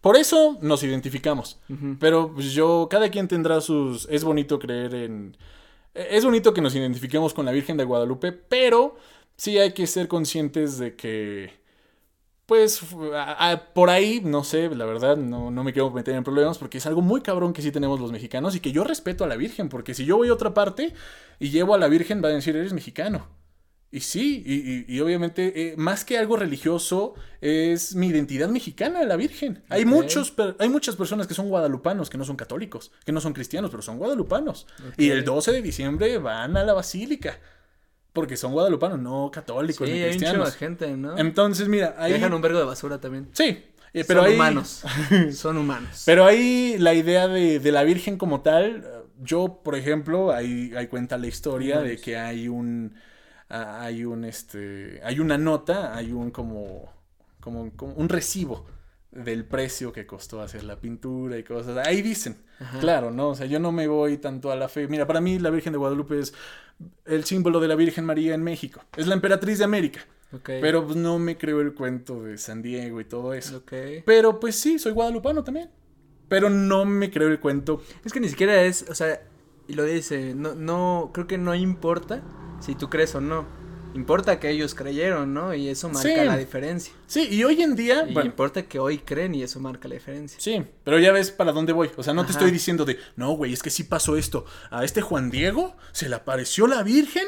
Por 0.00 0.16
eso 0.16 0.58
nos 0.60 0.82
identificamos. 0.82 1.58
Pero 1.98 2.32
pues 2.34 2.52
yo, 2.52 2.88
cada 2.90 3.08
quien 3.10 3.26
tendrá 3.28 3.60
sus. 3.60 4.06
Es 4.10 4.22
bonito 4.24 4.58
creer 4.58 4.94
en. 4.94 5.36
Es 5.94 6.24
bonito 6.24 6.52
que 6.52 6.60
nos 6.60 6.74
identifiquemos 6.74 7.32
con 7.34 7.46
la 7.46 7.52
Virgen 7.52 7.76
de 7.76 7.84
Guadalupe, 7.84 8.32
pero 8.32 8.96
sí 9.36 9.58
hay 9.58 9.72
que 9.72 9.86
ser 9.86 10.08
conscientes 10.08 10.78
de 10.78 10.94
que. 10.96 11.62
Pues 12.46 12.82
a- 13.14 13.52
a- 13.52 13.72
por 13.72 13.88
ahí, 13.88 14.20
no 14.22 14.44
sé, 14.44 14.68
la 14.74 14.84
verdad, 14.84 15.16
no, 15.16 15.50
no 15.50 15.64
me 15.64 15.72
quiero 15.72 15.90
meter 15.90 16.14
en 16.14 16.24
problemas 16.24 16.58
porque 16.58 16.76
es 16.76 16.84
algo 16.84 17.00
muy 17.00 17.22
cabrón 17.22 17.54
que 17.54 17.62
sí 17.62 17.72
tenemos 17.72 17.98
los 18.00 18.12
mexicanos 18.12 18.54
y 18.54 18.60
que 18.60 18.70
yo 18.70 18.84
respeto 18.84 19.24
a 19.24 19.26
la 19.26 19.36
Virgen, 19.36 19.70
porque 19.70 19.94
si 19.94 20.04
yo 20.04 20.18
voy 20.18 20.28
a 20.28 20.34
otra 20.34 20.52
parte 20.52 20.92
y 21.40 21.48
llevo 21.48 21.74
a 21.74 21.78
la 21.78 21.88
Virgen, 21.88 22.22
va 22.22 22.28
a 22.28 22.32
decir, 22.32 22.54
eres 22.54 22.74
mexicano. 22.74 23.26
Y 23.96 24.00
sí, 24.00 24.42
y, 24.44 24.54
y- 24.54 24.96
y 24.96 25.00
obviamente, 25.00 25.52
eh, 25.68 25.74
más 25.76 26.04
que 26.04 26.18
algo 26.18 26.36
religioso, 26.36 27.14
es 27.40 27.94
mi 27.94 28.08
identidad 28.08 28.48
mexicana, 28.48 29.04
la 29.04 29.14
Virgen. 29.16 29.62
Hay, 29.68 29.84
muchos, 29.84 30.32
per- 30.32 30.56
hay 30.58 30.68
muchas 30.68 30.96
personas 30.96 31.28
que 31.28 31.34
son 31.34 31.48
guadalupanos, 31.48 32.10
que 32.10 32.18
no 32.18 32.24
son 32.24 32.34
católicos, 32.34 32.90
que 33.06 33.12
no 33.12 33.20
son 33.20 33.32
cristianos, 33.32 33.70
pero 33.70 33.82
son 33.82 33.98
guadalupanos. 33.98 34.66
Y 34.96 35.10
el 35.10 35.20
Ok. 35.20 35.26
12 35.26 35.52
de 35.52 35.62
diciembre 35.62 36.18
van 36.18 36.56
a 36.56 36.64
la 36.64 36.72
basílica, 36.72 37.38
porque 38.12 38.36
son 38.36 38.52
guadalupanos, 38.52 38.98
no 38.98 39.30
católicos 39.32 39.86
Sí, 39.86 39.92
ni 39.94 40.00
hay 40.00 40.08
cristianos. 40.10 40.56
gente, 40.56 40.96
¿no? 40.96 41.16
Entonces, 41.16 41.68
mira, 41.68 41.94
ahí... 41.98 42.14
Dejan 42.14 42.34
un 42.34 42.42
vergo 42.42 42.58
de 42.58 42.64
basura 42.64 43.00
también. 43.00 43.28
Sí, 43.32 43.44
eh, 43.92 44.04
pero 44.06 44.22
Son 44.22 44.28
ahí... 44.30 44.34
humanos. 44.34 44.82
Son 45.34 45.56
humanos. 45.56 46.02
Pero 46.04 46.26
ahí 46.26 46.76
la 46.78 46.94
idea 46.94 47.28
de, 47.28 47.60
de 47.60 47.70
la 47.72 47.84
Virgen 47.84 48.16
como 48.18 48.40
tal, 48.40 48.86
yo, 49.22 49.60
por 49.62 49.76
ejemplo, 49.76 50.32
ahí, 50.32 50.72
ahí 50.76 50.88
cuenta 50.88 51.16
la 51.16 51.28
historia 51.28 51.80
de 51.80 51.96
que 51.98 52.16
hay 52.16 52.48
un, 52.48 52.94
hay 53.48 54.04
un, 54.04 54.24
este, 54.24 55.00
hay 55.04 55.20
una 55.20 55.38
nota, 55.38 55.96
hay 55.96 56.12
un 56.12 56.30
como, 56.30 56.92
como, 57.40 57.70
como 57.76 57.94
un 57.94 58.08
recibo 58.08 58.66
del 59.10 59.44
precio 59.44 59.92
que 59.92 60.06
costó 60.06 60.40
hacer 60.42 60.64
la 60.64 60.80
pintura 60.80 61.38
y 61.38 61.44
cosas. 61.44 61.86
Ahí 61.86 62.02
dicen, 62.02 62.36
Ajá. 62.58 62.80
claro, 62.80 63.10
¿no? 63.10 63.30
O 63.30 63.34
sea, 63.34 63.46
yo 63.46 63.60
no 63.60 63.70
me 63.70 63.86
voy 63.86 64.18
tanto 64.18 64.50
a 64.50 64.56
la 64.56 64.68
fe. 64.68 64.88
Mira, 64.88 65.06
para 65.06 65.20
mí 65.20 65.38
la 65.38 65.50
Virgen 65.50 65.72
de 65.72 65.78
Guadalupe 65.78 66.18
es 66.18 66.34
el 67.04 67.24
símbolo 67.24 67.60
de 67.60 67.68
la 67.68 67.76
Virgen 67.76 68.04
María 68.04 68.34
en 68.34 68.42
México. 68.42 68.82
Es 68.96 69.06
la 69.06 69.14
emperatriz 69.14 69.58
de 69.58 69.64
América. 69.64 70.00
Pero 70.42 70.84
pues, 70.84 70.96
no 70.96 71.18
me 71.18 71.38
creo 71.38 71.60
el 71.60 71.74
cuento 71.74 72.24
de 72.24 72.38
San 72.38 72.62
Diego 72.62 73.00
y 73.00 73.04
todo 73.04 73.34
eso. 73.34 73.62
Pero 74.04 74.40
pues 74.40 74.56
sí, 74.56 74.78
soy 74.78 74.92
guadalupano 74.92 75.44
también. 75.44 75.70
Pero 76.28 76.50
no 76.50 76.84
me 76.84 77.10
creo 77.10 77.28
el 77.28 77.38
cuento. 77.38 77.82
Es 78.04 78.12
que 78.12 78.18
ni 78.20 78.28
siquiera 78.28 78.62
es, 78.62 78.84
o 78.88 78.94
sea, 78.94 79.20
y 79.68 79.74
lo 79.74 79.84
dice, 79.84 80.34
no, 80.34 80.54
no, 80.54 81.10
creo 81.14 81.26
que 81.26 81.38
no 81.38 81.54
importa 81.54 82.22
si 82.60 82.74
tú 82.74 82.88
crees 82.90 83.14
o 83.14 83.20
no. 83.20 83.46
Importa 83.94 84.40
que 84.40 84.50
ellos 84.50 84.74
creyeron, 84.74 85.32
¿no? 85.34 85.54
Y 85.54 85.68
eso 85.68 85.88
marca 85.88 86.08
Sí. 86.08 86.14
la 86.26 86.36
diferencia. 86.36 86.92
Sí, 87.06 87.28
y 87.30 87.44
hoy 87.44 87.62
en 87.62 87.76
día, 87.76 88.06
Y 88.08 88.12
bueno, 88.12 88.28
importa 88.28 88.62
que 88.64 88.80
hoy 88.80 88.98
creen 88.98 89.36
y 89.36 89.44
eso 89.44 89.60
marca 89.60 89.86
la 89.86 89.94
diferencia. 89.94 90.40
sí, 90.40 90.64
pero 90.82 90.98
ya 90.98 91.12
ves 91.12 91.30
para 91.30 91.52
dónde 91.52 91.72
voy. 91.72 91.90
O 91.96 92.02
sea, 92.02 92.12
no 92.12 92.26
te 92.26 92.32
estoy 92.32 92.50
diciendo 92.50 92.84
de, 92.84 92.98
no, 93.14 93.30
güey, 93.32 93.52
es 93.52 93.62
que 93.62 93.70
sí 93.70 93.84
pasó 93.84 94.16
esto. 94.16 94.46
A 94.70 94.84
este 94.84 95.00
Juan 95.00 95.30
Diego 95.30 95.76
se 95.92 96.08
le 96.08 96.16
apareció 96.16 96.66
la 96.66 96.82
Virgen. 96.82 97.26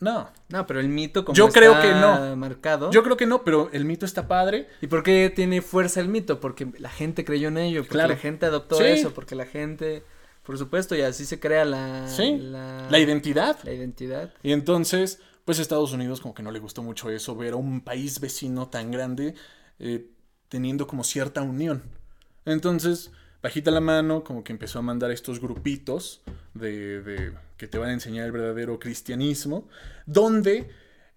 No, 0.00 0.28
No, 0.48 0.66
pero 0.66 0.80
el 0.80 0.88
mito 0.88 1.24
como 1.24 1.36
Yo 1.36 1.48
creo 1.50 1.72
está 1.74 1.82
que 1.82 1.94
no. 1.94 2.36
marcado. 2.36 2.90
yo 2.90 3.02
creo 3.04 3.16
que 3.16 3.26
no, 3.26 3.44
pero 3.44 3.70
el 3.72 3.84
mito 3.84 4.04
está 4.04 4.26
padre. 4.26 4.68
¿Y 4.82 4.88
por 4.88 5.04
qué 5.04 5.32
tiene 5.34 5.62
fuerza 5.62 6.00
el 6.00 6.08
mito? 6.08 6.40
Porque 6.40 6.66
la 6.78 6.90
gente 6.90 7.24
creyó 7.24 7.48
en 7.48 7.58
ello, 7.58 7.82
porque 7.82 7.92
Claro. 7.92 8.08
la 8.10 8.16
gente 8.16 8.46
adoptó 8.46 8.76
Sí. 8.78 8.84
eso, 8.84 9.14
porque 9.14 9.36
la 9.36 9.46
gente, 9.46 10.02
por 10.44 10.56
supuesto, 10.58 10.94
y 10.94 11.00
así 11.00 11.24
se 11.24 11.40
crea 11.40 11.64
la, 11.64 12.06
Sí, 12.08 12.36
la, 12.38 12.88
La 12.90 12.98
identidad. 12.98 13.58
la 13.64 13.72
identidad. 13.72 14.32
Y 14.42 14.52
entonces, 14.52 15.20
pues 15.44 15.58
Estados 15.58 15.92
Unidos 15.92 16.20
como 16.20 16.34
que 16.34 16.42
no 16.42 16.50
le 16.50 16.58
gustó 16.58 16.82
mucho 16.82 17.10
eso, 17.10 17.34
ver 17.36 17.54
a 17.54 17.56
un 17.56 17.80
país 17.80 18.20
vecino 18.20 18.68
tan 18.68 18.90
grande 18.90 19.34
eh, 19.78 20.06
teniendo 20.48 20.86
como 20.86 21.02
cierta 21.04 21.42
unión. 21.42 21.82
Entonces, 22.44 23.10
bajita 23.42 23.70
la 23.70 23.80
mano, 23.80 24.22
como 24.24 24.44
que 24.44 24.52
empezó 24.52 24.78
a 24.78 24.82
mandar 24.82 25.10
estos 25.10 25.40
grupitos 25.40 26.22
de, 26.54 27.02
de- 27.02 27.32
que 27.56 27.66
te 27.68 27.78
van 27.78 27.90
a 27.90 27.92
enseñar 27.92 28.26
el 28.26 28.32
verdadero 28.32 28.78
cristianismo, 28.78 29.68
donde 30.06 30.68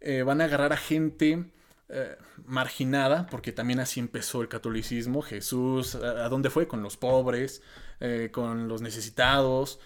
eh, 0.01 0.23
van 0.23 0.39
a 0.41 0.45
agarrar 0.45 0.71
a 0.71 0.77
gente 0.77 1.51
eh, 1.89 2.15
marginada, 2.45 3.27
porque 3.31 3.51
también 3.51 3.79
así 3.79 3.99
empezó 3.99 4.41
el 4.41 4.47
catolicismo. 4.47 5.21
Jesús, 5.21 5.95
¿a, 5.95 6.25
a 6.25 6.29
dónde 6.29 6.49
fue? 6.49 6.67
Con 6.67 6.81
los 6.83 6.95
pobres, 6.97 7.61
eh, 7.99 8.29
con 8.31 8.67
los 8.67 8.81
necesitados. 8.81 9.79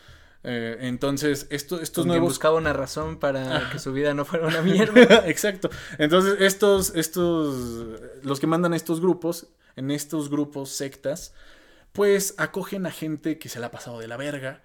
Eh, 0.44 0.78
entonces, 0.82 1.48
esto, 1.50 1.80
estos 1.82 2.06
nuevos 2.06 2.30
buscaba 2.30 2.58
una 2.58 2.74
razón 2.74 3.18
para 3.18 3.70
que 3.72 3.80
su 3.80 3.94
vida 3.94 4.14
no 4.14 4.26
fuera 4.26 4.48
una 4.48 4.62
mierda. 4.64 5.28
Exacto. 5.28 5.70
Entonces, 5.98 6.38
estos, 6.40 6.96
estos, 6.96 8.00
los 8.24 8.40
que 8.40 8.48
mandan 8.48 8.74
a 8.74 8.76
estos 8.76 9.02
grupos, 9.02 9.48
en 9.76 9.92
estos 9.92 10.30
grupos 10.30 10.70
sectas, 10.70 11.34
pues 11.92 12.36
acogen 12.38 12.86
a 12.86 12.92
gente 12.92 13.38
que 13.38 13.50
se 13.50 13.60
la 13.60 13.68
ha 13.68 13.72
pasado 13.72 14.00
de 14.00 14.08
la 14.08 14.18
verga, 14.18 14.64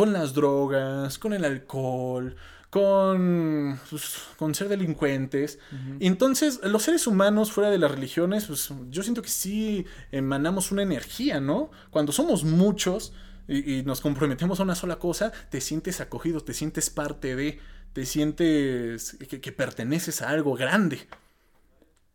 con 0.00 0.14
las 0.14 0.32
drogas, 0.32 1.18
con 1.18 1.34
el 1.34 1.44
alcohol, 1.44 2.34
con, 2.70 3.78
pues, 3.90 4.14
con 4.38 4.54
ser 4.54 4.68
delincuentes. 4.68 5.58
Entonces, 5.98 6.58
los 6.62 6.84
seres 6.84 7.06
humanos 7.06 7.52
fuera 7.52 7.68
de 7.68 7.76
las 7.76 7.90
religiones, 7.90 8.46
pues 8.46 8.72
yo 8.88 9.02
siento 9.02 9.20
que 9.20 9.28
sí 9.28 9.84
emanamos 10.10 10.72
una 10.72 10.82
energía, 10.84 11.38
¿no? 11.38 11.70
Cuando 11.90 12.12
somos 12.12 12.44
muchos 12.44 13.12
y, 13.46 13.80
y 13.80 13.82
nos 13.82 14.00
comprometemos 14.00 14.58
a 14.58 14.62
una 14.62 14.74
sola 14.74 14.98
cosa, 14.98 15.32
te 15.50 15.60
sientes 15.60 16.00
acogido, 16.00 16.40
te 16.40 16.54
sientes 16.54 16.88
parte 16.88 17.36
de, 17.36 17.60
te 17.92 18.06
sientes 18.06 19.18
que, 19.28 19.42
que 19.42 19.52
perteneces 19.52 20.22
a 20.22 20.30
algo 20.30 20.54
grande. 20.54 21.06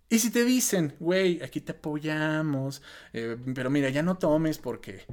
Y 0.10 0.18
si 0.18 0.32
te 0.32 0.44
dicen, 0.44 0.96
güey, 1.00 1.40
aquí 1.44 1.62
te 1.62 1.74
apoyamos, 1.74 2.82
eh, 3.14 3.38
pero 3.54 3.70
mira, 3.70 3.90
ya 3.90 4.02
no 4.02 4.18
tomes 4.18 4.58
porque, 4.58 5.06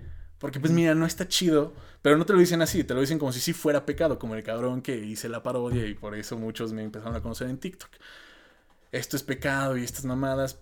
porque 0.43 0.59
pues 0.59 0.73
mira, 0.73 0.93
no 0.97 1.07
está 1.07 1.29
chido, 1.29 1.73
pero 2.03 2.19
no 2.19 2.27
te 2.27 2.33
lo 2.33 2.41
dicen 2.41 2.63
así, 2.63 2.83
te 2.83 2.95
lo 2.95 3.01
dicen 3.01 3.17
como 3.17 3.31
si 3.31 3.39
sí 3.39 3.53
fuera 3.53 3.87
pecado, 3.87 4.19
como 4.19 4.35
el 4.35 4.43
cabrón 4.43 4.83
que 4.83 4.97
hice 4.97 5.29
la 5.29 5.41
parodia 5.41 5.87
y 5.87 5.95
por 5.95 6.17
eso 6.17 6.37
muchos 6.37 6.73
me 6.73 6.83
empezaron 6.83 7.15
a 7.15 7.21
conocer 7.23 7.49
en 7.49 7.59
TikTok. 7.59 7.91
Esto 8.91 9.17
es 9.17 9.23
pecado 9.23 9.77
y 9.77 9.85
estas 9.85 10.05
mamadas. 10.05 10.59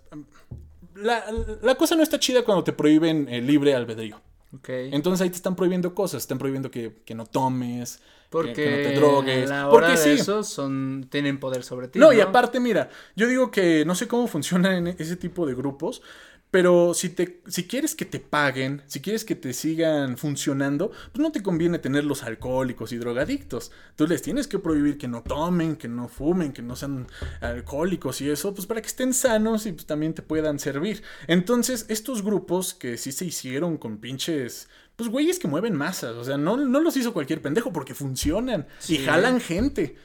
La, 0.97 1.25
la 1.63 1.75
cosa 1.77 1.97
no 1.97 2.03
está 2.03 2.19
chida 2.19 2.45
cuando 2.45 2.63
te 2.63 2.75
prohíben 2.75 3.27
el 3.31 3.47
libre 3.47 3.75
albedrío. 3.75 4.21
Ok. 4.55 4.69
Entonces 4.69 5.23
ahí 5.23 5.31
te 5.31 5.37
están 5.37 5.57
prohibiendo 5.57 5.95
cosas, 5.95 6.19
te 6.21 6.25
están 6.25 6.39
prohibiendo 6.39 6.71
que, 6.71 7.01
que 7.07 7.15
no 7.15 7.25
tomes, 7.25 8.03
Porque 8.29 8.53
que, 8.53 8.65
que 8.65 8.71
no 8.71 8.89
te 8.91 8.95
drogues. 8.97 9.49
la 9.49 9.71
hora 9.71 9.95
porque 9.95 9.99
de 9.99 10.17
sí. 10.17 10.21
eso 10.21 10.43
son, 10.43 11.07
tienen 11.11 11.41
poder 11.41 11.63
sobre 11.63 11.89
ti. 11.89 11.99
No, 11.99 12.13
y 12.13 12.21
aparte, 12.21 12.61
mira, 12.61 12.91
yo 13.17 13.29
digo 13.29 13.51
que 13.51 13.85
no 13.87 13.95
sé 13.95 14.07
cómo 14.09 14.27
funcionan 14.27 14.89
en 14.89 14.97
ese 14.99 15.17
tipo 15.17 15.47
de 15.47 15.55
grupos, 15.55 16.03
Pero 16.51 16.95
si, 16.95 17.11
te, 17.11 17.43
si 17.47 17.65
quieres 17.65 17.95
que 17.95 18.05
te 18.05 18.19
paguen, 18.19 18.83
si 18.87 19.01
quieres 19.01 19.25
que 19.25 19.37
te 19.37 19.53
sigan 19.53 20.19
funcionando, 20.19 20.91
pues 21.13 21.23
no 21.23 21.31
te 21.31 21.43
conviene 21.43 21.79
tener 21.79 22.05
los 22.05 22.25
alcohólicos 22.25 22.93
y 22.93 22.99
drogadictos. 22.99 23.71
Tú 23.95 24.07
les 24.09 24.23
tienes 24.23 24.49
que 24.49 24.59
prohibir 24.59 24.99
que 24.99 25.07
no 25.07 25.23
tomen, 25.23 25.77
que 25.77 25.87
no 25.87 26.09
fumen, 26.09 26.53
que 26.53 26.63
no 26.63 26.75
sean 26.75 27.07
alcohólicos 27.41 28.21
y 28.21 28.31
eso, 28.31 28.53
pues 28.53 28.67
para 28.67 28.81
que 28.81 28.89
estén 28.89 29.15
sanos 29.15 29.67
y 29.67 29.73
pues 29.73 29.87
también 29.87 30.13
te 30.13 30.23
puedan 30.23 30.59
servir. 30.59 31.03
Entonces, 31.29 31.87
estos 31.89 32.23
grupos 32.23 32.75
que 32.75 32.97
sí 32.97 33.13
se 33.13 33.27
hicieron 33.27 33.77
con 33.77 33.99
pinches 33.99 34.69
pues 34.97 35.09
güeyes 35.09 35.39
que 35.39 35.49
mueven 35.49 35.75
masas. 35.75 36.15
O 36.17 36.25
sea, 36.25 36.37
no, 36.37 36.59
no 36.59 36.79
los 36.81 36.95
hizo 36.97 37.15
cualquier 37.15 37.41
pendejo 37.41 37.73
porque 37.73 37.95
funcionan 37.95 38.67
y 38.87 38.99
jalan 38.99 39.41
gente. 39.41 39.97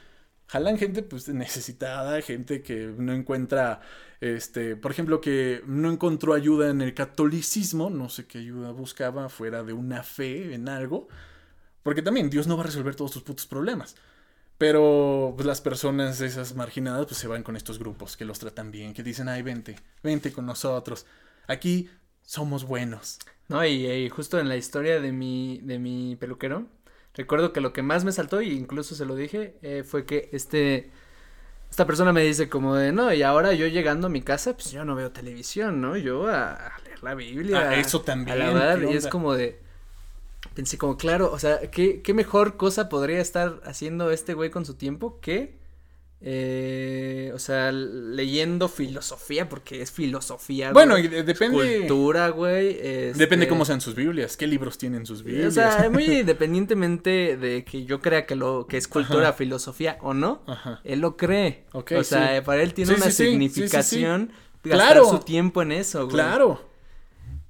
Jalan 0.48 0.78
gente 0.78 1.02
pues 1.02 1.28
necesitada, 1.28 2.20
gente 2.22 2.62
que 2.62 2.94
no 2.96 3.12
encuentra 3.12 3.80
este, 4.20 4.76
por 4.76 4.90
ejemplo, 4.90 5.20
que 5.20 5.62
no 5.66 5.90
encontró 5.90 6.34
ayuda 6.34 6.70
en 6.70 6.80
el 6.80 6.94
catolicismo, 6.94 7.90
no 7.90 8.08
sé 8.08 8.26
qué 8.26 8.38
ayuda 8.38 8.70
buscaba 8.70 9.28
fuera 9.28 9.62
de 9.62 9.72
una 9.72 10.02
fe 10.02 10.54
en 10.54 10.68
algo, 10.68 11.08
porque 11.82 12.02
también 12.02 12.30
Dios 12.30 12.46
no 12.46 12.56
va 12.56 12.62
a 12.62 12.66
resolver 12.66 12.94
todos 12.94 13.12
tus 13.12 13.22
putos 13.22 13.46
problemas. 13.46 13.96
Pero 14.58 15.34
pues, 15.36 15.46
las 15.46 15.60
personas 15.60 16.20
esas 16.20 16.54
marginadas 16.54 17.06
pues 17.06 17.18
se 17.18 17.28
van 17.28 17.42
con 17.42 17.56
estos 17.56 17.78
grupos 17.78 18.16
que 18.16 18.24
los 18.24 18.38
tratan 18.38 18.70
bien, 18.70 18.94
que 18.94 19.02
dicen, 19.02 19.28
ay, 19.28 19.42
vente, 19.42 19.76
vente 20.02 20.32
con 20.32 20.46
nosotros. 20.46 21.06
Aquí 21.46 21.90
somos 22.22 22.64
buenos. 22.64 23.18
No, 23.48 23.64
y, 23.64 24.08
justo 24.08 24.40
en 24.40 24.48
la 24.48 24.56
historia 24.56 25.00
de 25.00 25.12
mi, 25.12 25.60
de 25.62 25.78
mi 25.78 26.16
peluquero, 26.16 26.66
recuerdo 27.16 27.52
que 27.52 27.60
lo 27.60 27.72
que 27.72 27.82
más 27.82 28.04
me 28.04 28.12
saltó, 28.12 28.40
y 28.42 28.52
incluso 28.52 28.94
se 28.94 29.04
lo 29.04 29.16
dije, 29.16 29.56
eh, 29.62 29.82
fue 29.84 30.04
que 30.04 30.28
este 30.32 30.90
esta 31.70 31.84
persona 31.84 32.12
me 32.12 32.22
dice 32.22 32.48
como 32.48 32.74
de, 32.76 32.92
no, 32.92 33.12
y 33.12 33.22
ahora 33.22 33.52
yo 33.52 33.66
llegando 33.66 34.06
a 34.06 34.10
mi 34.10 34.22
casa, 34.22 34.54
pues 34.54 34.70
yo 34.70 34.84
no 34.84 34.94
veo 34.94 35.10
televisión, 35.10 35.80
¿no? 35.80 35.96
Yo 35.96 36.28
a, 36.28 36.72
leer 36.84 37.02
la 37.02 37.14
Biblia. 37.14 37.70
Ah, 37.70 37.74
eso 37.74 38.02
también. 38.02 38.40
A 38.40 38.74
la 38.76 38.90
y 38.90 38.94
es 38.94 39.08
como 39.08 39.34
de, 39.34 39.60
pensé 40.54 40.78
como, 40.78 40.96
claro, 40.96 41.30
o 41.32 41.38
sea, 41.38 41.60
¿qué, 41.70 42.02
¿qué 42.02 42.14
mejor 42.14 42.56
cosa 42.56 42.88
podría 42.88 43.20
estar 43.20 43.60
haciendo 43.64 44.10
este 44.10 44.34
güey 44.34 44.50
con 44.50 44.64
su 44.64 44.74
tiempo 44.74 45.18
que 45.20 45.58
eh, 46.20 47.30
o 47.34 47.38
sea, 47.38 47.70
leyendo 47.72 48.68
filosofía, 48.68 49.48
porque 49.48 49.82
es 49.82 49.90
filosofía. 49.90 50.72
Bueno, 50.72 50.96
y 50.98 51.08
depende. 51.08 51.78
Cultura, 51.80 52.30
güey. 52.30 52.74
Depende 52.74 53.44
este 53.44 53.48
cómo 53.48 53.64
sean 53.64 53.80
sus 53.80 53.94
Biblias, 53.94 54.36
qué 54.36 54.46
libros 54.46 54.78
tienen 54.78 55.06
sus 55.06 55.22
Biblias. 55.22 55.48
O 55.48 55.50
sea, 55.52 55.90
muy 55.90 56.04
independientemente 56.20 57.36
de 57.36 57.64
que 57.64 57.84
yo 57.84 58.00
crea 58.00 58.26
que 58.26 58.34
lo 58.34 58.66
que 58.66 58.76
es 58.76 58.88
cultura, 58.88 59.32
filosofía 59.34 59.98
o 60.00 60.14
no, 60.14 60.42
él 60.84 61.00
lo 61.00 61.16
cree. 61.16 61.64
o 61.72 62.04
sea, 62.04 62.42
para 62.44 62.62
él 62.62 62.74
tiene 62.74 62.94
una 62.94 63.10
significación 63.10 64.32
gastar 64.64 64.94
claro. 64.94 65.10
su 65.10 65.18
tiempo 65.20 65.62
en 65.62 65.72
eso, 65.72 66.04
güey. 66.04 66.14
Claro. 66.14 66.75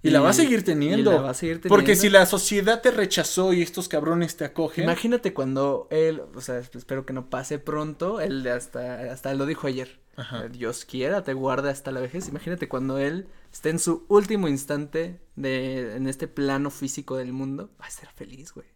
Y, 0.06 0.10
la 0.10 0.20
va 0.20 0.30
a 0.30 0.32
seguir 0.32 0.64
teniendo. 0.64 1.12
la 1.12 1.22
va 1.22 1.30
a 1.30 1.34
seguir 1.34 1.56
teniendo. 1.56 1.74
Porque 1.74 1.96
si 1.96 2.08
la 2.08 2.26
sociedad 2.26 2.80
te 2.80 2.90
rechazó 2.90 3.52
y 3.52 3.62
estos 3.62 3.88
cabrones 3.88 4.36
te 4.36 4.44
acogen. 4.44 4.84
Imagínate 4.84 5.34
cuando 5.34 5.88
él, 5.90 6.22
o 6.34 6.40
sea, 6.40 6.58
espero 6.58 7.04
que 7.04 7.12
no 7.12 7.28
pase 7.28 7.58
pronto, 7.58 8.20
él 8.20 8.46
hasta, 8.48 9.12
hasta 9.12 9.34
lo 9.34 9.46
dijo 9.46 9.66
ayer. 9.66 10.00
Ajá. 10.16 10.48
Dios 10.48 10.84
quiera, 10.84 11.24
te 11.24 11.34
guarde 11.34 11.70
hasta 11.70 11.90
la 11.90 12.00
vejez. 12.00 12.28
Imagínate 12.28 12.68
cuando 12.68 12.98
él 12.98 13.28
esté 13.52 13.70
en 13.70 13.78
su 13.78 14.06
último 14.08 14.48
instante 14.48 15.20
de, 15.34 15.96
en 15.96 16.06
este 16.06 16.28
plano 16.28 16.70
físico 16.70 17.16
del 17.16 17.32
mundo, 17.32 17.70
va 17.80 17.86
a 17.86 17.90
ser 17.90 18.08
feliz, 18.14 18.52
güey. 18.52 18.66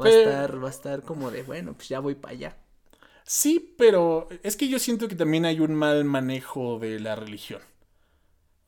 Va 0.00 0.06
a 0.06 0.10
estar, 0.10 0.62
va 0.62 0.68
a 0.68 0.70
estar 0.70 1.02
como 1.02 1.30
de, 1.30 1.42
bueno, 1.42 1.74
pues 1.74 1.88
ya 1.88 1.98
voy 1.98 2.14
para 2.14 2.32
allá. 2.32 2.56
Sí, 3.24 3.74
pero 3.76 4.28
es 4.42 4.56
que 4.56 4.68
yo 4.68 4.78
siento 4.78 5.08
que 5.08 5.16
también 5.16 5.44
hay 5.44 5.60
un 5.60 5.74
mal 5.74 6.04
manejo 6.04 6.78
de 6.78 7.00
la 7.00 7.14
religión 7.14 7.60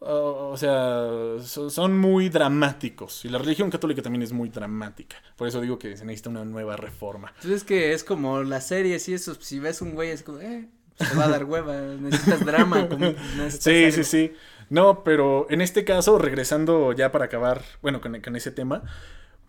o 0.02 0.56
sea, 0.56 1.08
son 1.44 1.98
muy 1.98 2.30
dramáticos. 2.30 3.24
Y 3.24 3.28
la 3.28 3.38
religión 3.38 3.70
católica 3.70 4.00
también 4.00 4.22
es 4.22 4.32
muy 4.32 4.48
dramática. 4.48 5.16
Por 5.36 5.46
eso 5.46 5.60
digo 5.60 5.78
que 5.78 5.96
se 5.96 6.04
necesita 6.04 6.30
una 6.30 6.44
nueva 6.44 6.76
reforma. 6.76 7.28
Entonces 7.28 7.50
pues 7.50 7.62
es 7.62 7.64
que 7.64 7.92
es 7.92 8.04
como 8.04 8.42
las 8.42 8.66
series 8.66 9.08
y 9.08 9.14
eso. 9.14 9.34
Si 9.34 9.58
ves 9.58 9.82
un 9.82 9.94
güey, 9.94 10.10
es 10.10 10.22
como, 10.22 10.40
eh, 10.40 10.68
se 10.96 11.14
va 11.14 11.24
a 11.24 11.28
dar 11.28 11.44
hueva. 11.44 11.76
Necesitas 11.76 12.44
drama. 12.44 12.88
sí, 13.50 13.92
sí, 13.92 14.04
sí. 14.04 14.32
No, 14.70 15.04
pero 15.04 15.46
en 15.50 15.60
este 15.60 15.84
caso, 15.84 16.18
regresando 16.18 16.92
ya 16.92 17.12
para 17.12 17.26
acabar, 17.26 17.62
bueno, 17.82 18.00
con, 18.00 18.36
ese 18.36 18.52
tema, 18.52 18.82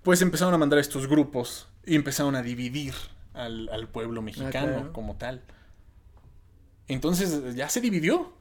pues 0.03 0.21
empezaron 0.21 0.53
a 0.53 0.57
mandar 0.57 0.79
estos 0.79 1.07
grupos 1.07 1.69
y 1.85 1.95
empezaron 1.95 2.35
a 2.35 2.41
dividir 2.41 2.93
al, 3.33 3.87
pueblo 3.89 4.19
ah, 4.19 4.23
mexicano 4.23 4.91
como 4.91 5.15
tal. 5.15 5.41
Entonces 6.89 7.55
ya 7.55 7.69
se 7.69 7.79
dividió. 7.79 8.33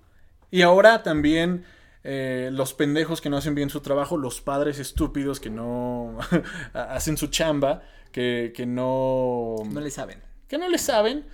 Y 0.51 0.63
ahora 0.63 1.05
también 1.05 1.65
eh, 2.03 2.51
los 2.53 2.75
pendejos 2.75 3.21
que 3.21 3.31
no 3.31 3.37
hacen 3.37 3.55
bien 3.55 3.71
su 3.71 3.81
trabajo, 3.81 4.17
los 4.17 4.41
padres 4.41 4.79
estúpidos 4.79 5.41
que 5.41 5.51
no 5.51 6.19
hacen 6.73 7.17
su 7.17 7.29
chamba, 7.29 7.83
que, 8.13 8.53
que 8.55 8.67
no... 8.67 9.57
No 9.71 9.81
le 9.81 9.91
saben. 9.91 10.23
Que 10.49 10.59
no 10.59 10.69
le 10.69 10.79
saben, 10.79 11.27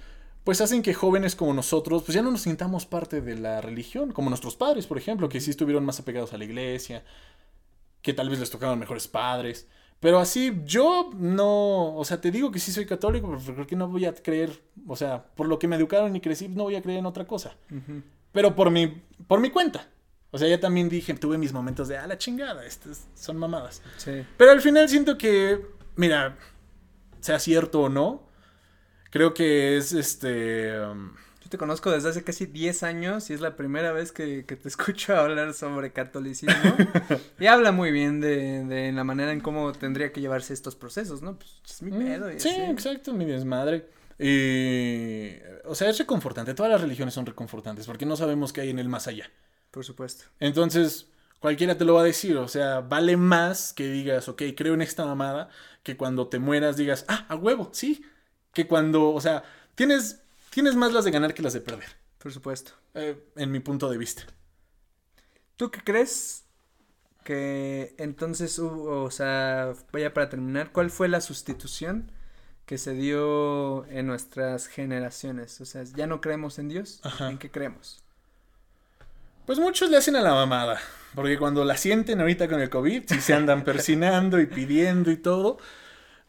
pues 0.45 0.61
hacen 0.61 0.83
que 0.83 0.95
jóvenes 0.95 1.35
como 1.35 1.55
nosotros, 1.55 2.03
pues 2.03 2.14
ya 2.14 2.23
no 2.23 2.31
nos 2.31 2.43
sintamos 2.43 2.87
parte 2.87 3.21
de 3.21 3.37
la 3.37 3.61
religión, 3.61 4.12
como 4.12 4.29
nuestros 4.29 4.57
padres, 4.57 4.87
por 4.87 4.99
ejemplo, 4.99 5.29
que 5.29 5.41
sí 5.41 5.51
estuvieron 5.51 5.85
más 5.85 5.99
apegados 6.01 6.33
a 6.33 6.39
la 6.39 6.45
iglesia, 6.45 7.05
que 8.03 8.12
tal 8.12 8.29
vez 8.29 8.39
les 8.39 8.51
tocaban 8.51 8.79
mejores 8.79 9.09
padres. 9.09 9.67
Pero 9.99 10.19
así, 10.19 10.53
yo 10.64 11.11
no, 11.17 11.97
o 11.97 12.05
sea, 12.05 12.21
te 12.21 12.31
digo 12.31 12.51
que 12.51 12.59
sí 12.59 12.71
soy 12.71 12.87
católico, 12.87 13.29
pero 13.29 13.55
creo 13.55 13.67
que 13.67 13.77
no 13.77 13.89
voy 13.89 14.05
a 14.05 14.14
creer, 14.14 14.62
o 14.87 14.95
sea, 14.95 15.25
por 15.35 15.49
lo 15.49 15.59
que 15.59 15.69
me 15.69 15.77
educaron 15.77 16.14
y 16.14 16.21
crecí, 16.21 16.49
no 16.49 16.64
voy 16.64 16.77
a 16.77 16.83
creer 16.83 16.99
en 16.99 17.07
otra 17.07 17.27
cosa. 17.27 17.57
Pero 18.33 18.55
por 18.55 18.71
mi, 18.71 19.03
por 19.27 19.41
mi 19.41 19.51
cuenta. 19.51 19.89
O 20.31 20.39
sea, 20.39 20.49
ya 20.49 20.61
también 20.61 20.89
dije, 20.89 21.14
tuve 21.14 21.39
mis 21.39 21.53
momentos 21.53 21.89
de, 21.89 21.97
ah, 21.97 22.07
la 22.07 22.18
chingada, 22.18 22.64
estas 22.66 23.07
son 23.14 23.37
mamadas. 23.37 23.83
Sí. 23.97 24.24
Pero 24.37 24.51
al 24.51 24.61
final 24.61 24.89
siento 24.89 25.16
que, 25.16 25.64
mira, 25.95 26.37
sea 27.20 27.39
cierto 27.39 27.83
o 27.83 27.89
no, 27.89 28.29
creo 29.11 29.35
que 29.35 29.77
es 29.77 29.93
este... 29.93 30.79
Um, 30.81 31.14
Yo 31.43 31.49
te 31.49 31.59
conozco 31.59 31.91
desde 31.91 32.09
hace 32.09 32.24
casi 32.24 32.47
10 32.47 32.83
años 32.83 33.31
y 33.31 33.35
es 33.35 33.41
la 33.41 33.57
primera 33.57 33.93
vez 33.93 34.12
que, 34.12 34.43
te 34.43 34.68
escucho 34.68 35.16
hablar 35.16 35.55
sobre 35.55 35.93
catolicismo. 35.93 36.77
y 37.41 37.47
habla 37.47 37.72
muy 37.72 37.93
bien 37.93 38.20
de, 38.20 38.91
la 38.93 39.05
manera 39.05 39.33
en 39.33 39.41
cómo 39.41 39.72
tendría 39.72 40.12
que 40.12 40.20
llevarse 40.20 40.53
estos 40.53 40.74
procesos, 40.74 41.22
¿no? 41.22 41.39
Pues 41.39 41.61
es 41.66 41.83
mi 41.83 41.93
mm, 41.93 41.99
pedo. 41.99 42.31
sí, 42.39 42.51
exacto, 42.51 43.12
mi 43.12 43.24
desmadre. 43.24 43.89
Y, 44.18 45.37
o 45.64 45.74
sea, 45.74 45.91
es 45.91 45.99
reconfortante. 45.99 46.55
Todas 46.55 46.72
las 46.72 46.81
religiones 46.81 47.14
son 47.14 47.27
reconfortantes 47.27 47.87
porque 47.87 48.07
no 48.07 48.16
sabemos 48.16 48.53
qué 48.53 48.62
hay 48.62 48.70
en 48.70 48.79
el 48.79 48.89
más 48.89 49.07
allá. 49.07 49.31
Por 49.71 49.85
supuesto. 49.85 50.25
Entonces, 50.41 51.09
cualquiera 51.41 51.77
te 51.77 51.85
lo 51.85 51.95
va 51.95 52.01
a 52.01 52.05
decir. 52.05 52.37
O 52.37 52.49
sea, 52.49 52.81
vale 52.81 53.17
más 53.17 53.73
que 53.73 53.89
digas, 53.89 54.29
ok, 54.29 54.43
creo 54.57 54.75
en 54.75 54.83
esta 54.83 55.05
mamada, 55.05 55.49
que 55.83 55.97
cuando 55.97 56.29
te 56.29 56.39
mueras 56.39 56.77
digas, 56.77 57.05
ah, 57.09 57.27
a 57.29 57.37
huevo, 57.37 57.71
sí. 57.73 58.05
Que 58.53 58.67
cuando, 58.67 59.11
o 59.12 59.21
sea, 59.21 59.45
tienes, 59.75 60.23
tienes 60.51 60.75
más 60.75 60.93
las 60.93 61.05
de 61.05 61.11
ganar 61.11 61.35
que 61.35 61.43
las 61.43 61.53
de 61.53 61.61
perder. 61.61 61.89
Por 62.19 62.33
supuesto. 62.33 62.73
Eh, 62.95 63.23
en 63.37 63.53
mi 63.53 63.61
punto 63.61 63.89
de 63.91 63.99
vista. 63.99 64.25
¿Tú 65.57 65.71
qué 65.71 65.81
crees 65.83 66.45
que 67.25 67.95
entonces 67.99 68.59
hubo, 68.59 69.05
o 69.05 69.11
sea, 69.11 69.75
vaya 69.93 70.12
para 70.12 70.29
terminar, 70.29 70.73
cuál 70.73 70.91
fue 70.91 71.09
la 71.09 71.21
sustitución 71.21 72.11
que 72.67 72.79
se 72.79 72.93
dio 72.93 73.87
en 73.87 74.07
nuestras 74.07 74.67
generaciones? 74.67 75.61
O 75.61 75.64
sea, 75.64 75.85
ya 75.85 76.07
no 76.07 76.21
creemos 76.21 76.59
en 76.59 76.69
Dios, 76.69 77.01
¿en 77.21 77.39
qué 77.39 77.51
creemos? 77.51 78.03
Pues 79.47 79.59
muchos 79.59 79.90
le 79.90 79.97
hacen 79.97 80.16
a 80.16 80.20
la 80.20 80.34
mamada. 80.34 80.80
Porque 81.14 81.38
cuando 81.38 81.64
la 81.64 81.76
sienten 81.78 82.20
ahorita 82.20 82.47
con 82.47 82.61
el 82.61 82.68
COVID, 82.68 83.05
sí 83.07 83.20
se 83.22 83.32
andan 83.32 83.64
persinando 83.64 84.38
y 84.38 84.47
pidiendo 84.47 85.11
y 85.11 85.16
todo. 85.16 85.57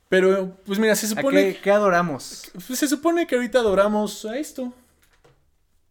Pero, 0.08 0.56
pues 0.66 0.80
mira, 0.80 0.96
se 0.96 1.08
supone. 1.08 1.56
Qué, 1.56 1.60
qué, 1.62 1.72
adoramos? 1.72 2.50
Pues 2.54 2.80
se 2.80 2.88
supone 2.88 3.28
que 3.28 3.36
ahorita 3.36 3.60
adoramos 3.60 4.24
a 4.24 4.38
esto. 4.38 4.74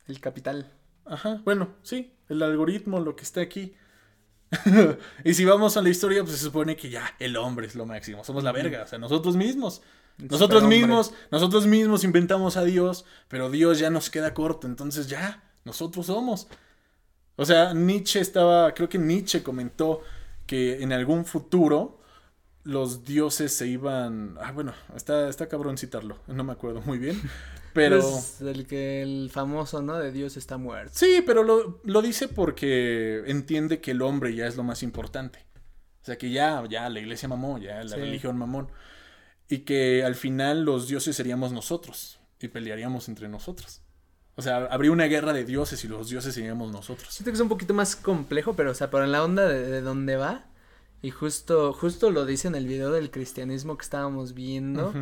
El 0.09 0.21
capital. 0.21 0.73
Ajá, 1.05 1.43
bueno, 1.45 1.69
sí, 1.83 2.13
el 2.29 2.43
algoritmo, 2.43 3.01
lo 3.01 3.17
que 3.17 3.25
está 3.25 3.43
aquí. 3.43 3.75
y 5.25 5.35
si 5.35 5.45
vamos 5.45 5.77
a 5.77 5.83
la 5.83 5.91
historia, 5.91 6.23
pues 6.23 6.37
se 6.37 6.45
supone 6.45 6.77
que 6.77 6.89
ya 6.89 7.15
el 7.19 7.37
hombre 7.37 7.67
es 7.67 7.75
lo 7.75 7.85
máximo. 7.85 8.25
Somos 8.25 8.45
la 8.45 8.53
verga, 8.53 8.85
o 8.85 8.87
sea, 8.87 8.99
nosotros 8.99 9.37
mismos. 9.37 9.83
nosotros 10.17 10.63
mismos, 10.63 11.13
nosotros 11.31 11.67
mismos 11.67 12.03
inventamos 12.05 12.57
a 12.57 12.65
Dios, 12.65 13.05
pero 13.29 13.51
Dios 13.51 13.79
ya 13.79 13.91
nos 13.91 14.09
queda 14.09 14.33
corto, 14.33 14.67
entonces 14.67 15.09
ya, 15.09 15.43
nosotros 15.65 16.07
somos. 16.07 16.49
O 17.37 17.45
sea, 17.45 17.75
Nietzsche 17.75 18.21
estaba, 18.21 18.73
creo 18.75 18.89
que 18.89 18.99
Nietzsche 18.99 19.43
comentó 19.43 20.03
que 20.47 20.83
en 20.83 20.93
algún 20.93 21.25
futuro 21.25 22.01
los 22.65 23.05
dioses 23.05 23.53
se 23.53 23.67
iban, 23.69 24.37
ah, 24.41 24.53
bueno, 24.53 24.75
está, 24.95 25.29
está 25.29 25.49
cabrón 25.49 25.79
citarlo, 25.79 26.19
no 26.27 26.43
me 26.45 26.53
acuerdo 26.53 26.81
muy 26.81 26.99
bien, 26.99 27.21
pero... 27.75 27.99
Es 27.99 28.41
el 28.41 28.67
que 28.67 29.03
el 29.03 29.31
famoso, 29.31 29.83
¿no? 29.83 29.99
De 29.99 30.11
Dios 30.13 30.37
está 30.37 30.57
muerto. 30.57 30.93
Sí, 30.95 31.23
pero 31.25 31.43
lo, 31.45 31.81
lo 31.85 32.03
dice 32.03 32.29
porque 32.29 33.23
entiende 33.27 33.81
que 33.81 33.93
el 33.93 34.03
hombre 34.03 34.35
ya 34.35 34.47
es 34.47 34.57
lo 34.57 34.65
más 34.65 34.83
importante. 34.83 35.47
O 36.03 36.07
sea, 36.07 36.19
que 36.19 36.31
ya, 36.31 36.63
ya 36.69 36.89
la 36.89 37.01
iglesia 37.01 37.29
mamó, 37.29 37.59
ya 37.59 37.83
la 37.83 37.97
religión 37.97 38.39
mamón. 38.39 38.69
Y 39.49 39.59
que 39.59 40.05
al 40.05 40.15
final 40.15 40.65
los 40.65 40.87
dioses 40.87 41.17
seríamos 41.17 41.51
nosotros 41.51 42.21
y 42.41 42.47
pelearíamos 42.47 43.09
entre 43.09 43.29
nosotros. 43.29 43.83
O 44.37 44.43
sea, 44.43 44.67
habría 44.67 44.93
una 44.93 45.07
guerra 45.07 45.33
de 45.33 45.45
dioses 45.45 45.83
y 45.85 45.89
los 45.89 46.11
dioses 46.11 46.35
seríamos 46.35 46.71
nosotros. 46.71 47.13
Siento 47.13 47.31
que 47.31 47.37
es 47.37 47.41
un 47.41 47.49
poquito 47.49 47.73
más 47.75 47.97
complejo, 47.97 48.55
pero 48.55 48.71
o 48.71 48.75
sea, 48.75 48.91
por 48.91 49.03
en 49.03 49.13
la 49.13 49.25
onda 49.25 49.49
de, 49.49 49.67
de 49.67 49.81
dónde 49.81 50.17
va. 50.17 50.45
Y 51.03 51.11
justo, 51.11 51.73
justo 51.73 52.11
lo 52.11 52.27
dice 52.27 52.49
en 52.49 52.55
el 52.55 52.67
video 52.67 52.91
del 52.91 53.11
cristianismo 53.11 53.77
que 53.77 53.85
estábamos 53.85 54.35
viendo. 54.35 54.93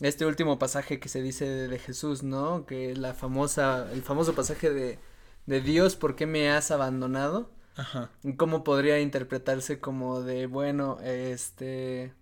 Este 0.00 0.24
último 0.24 0.58
pasaje 0.58 0.98
que 0.98 1.08
se 1.08 1.22
dice 1.22 1.44
de, 1.44 1.68
de 1.68 1.78
Jesús, 1.78 2.22
¿no? 2.22 2.66
Que 2.66 2.96
la 2.96 3.14
famosa, 3.14 3.86
el 3.92 4.02
famoso 4.02 4.34
pasaje 4.34 4.70
de, 4.70 4.98
de 5.46 5.60
Dios, 5.60 5.96
¿por 5.96 6.16
qué 6.16 6.26
me 6.26 6.50
has 6.50 6.70
abandonado? 6.70 7.50
Ajá. 7.76 8.10
¿Cómo 8.36 8.64
podría 8.64 9.00
interpretarse 9.00 9.80
como 9.80 10.22
de, 10.22 10.46
bueno, 10.46 10.98
este, 11.02 12.14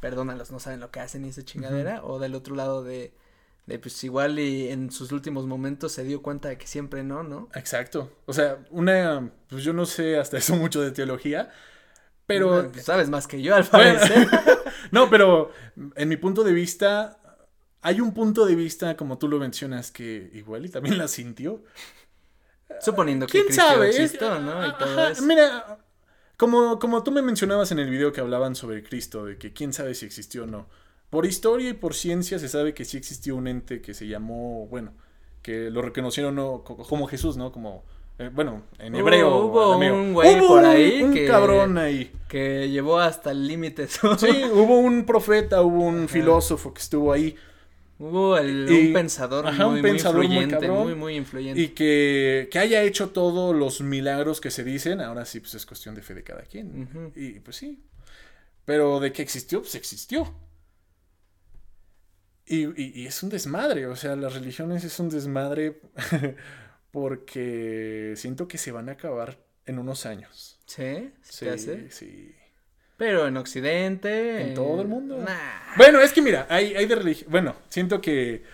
perdónalos, 0.00 0.50
no 0.50 0.60
saben 0.60 0.80
lo 0.80 0.90
que 0.90 1.00
hacen 1.00 1.24
y 1.24 1.30
esa 1.30 1.44
chingadera? 1.44 2.04
O 2.04 2.18
del 2.18 2.34
otro 2.34 2.54
lado 2.54 2.84
de, 2.84 3.14
de, 3.66 3.78
pues 3.78 4.02
igual 4.02 4.38
y 4.38 4.68
en 4.68 4.90
sus 4.90 5.12
últimos 5.12 5.46
momentos 5.46 5.92
se 5.92 6.04
dio 6.04 6.20
cuenta 6.20 6.48
de 6.48 6.58
que 6.58 6.66
siempre 6.66 7.04
no, 7.04 7.22
¿no? 7.22 7.48
Exacto. 7.54 8.10
O 8.26 8.32
sea, 8.32 8.58
una. 8.70 9.30
Pues 9.48 9.62
yo 9.62 9.72
no 9.72 9.86
sé 9.86 10.18
hasta 10.18 10.38
eso 10.38 10.56
mucho 10.56 10.80
de 10.80 10.90
teología. 10.90 11.50
Pero. 12.26 12.70
Pues, 12.72 12.84
sabes 12.84 13.08
más 13.08 13.26
que 13.26 13.40
yo 13.40 13.54
al 13.54 13.64
Bueno, 13.64 14.00
parecer. 14.00 14.28
no, 14.90 15.08
pero 15.08 15.52
en 15.96 16.08
mi 16.08 16.16
punto 16.16 16.44
de 16.44 16.52
vista. 16.52 17.18
Hay 17.84 18.00
un 18.00 18.14
punto 18.14 18.46
de 18.46 18.54
vista, 18.54 18.96
como 18.96 19.18
tú 19.18 19.26
lo 19.26 19.40
mencionas, 19.40 19.90
que 19.90 20.30
igual 20.34 20.64
y 20.64 20.68
también 20.68 20.98
la 20.98 21.08
sintió. 21.08 21.64
Suponiendo 22.80 23.26
que 23.26 23.32
¿Quién 23.32 23.46
Cristo 23.46 23.62
sabe? 23.62 23.88
Existió, 23.88 24.38
¿no? 24.38 24.64
Y 24.66 24.72
todo 24.78 24.92
Ajá, 24.92 25.10
eso. 25.10 25.22
Mira, 25.24 25.78
como, 26.36 26.78
como 26.78 27.02
tú 27.02 27.10
me 27.10 27.22
mencionabas 27.22 27.72
en 27.72 27.80
el 27.80 27.90
video 27.90 28.12
que 28.12 28.20
hablaban 28.20 28.54
sobre 28.54 28.82
Cristo, 28.82 29.24
de 29.24 29.36
que 29.36 29.52
quién 29.52 29.72
sabe 29.72 29.94
si 29.94 30.06
existió 30.06 30.44
o 30.44 30.46
no. 30.46 30.68
Por 31.12 31.26
historia 31.26 31.68
y 31.68 31.74
por 31.74 31.92
ciencia 31.94 32.38
se 32.38 32.48
sabe 32.48 32.72
que 32.72 32.86
sí 32.86 32.96
existió 32.96 33.36
un 33.36 33.46
ente 33.46 33.82
que 33.82 33.92
se 33.92 34.06
llamó, 34.06 34.66
bueno, 34.68 34.94
que 35.42 35.68
lo 35.68 35.82
reconocieron 35.82 36.34
no, 36.34 36.64
co- 36.64 36.78
como 36.78 37.06
Jesús, 37.06 37.36
¿no? 37.36 37.52
Como, 37.52 37.84
eh, 38.18 38.30
bueno, 38.32 38.62
en 38.78 38.94
hebreo. 38.94 39.44
hubo 39.44 39.76
un 39.76 40.14
güey 40.14 40.36
Hubo 40.40 40.48
por 40.48 40.60
un- 40.60 40.64
ahí 40.64 41.02
un 41.02 41.12
que- 41.12 41.26
cabrón 41.26 41.76
ahí. 41.76 42.10
Que 42.30 42.70
llevó 42.70 42.98
hasta 42.98 43.30
el 43.32 43.46
límite 43.46 43.88
su- 43.88 44.14
Sí, 44.16 44.44
hubo 44.54 44.78
un 44.78 45.04
profeta, 45.04 45.60
hubo 45.60 45.84
un 45.84 46.08
filósofo 46.08 46.72
que 46.72 46.80
estuvo 46.80 47.12
ahí. 47.12 47.36
Hubo 47.98 48.38
el, 48.38 48.66
Y- 48.70 48.86
un 48.86 48.92
pensador 48.94 49.46
ajá, 49.46 49.66
un 49.66 49.74
muy, 49.74 49.82
pensador 49.82 50.16
muy 50.16 50.28
muy 50.28 50.36
influyente, 50.38 50.66
cabrón. 50.66 50.84
muy, 50.86 50.94
muy 50.94 51.16
influyente. 51.16 51.60
Y 51.60 51.68
que, 51.68 52.48
que 52.50 52.58
haya 52.58 52.82
hecho 52.84 53.10
todos 53.10 53.54
los 53.54 53.82
milagros 53.82 54.40
que 54.40 54.50
se 54.50 54.64
dicen, 54.64 55.02
ahora 55.02 55.26
sí, 55.26 55.40
pues 55.40 55.52
es 55.56 55.66
cuestión 55.66 55.94
de 55.94 56.00
fe 56.00 56.14
de 56.14 56.22
cada 56.24 56.42
quien. 56.42 57.12
Y 57.14 57.38
pues 57.40 57.56
sí. 57.58 57.82
Pero 58.64 58.98
de 58.98 59.12
que 59.12 59.20
existió, 59.20 59.60
pues 59.60 59.74
existió. 59.74 60.32
Y, 62.46 62.64
y- 62.80 62.92
y 63.02 63.06
es 63.06 63.22
un 63.22 63.28
desmadre, 63.30 63.86
o 63.86 63.96
sea, 63.96 64.16
las 64.16 64.34
religiones 64.34 64.84
es 64.84 64.98
un 64.98 65.08
desmadre 65.08 65.80
porque 66.90 68.14
siento 68.16 68.48
que 68.48 68.58
se 68.58 68.72
van 68.72 68.88
a 68.88 68.92
acabar 68.92 69.38
en 69.66 69.78
unos 69.78 70.06
años. 70.06 70.58
¿Sí? 70.66 71.12
¿Se 71.22 71.44
Sí, 71.44 71.48
hace? 71.48 71.90
sí. 71.90 72.34
Pero 72.96 73.26
en 73.26 73.36
Occidente. 73.36 74.42
En 74.42 74.54
todo 74.54 74.80
el 74.82 74.88
mundo. 74.88 75.18
Nah. 75.18 75.76
Bueno, 75.76 76.00
es 76.00 76.12
que 76.12 76.22
mira, 76.22 76.46
hay, 76.48 76.74
hay 76.76 76.86
de 76.86 76.94
religión. 76.94 77.30
Bueno, 77.30 77.56
siento 77.68 78.00
que. 78.00 78.44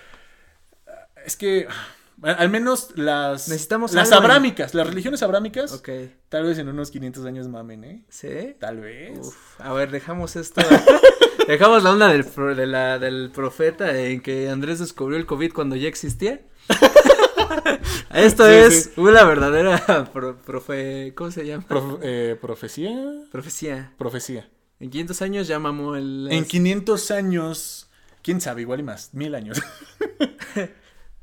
Es 1.27 1.37
que. 1.37 1.67
ah, 1.69 2.33
Al 2.33 2.49
menos 2.49 2.93
las. 2.97 3.49
Necesitamos 3.49 3.93
Las 3.93 4.09
en- 4.09 4.15
abrámicas, 4.15 4.73
las 4.75 4.87
religiones 4.87 5.23
abrámicas. 5.23 5.73
Ok. 5.73 5.89
Tal 6.31 6.45
vez 6.45 6.57
en 6.59 6.69
unos 6.69 6.91
500 6.91 7.27
años 7.27 7.49
mamen, 7.49 7.85
¿eh? 7.85 8.05
¿Sí? 8.09 8.57
Tal 8.59 8.81
vez. 8.81 9.19
Uf, 9.19 9.61
a 9.61 9.73
ver, 9.75 9.91
dejamos 9.91 10.37
esto. 10.37 10.63
dejamos 11.53 11.83
la 11.83 11.91
onda 11.93 12.09
del, 12.09 12.25
pro- 12.25 12.55
de 12.55 12.67
la, 12.67 12.99
del 12.99 13.31
profeta 13.31 13.99
en 13.99 14.21
que 14.21 14.49
Andrés 14.49 14.79
descubrió 14.79 15.19
el 15.19 15.27
COVID 15.27 15.53
cuando 15.53 15.75
ya 15.77 15.89
existía. 15.89 16.41
Esto 18.15 18.47
Sí, 18.47 18.53
es 18.53 18.85
sí. 18.95 19.01
una 19.01 19.25
verdadera 19.25 20.11
pro- 20.13 20.37
profe, 20.37 21.13
¿cómo 21.15 21.31
se 21.31 21.47
llama? 21.47 21.65
Prof- 21.69 21.99
eh, 22.03 22.37
profecía. 22.41 22.95
Profecía. 23.33 23.93
Profecía. 23.99 24.49
En 24.81 24.91
500 24.91 25.23
años 25.23 25.49
ya 25.49 25.59
mamó 25.59 25.97
el... 25.97 26.29
En 26.31 26.45
500 26.45 27.11
años. 27.11 27.91
Quién 28.23 28.41
sabe, 28.41 28.63
igual 28.63 28.81
y 28.81 28.85
más. 28.85 29.13
Mil 29.15 29.35
años. 29.35 29.61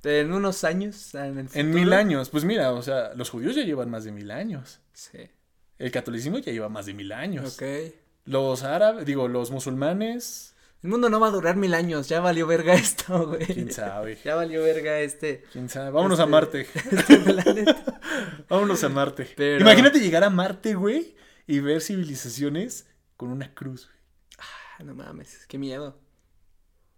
En 0.04 0.32
unos 0.34 0.64
años. 0.64 1.16
En, 1.16 1.22
el 1.22 1.40
en 1.40 1.48
futuro. 1.48 1.64
mil 1.74 1.92
años. 1.94 2.30
Pues 2.30 2.44
mira, 2.46 2.72
o 2.74 2.82
sea, 2.84 3.14
los 3.16 3.32
judíos 3.32 3.56
ya 3.56 3.64
llevan 3.64 3.90
más 3.90 4.04
de 4.04 4.12
mil 4.12 4.30
años. 4.30 4.80
Sí. 4.94 5.18
El 5.80 5.90
catolicismo 5.92 6.38
ya 6.38 6.52
lleva 6.52 6.70
más 6.70 6.86
de 6.86 6.94
mil 6.94 7.12
años. 7.12 7.56
Ok. 7.56 7.64
Los 8.26 8.64
árabes, 8.64 9.06
digo, 9.06 9.28
los 9.28 9.52
musulmanes. 9.52 10.56
El 10.84 10.90
mundo 10.90 11.10
no 11.10 11.20
va 11.20 11.28
a 11.28 11.32
durar 11.32 11.56
mil 11.56 11.74
años. 11.74 12.10
Ya 12.10 12.20
valió 12.22 12.46
verga 12.48 12.74
esto, 12.76 13.28
güey. 13.28 13.46
Quién 13.46 13.72
sabe. 13.72 14.18
Ya 14.24 14.36
valió 14.36 14.62
verga 14.64 15.00
este. 15.00 15.44
Quién 15.52 15.70
sabe. 15.70 15.92
Vámonos 15.92 16.20
a 16.20 16.24
Este- 16.24 16.32
Marte. 16.32 16.68
este 16.92 17.18
planeta. 17.18 18.02
Vámonos 18.50 18.84
a 18.84 18.90
Marte. 18.90 19.28
Pero- 19.36 19.62
Imagínate 19.62 20.00
llegar 20.00 20.24
a 20.24 20.30
Marte, 20.30 20.74
güey, 20.76 21.16
y 21.48 21.60
ver 21.60 21.82
civilizaciones 21.82 22.88
con 23.18 23.30
una 23.30 23.54
cruz. 23.54 23.90
Ah, 24.38 24.84
no 24.84 24.94
mames, 24.96 25.46
qué 25.48 25.58
miedo. 25.58 25.98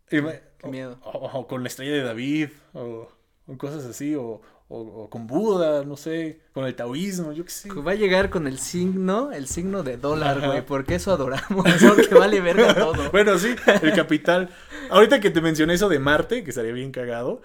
Ima- 0.10 0.42
Qué 0.58 0.68
miedo. 0.70 0.98
O, 1.04 1.10
o- 1.12 1.40
o 1.40 1.48
con 1.48 1.62
la 1.64 1.68
estrella 1.70 1.92
de 1.94 2.04
David, 2.04 2.50
o, 2.74 3.10
o 3.46 3.58
cosas 3.58 3.86
así, 3.86 4.16
o, 4.16 4.42
o- 4.70 4.82
o 5.04 5.10
con 5.10 5.28
Buda, 5.28 5.84
no 5.86 5.96
sé, 5.98 6.42
con 6.54 6.66
el 6.66 6.76
taoísmo, 6.76 7.32
yo 7.32 7.44
qué 7.46 7.52
sé. 7.52 7.72
Va 7.74 7.92
a 7.92 7.96
llegar 7.96 8.30
con 8.30 8.48
el 8.48 8.60
signo, 8.60 9.32
el 9.32 9.48
signo 9.48 9.84
de 9.84 9.98
dólar, 9.98 10.46
güey, 10.46 10.66
porque 10.66 10.96
eso 10.96 11.12
adoramos, 11.12 11.66
porque 11.96 12.14
vale 12.16 12.42
verga 12.42 12.76
todo. 12.76 13.10
Bueno, 13.12 13.38
sí, 13.40 13.56
el 13.82 13.94
capital. 13.94 14.50
Ahorita 14.90 15.20
que 15.20 15.30
te 15.32 15.42
mencioné 15.42 15.74
eso 15.76 15.90
de 15.90 16.00
Marte, 16.00 16.44
que 16.44 16.50
estaría 16.50 16.72
bien 16.74 16.92
cagado. 16.92 17.42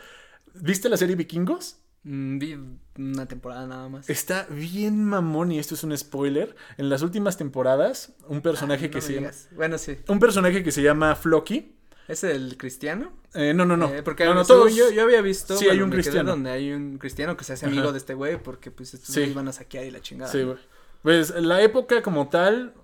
¿Viste 0.55 0.89
la 0.89 0.97
serie 0.97 1.17
Vikingos? 1.17 1.79
Mm, 2.05 2.39
Vi 2.39 2.59
una 2.99 3.27
temporada 3.27 3.67
nada 3.67 3.89
más. 3.89 4.11
Está 4.11 4.47
bien 4.51 5.05
mamón 5.05 5.53
y 5.53 5.59
esto 5.61 5.75
es 5.77 5.85
un 5.85 5.97
spoiler. 5.97 6.57
En 6.77 6.89
las 6.89 7.03
últimas 7.03 7.37
temporadas, 7.37 8.13
un 8.29 8.41
personaje 8.43 8.87
Ah, 8.87 8.91
que 8.91 9.01
se 9.01 9.15
llama. 9.15 9.31
Bueno, 9.55 9.79
sí. 9.79 9.99
un 10.09 10.19
personaje 10.19 10.63
que 10.65 10.73
se 10.73 10.83
llama 10.83 11.15
Floki. 11.15 11.77
¿Es 12.09 12.25
el 12.25 12.57
cristiano? 12.57 13.13
Eh, 13.35 13.55
no, 13.55 13.65
no, 13.65 13.77
no. 13.77 13.89
Eh, 13.93 14.03
porque 14.03 14.25
no, 14.25 14.35
no, 14.35 14.45
según 14.45 14.63
todos- 14.65 14.75
yo, 14.77 14.91
yo 14.91 15.03
había 15.03 15.21
visto. 15.21 15.57
Sí, 15.57 15.65
hay 15.65 15.71
bueno, 15.79 15.85
un 15.87 15.91
cristiano. 15.93 16.31
Donde 16.31 16.51
hay 16.51 16.73
un 16.73 16.99
cristiano 16.99 17.37
que 17.37 17.45
se 17.45 17.53
hace 17.55 17.67
amigo 17.67 17.85
Ajá. 17.85 17.93
de 17.93 17.99
este 17.99 18.15
güey, 18.15 18.43
porque 18.43 18.71
pues 18.71 18.93
estos 18.95 19.15
Sí. 19.15 19.33
van 19.35 19.49
a 19.49 19.53
saquear 19.53 19.85
y 19.87 19.91
la 19.91 20.01
chingada. 20.01 20.31
Sí, 20.31 20.43
güey. 20.43 20.59
Pues 21.03 21.31
la 21.31 21.63
época 21.63 22.03
como 22.03 22.29
tal 22.29 22.75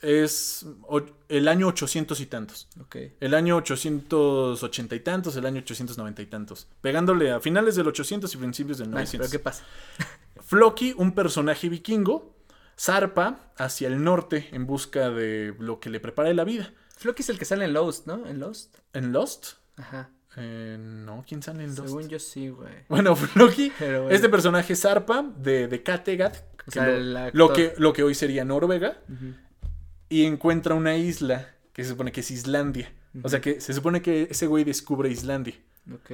es 0.00 0.66
el 1.28 1.46
año 1.48 1.68
800 1.68 2.20
y 2.20 2.26
tantos. 2.26 2.68
Ok. 2.80 2.96
El 3.20 3.34
año 3.34 3.56
880 3.56 4.94
y 4.96 5.00
tantos, 5.00 5.36
el 5.36 5.46
año 5.46 5.58
890 5.60 6.22
y 6.22 6.26
tantos. 6.26 6.66
Pegándole 6.80 7.30
a 7.30 7.40
finales 7.40 7.76
del 7.76 7.86
800 7.86 8.32
y 8.34 8.36
principios 8.38 8.78
del 8.78 8.88
Bueno, 8.88 8.98
900. 9.00 9.28
pero 9.28 9.38
¿qué 9.38 9.42
pasa? 9.42 9.64
Floki, 10.44 10.94
un 10.96 11.14
personaje 11.14 11.68
vikingo, 11.68 12.34
zarpa 12.78 13.52
hacia 13.56 13.88
el 13.88 14.02
norte 14.02 14.48
en 14.52 14.66
busca 14.66 15.10
de 15.10 15.54
lo 15.58 15.78
que 15.78 15.88
le 15.90 16.00
prepare 16.00 16.34
la 16.34 16.44
vida. 16.44 16.72
Floki 17.02 17.22
es 17.22 17.28
el 17.28 17.38
que 17.38 17.44
sale 17.44 17.64
en 17.64 17.72
Lost, 17.72 18.06
¿no? 18.06 18.26
En 18.26 18.40
Lost. 18.40 18.76
¿En 18.92 19.12
Lost? 19.12 19.54
Ajá. 19.76 20.10
Eh, 20.36 20.76
no, 20.78 21.24
¿quién 21.26 21.42
sale 21.42 21.64
en 21.64 21.74
Lost? 21.74 21.88
Según 21.88 22.08
yo 22.08 22.18
sí, 22.18 22.48
güey. 22.48 22.72
Bueno, 22.88 23.14
Floki, 23.16 23.72
Pero 23.78 24.08
este 24.10 24.28
personaje 24.28 24.74
zarpa 24.74 25.22
de, 25.36 25.68
de 25.68 25.82
Kattegat, 25.82 26.36
O 26.36 26.64
que 26.64 26.70
sea, 26.70 26.88
lo, 27.32 27.52
que, 27.52 27.74
lo 27.76 27.92
que 27.92 28.02
hoy 28.02 28.14
sería 28.14 28.44
Noruega, 28.44 28.98
y 30.08 30.24
encuentra 30.24 30.74
una 30.74 30.96
isla 30.96 31.54
que 31.72 31.84
se 31.84 31.90
supone 31.90 32.12
que 32.12 32.20
es 32.20 32.30
Islandia. 32.30 32.92
O 33.22 33.28
sea 33.28 33.40
que 33.40 33.60
se 33.60 33.74
supone 33.74 34.00
que 34.00 34.28
ese 34.30 34.46
güey 34.46 34.64
descubre 34.64 35.10
Islandia. 35.10 35.54
Ok. 35.92 36.10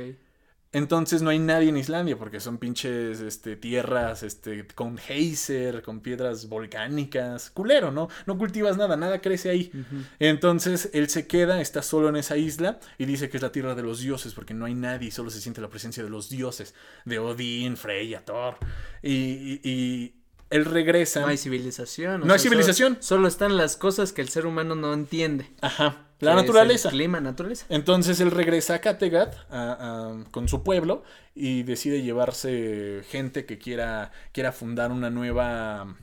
Entonces 0.71 1.23
no 1.23 1.31
hay 1.31 1.39
nadie 1.39 1.71
en 1.71 1.79
Islandia 1.79 2.19
porque 2.19 2.41
son 2.41 2.59
pinches 2.59 3.21
este, 3.21 3.57
tierras 3.57 4.23
este, 4.23 4.67
con 4.75 4.99
geyser, 4.99 5.81
con 5.83 6.01
piedras 6.01 6.47
volcánicas. 6.49 7.51
Culero, 7.51 7.91
¿no? 7.91 8.09
No 8.27 8.37
cultivas 8.37 8.77
nada, 8.77 8.97
nada 8.97 9.21
crece 9.23 9.49
ahí. 9.49 9.73
Entonces 10.19 10.91
él 10.93 11.09
se 11.09 11.27
queda, 11.27 11.61
está 11.63 11.81
solo 11.83 12.09
en 12.11 12.17
esa 12.17 12.37
isla 12.37 12.81
y 12.99 13.07
dice 13.07 13.31
que 13.31 13.39
es 13.39 13.43
la 13.43 13.51
tierra 13.53 13.75
de 13.75 13.83
los 13.83 14.01
dioses 14.01 14.35
porque 14.35 14.53
no 14.53 14.67
hay 14.67 14.75
nadie, 14.75 15.11
solo 15.11 15.31
se 15.31 15.41
siente 15.41 15.61
la 15.61 15.71
presencia 15.71 16.03
de 16.05 16.11
los 16.11 16.29
dioses, 16.29 16.75
de 17.05 17.19
Odín, 17.19 17.77
Freya, 17.77 18.25
Thor. 18.25 18.57
Y, 19.03 19.13
y- 19.13 19.61
y 19.65 20.15
él 20.51 20.65
regresa. 20.65 21.21
No 21.21 21.29
hay 21.29 21.37
civilización. 21.39 22.27
No 22.27 22.33
hay 22.33 22.39
civilización. 22.39 22.95
Solo, 22.95 23.03
solo 23.23 23.29
están 23.29 23.57
las 23.57 23.77
cosas 23.77 24.13
que 24.13 24.21
el 24.23 24.29
ser 24.29 24.45
humano 24.47 24.75
no 24.75 24.93
entiende. 24.93 25.51
Ajá, 25.61 26.08
la 26.21 26.35
naturaleza. 26.35 26.89
El 26.89 26.95
clima, 26.95 27.21
naturaleza. 27.21 27.67
Entonces 27.69 28.21
él 28.21 28.31
regresa 28.31 28.75
a 28.75 28.81
Kattegat 28.81 29.35
a- 29.51 29.73
a- 30.21 30.25
con 30.31 30.49
su 30.49 30.63
pueblo 30.63 31.03
y 31.35 31.63
decide 31.63 32.03
llevarse 32.03 33.03
gente 33.09 33.45
que 33.47 33.59
quiera, 33.59 34.11
quiera 34.33 34.53
fundar 34.53 34.91
una 34.91 35.11
nueva, 35.11 35.97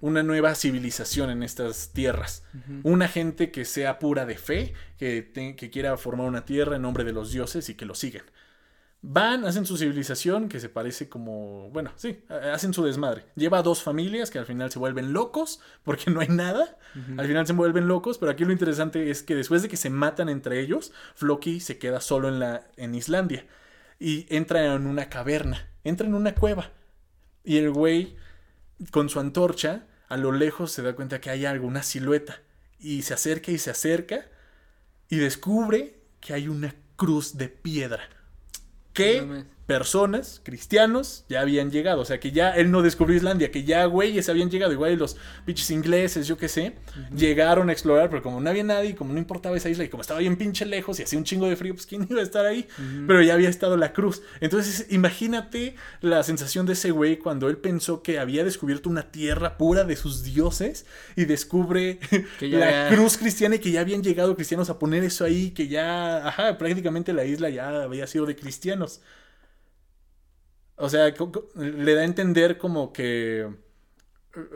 una 0.00 0.22
nueva 0.22 0.54
civilización 0.54 1.30
en 1.30 1.42
estas 1.42 1.90
tierras. 1.92 2.44
Una 2.84 3.08
gente 3.08 3.50
que 3.50 3.64
sea 3.64 3.98
pura 3.98 4.24
de 4.26 4.36
fe, 4.38 4.72
que, 4.98 5.22
te- 5.22 5.56
que 5.56 5.70
quiera 5.70 5.96
formar 5.96 6.26
una 6.26 6.44
tierra 6.44 6.76
en 6.76 6.82
nombre 6.82 7.04
de 7.04 7.12
los 7.12 7.32
dioses 7.32 7.68
y 7.68 7.74
que 7.74 7.84
lo 7.86 7.94
siguen. 7.94 8.22
Van, 9.00 9.44
hacen 9.44 9.64
su 9.64 9.76
civilización 9.76 10.48
que 10.48 10.58
se 10.58 10.68
parece 10.68 11.08
como, 11.08 11.70
bueno, 11.70 11.92
sí, 11.96 12.24
ha- 12.28 12.52
hacen 12.52 12.74
su 12.74 12.84
desmadre. 12.84 13.26
Lleva 13.36 13.58
a 13.58 13.62
dos 13.62 13.82
familias 13.82 14.30
que 14.30 14.38
al 14.40 14.46
final 14.46 14.72
se 14.72 14.78
vuelven 14.80 15.12
locos 15.12 15.60
porque 15.84 16.10
no 16.10 16.20
hay 16.20 16.28
nada. 16.28 16.76
Al 17.16 17.26
final 17.28 17.46
se 17.46 17.52
vuelven 17.52 17.86
locos, 17.86 18.18
pero 18.18 18.32
aquí 18.32 18.44
lo 18.44 18.50
interesante 18.52 19.10
es 19.10 19.22
que 19.22 19.36
después 19.36 19.62
de 19.62 19.68
que 19.68 19.76
se 19.76 19.88
matan 19.88 20.28
entre 20.28 20.60
ellos, 20.60 20.92
Floki 21.14 21.60
se 21.60 21.78
queda 21.78 22.00
solo 22.00 22.28
en, 22.28 22.40
la, 22.40 22.66
en 22.76 22.94
Islandia. 22.96 23.46
y 24.00 24.26
entra 24.34 24.74
en 24.74 24.86
una 24.86 25.08
caverna, 25.08 25.68
entra 25.84 26.06
en 26.06 26.14
una 26.14 26.34
cueva. 26.34 26.72
Y 27.44 27.58
el 27.58 27.70
güey, 27.70 28.16
con 28.90 29.08
su 29.08 29.20
antorcha, 29.20 29.86
a 30.08 30.16
lo 30.16 30.32
lejos 30.32 30.72
se 30.72 30.82
da 30.82 30.94
cuenta 30.96 31.20
que 31.20 31.30
hay 31.30 31.44
alguna 31.46 31.82
silueta. 31.84 32.40
Y 32.80 33.02
se 33.02 33.14
acerca 33.14 33.52
y 33.52 33.58
se 33.58 33.70
acerca 33.70 34.26
y 35.08 35.16
descubre 35.18 36.00
que 36.20 36.32
hay 36.34 36.48
una 36.48 36.74
cruz 36.96 37.36
de 37.36 37.48
piedra. 37.48 38.02
Que 38.98 39.44
personas, 39.68 40.40
cristianos, 40.44 41.26
ya 41.28 41.42
habían 41.42 41.70
llegado. 41.70 42.00
O 42.00 42.04
sea, 42.06 42.18
que 42.18 42.32
ya 42.32 42.52
él 42.52 42.70
no 42.70 42.80
descubrió 42.80 43.18
Islandia, 43.18 43.50
que 43.50 43.64
ya 43.64 43.84
güeyes 43.84 44.30
habían 44.30 44.48
llegado. 44.48 44.72
Igual 44.72 44.96
los 44.96 45.18
pinches 45.44 45.70
ingleses, 45.70 46.26
yo 46.26 46.38
qué 46.38 46.48
sé, 46.48 46.72
llegaron 47.14 47.68
a 47.68 47.72
explorar, 47.72 48.08
pero 48.08 48.22
como 48.22 48.40
no 48.40 48.48
había 48.48 48.64
nadie, 48.64 48.94
como 48.94 49.12
no 49.12 49.18
importaba 49.18 49.58
esa 49.58 49.68
isla 49.68 49.84
y 49.84 49.90
como 49.90 50.00
estaba 50.00 50.20
bien 50.20 50.36
pinche 50.36 50.64
lejos 50.64 50.98
y 50.98 51.02
hacía 51.02 51.18
un 51.18 51.26
chingo 51.26 51.46
de 51.46 51.54
frío, 51.54 51.74
pues 51.74 51.84
quién 51.84 52.06
iba 52.08 52.20
a 52.20 52.22
estar 52.22 52.46
ahí. 52.46 52.66
Pero 53.06 53.20
ya 53.20 53.34
había 53.34 53.50
estado 53.50 53.76
la 53.76 53.92
cruz. 53.92 54.22
Entonces, 54.40 54.86
imagínate 54.88 55.74
la 56.00 56.22
sensación 56.22 56.64
de 56.64 56.72
ese 56.72 56.90
güey 56.90 57.18
cuando 57.18 57.50
él 57.50 57.58
pensó 57.58 58.02
que 58.02 58.18
había 58.18 58.44
descubierto 58.44 58.88
una 58.88 59.10
tierra 59.10 59.58
pura 59.58 59.84
de 59.84 59.96
sus 59.96 60.24
dioses 60.24 60.86
y 61.14 61.26
descubre 61.26 61.98
la 62.40 62.88
cruz 62.88 63.18
cristiana 63.18 63.56
y 63.56 63.58
que 63.58 63.70
ya 63.70 63.82
habían 63.82 64.02
llegado 64.02 64.34
cristianos 64.34 64.70
a 64.70 64.78
poner 64.78 65.04
eso 65.04 65.26
ahí, 65.26 65.50
que 65.50 65.68
ya, 65.68 66.26
ajá, 66.26 66.56
prácticamente 66.56 67.12
la 67.12 67.26
isla 67.26 67.50
ya 67.50 67.82
había 67.82 68.06
sido 68.06 68.24
de 68.24 68.34
cristianos. 68.34 69.02
O 70.78 70.88
sea, 70.88 71.12
le 71.56 71.94
da 71.94 72.00
a 72.02 72.04
entender 72.04 72.58
como 72.58 72.92
que. 72.92 73.48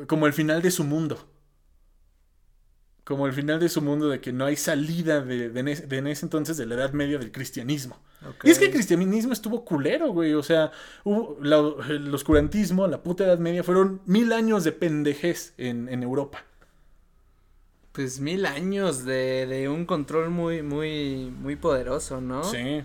Como 0.07 0.27
el 0.27 0.33
final 0.33 0.63
de 0.63 0.71
su 0.71 0.85
mundo. 0.85 1.19
Como 3.05 3.27
el 3.27 3.33
final 3.33 3.59
de 3.59 3.69
su 3.69 3.83
mundo, 3.83 4.09
de 4.09 4.21
que 4.21 4.33
no 4.33 4.45
hay 4.45 4.55
salida 4.55 5.21
de, 5.21 5.47
en, 5.47 5.69
ese, 6.07 6.25
entonces 6.25 6.57
de 6.57 6.67
la 6.67 6.77
Edad 6.77 6.93
Media 6.93 7.19
del 7.19 7.33
cristianismo. 7.33 7.99
Y 8.45 8.51
es 8.51 8.61
que 8.61 8.67
el 8.67 8.71
cristianismo 8.71 9.33
estuvo 9.33 9.65
culero, 9.65 10.13
güey. 10.13 10.35
O 10.35 10.43
sea, 10.45 10.71
el 11.05 12.15
oscurantismo, 12.15 12.87
la 12.87 13.03
puta 13.03 13.25
Edad 13.25 13.39
Media, 13.39 13.65
fueron 13.65 14.01
mil 14.07 14.33
años 14.33 14.63
de 14.63 14.71
pendejez 14.71 15.55
en, 15.59 15.89
en 15.89 16.05
Europa. 16.05 16.45
Pues 17.91 18.21
mil 18.21 18.47
años 18.47 19.05
de, 19.05 19.47
de, 19.47 19.69
un 19.69 19.85
control 19.85 20.31
muy, 20.31 20.63
muy, 20.63 21.35
muy 21.37 21.57
poderoso, 21.57 22.21
¿no? 22.21 22.45
Sí. 22.45 22.85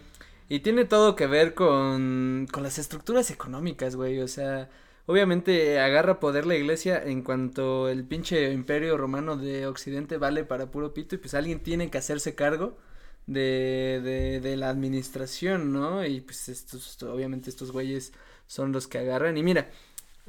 Y 0.49 0.59
tiene 0.61 0.85
todo 0.85 1.15
que 1.15 1.27
ver 1.27 1.53
con, 1.53 2.47
con 2.51 2.63
las 2.63 2.77
estructuras 2.79 3.31
económicas, 3.31 3.95
güey. 3.95 4.19
O 4.21 4.27
sea, 4.27 4.69
obviamente 5.05 5.79
agarra 5.79 6.19
poder 6.19 6.45
la 6.45 6.55
iglesia 6.55 7.01
en 7.03 7.21
cuanto 7.23 7.89
el 7.89 8.05
pinche 8.05 8.51
imperio 8.51 8.97
romano 8.97 9.35
de 9.37 9.67
Occidente 9.67 10.17
vale 10.17 10.43
para 10.45 10.71
puro 10.71 10.93
pito 10.93 11.15
y 11.15 11.17
pues 11.17 11.33
alguien 11.33 11.61
tiene 11.61 11.89
que 11.89 11.97
hacerse 11.97 12.35
cargo 12.35 12.77
de, 13.25 14.01
de, 14.03 14.39
de 14.41 14.55
la 14.57 14.69
administración, 14.69 15.73
¿no? 15.73 16.05
Y 16.05 16.21
pues 16.21 16.49
estos, 16.49 17.01
obviamente 17.03 17.49
estos 17.49 17.71
güeyes 17.71 18.13
son 18.47 18.71
los 18.71 18.87
que 18.87 18.99
agarran. 18.99 19.37
Y 19.37 19.43
mira, 19.43 19.69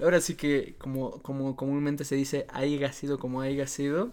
ahora 0.03 0.21
sí 0.21 0.35
que 0.35 0.77
como, 0.79 1.23
como 1.23 1.57
comúnmente 1.57 2.05
se 2.05 2.17
dice, 2.17 2.47
haya 2.51 2.93
sido 2.93 3.19
como 3.19 3.41
haya 3.43 3.67
sido. 3.67 4.13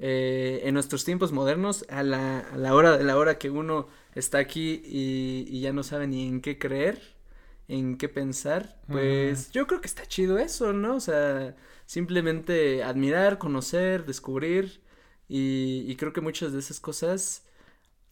Eh, 0.00 0.60
en 0.64 0.74
nuestros 0.74 1.04
tiempos 1.04 1.32
modernos, 1.32 1.84
a 1.88 2.02
la, 2.02 2.40
a 2.40 2.56
la 2.56 2.74
hora 2.74 2.96
de 2.96 3.04
la 3.04 3.16
hora 3.16 3.38
que 3.38 3.50
uno 3.50 3.88
está 4.14 4.38
aquí 4.38 4.82
y, 4.84 5.60
ya 5.60 5.72
no 5.72 5.82
sabe 5.82 6.06
ni 6.06 6.26
en 6.28 6.40
qué 6.40 6.58
creer, 6.58 7.00
en 7.66 7.98
qué 7.98 8.08
pensar, 8.08 8.80
pues 8.88 9.50
yo 9.50 9.66
creo 9.66 9.80
que 9.80 9.88
está 9.88 10.06
chido 10.06 10.38
eso, 10.38 10.72
¿no? 10.72 10.96
O 10.96 11.00
sea, 11.00 11.56
simplemente 11.86 12.82
admirar, 12.82 13.38
conocer, 13.38 14.06
descubrir 14.06 14.82
y, 15.28 15.94
creo 15.96 16.12
que 16.12 16.20
muchas 16.20 16.52
de 16.52 16.60
esas 16.60 16.80
cosas, 16.80 17.44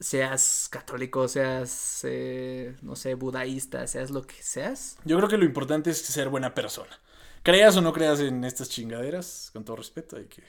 seas 0.00 0.68
católico, 0.70 1.28
seas, 1.28 2.00
eh, 2.02 2.76
no 2.82 2.96
sé, 2.96 3.14
budaísta, 3.14 3.86
seas 3.86 4.10
lo 4.10 4.26
que 4.26 4.42
seas. 4.42 4.98
Yo 5.04 5.16
creo 5.16 5.28
que 5.28 5.38
lo 5.38 5.44
importante 5.44 5.90
es 5.90 5.98
ser 5.98 6.28
buena 6.28 6.52
persona. 6.52 7.00
Creas 7.42 7.76
o 7.76 7.80
no 7.80 7.92
creas 7.92 8.20
en 8.20 8.44
estas 8.44 8.68
chingaderas, 8.68 9.50
con 9.52 9.64
todo 9.64 9.76
respeto, 9.76 10.16
hay 10.16 10.24
que 10.24 10.42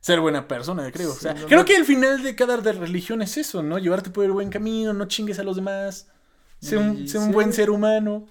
ser 0.00 0.20
buena 0.20 0.46
persona, 0.46 0.90
creo. 0.92 1.12
o 1.12 1.14
sea, 1.14 1.34
creo 1.34 1.64
que 1.64 1.76
el 1.76 1.84
final 1.84 2.22
de 2.22 2.34
cada 2.34 2.56
de 2.58 2.72
religión 2.72 3.22
es 3.22 3.36
eso, 3.36 3.62
¿no? 3.62 3.78
Llevarte 3.78 4.10
por 4.10 4.24
el 4.24 4.32
buen 4.32 4.50
camino, 4.50 4.92
no 4.92 5.06
chingues 5.06 5.38
a 5.38 5.42
los 5.42 5.56
demás, 5.56 6.08
ser 6.60 6.78
un, 6.78 7.06
un 7.14 7.32
buen 7.32 7.52
ser 7.52 7.70
humano. 7.70 8.26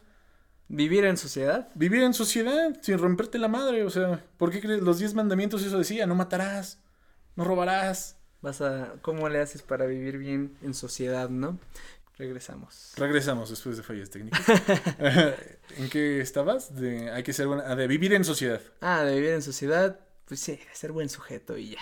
Vivir 0.69 1.05
en 1.05 1.15
sociedad. 1.15 1.69
Vivir 1.75 2.03
en 2.03 2.13
sociedad, 2.13 2.77
sin 2.81 2.97
romperte 2.97 3.37
la 3.37 3.47
madre, 3.47 3.83
o 3.83 3.89
sea, 3.89 4.25
¿por 4.37 4.51
qué 4.51 4.59
crees? 4.59 4.81
Los 4.81 4.99
diez 4.99 5.13
mandamientos 5.13 5.63
eso 5.63 5.77
decía, 5.77 6.05
no 6.05 6.15
matarás, 6.15 6.79
no 7.35 7.43
robarás. 7.43 8.15
Vas 8.41 8.61
a, 8.61 8.93
¿cómo 9.01 9.29
le 9.29 9.41
haces 9.41 9.63
para 9.63 9.85
vivir 9.85 10.17
bien 10.17 10.57
en 10.61 10.73
sociedad, 10.73 11.29
no? 11.29 11.57
Regresamos. 12.17 12.93
Regresamos 12.97 13.49
después 13.49 13.77
de 13.77 13.83
fallas 13.83 14.09
técnicas. 14.09 14.41
¿En 15.77 15.89
qué 15.89 16.19
estabas? 16.19 16.75
De, 16.75 17.11
hay 17.11 17.23
que 17.23 17.33
ser 17.33 17.47
buena, 17.47 17.75
de 17.75 17.87
vivir 17.87 18.13
en 18.13 18.23
sociedad. 18.23 18.61
Ah, 18.81 19.03
de 19.03 19.15
vivir 19.15 19.31
en 19.31 19.41
sociedad 19.41 19.99
pues 20.27 20.39
sí, 20.39 20.59
ser 20.73 20.91
buen 20.91 21.09
sujeto 21.09 21.57
y 21.57 21.71
ya. 21.71 21.79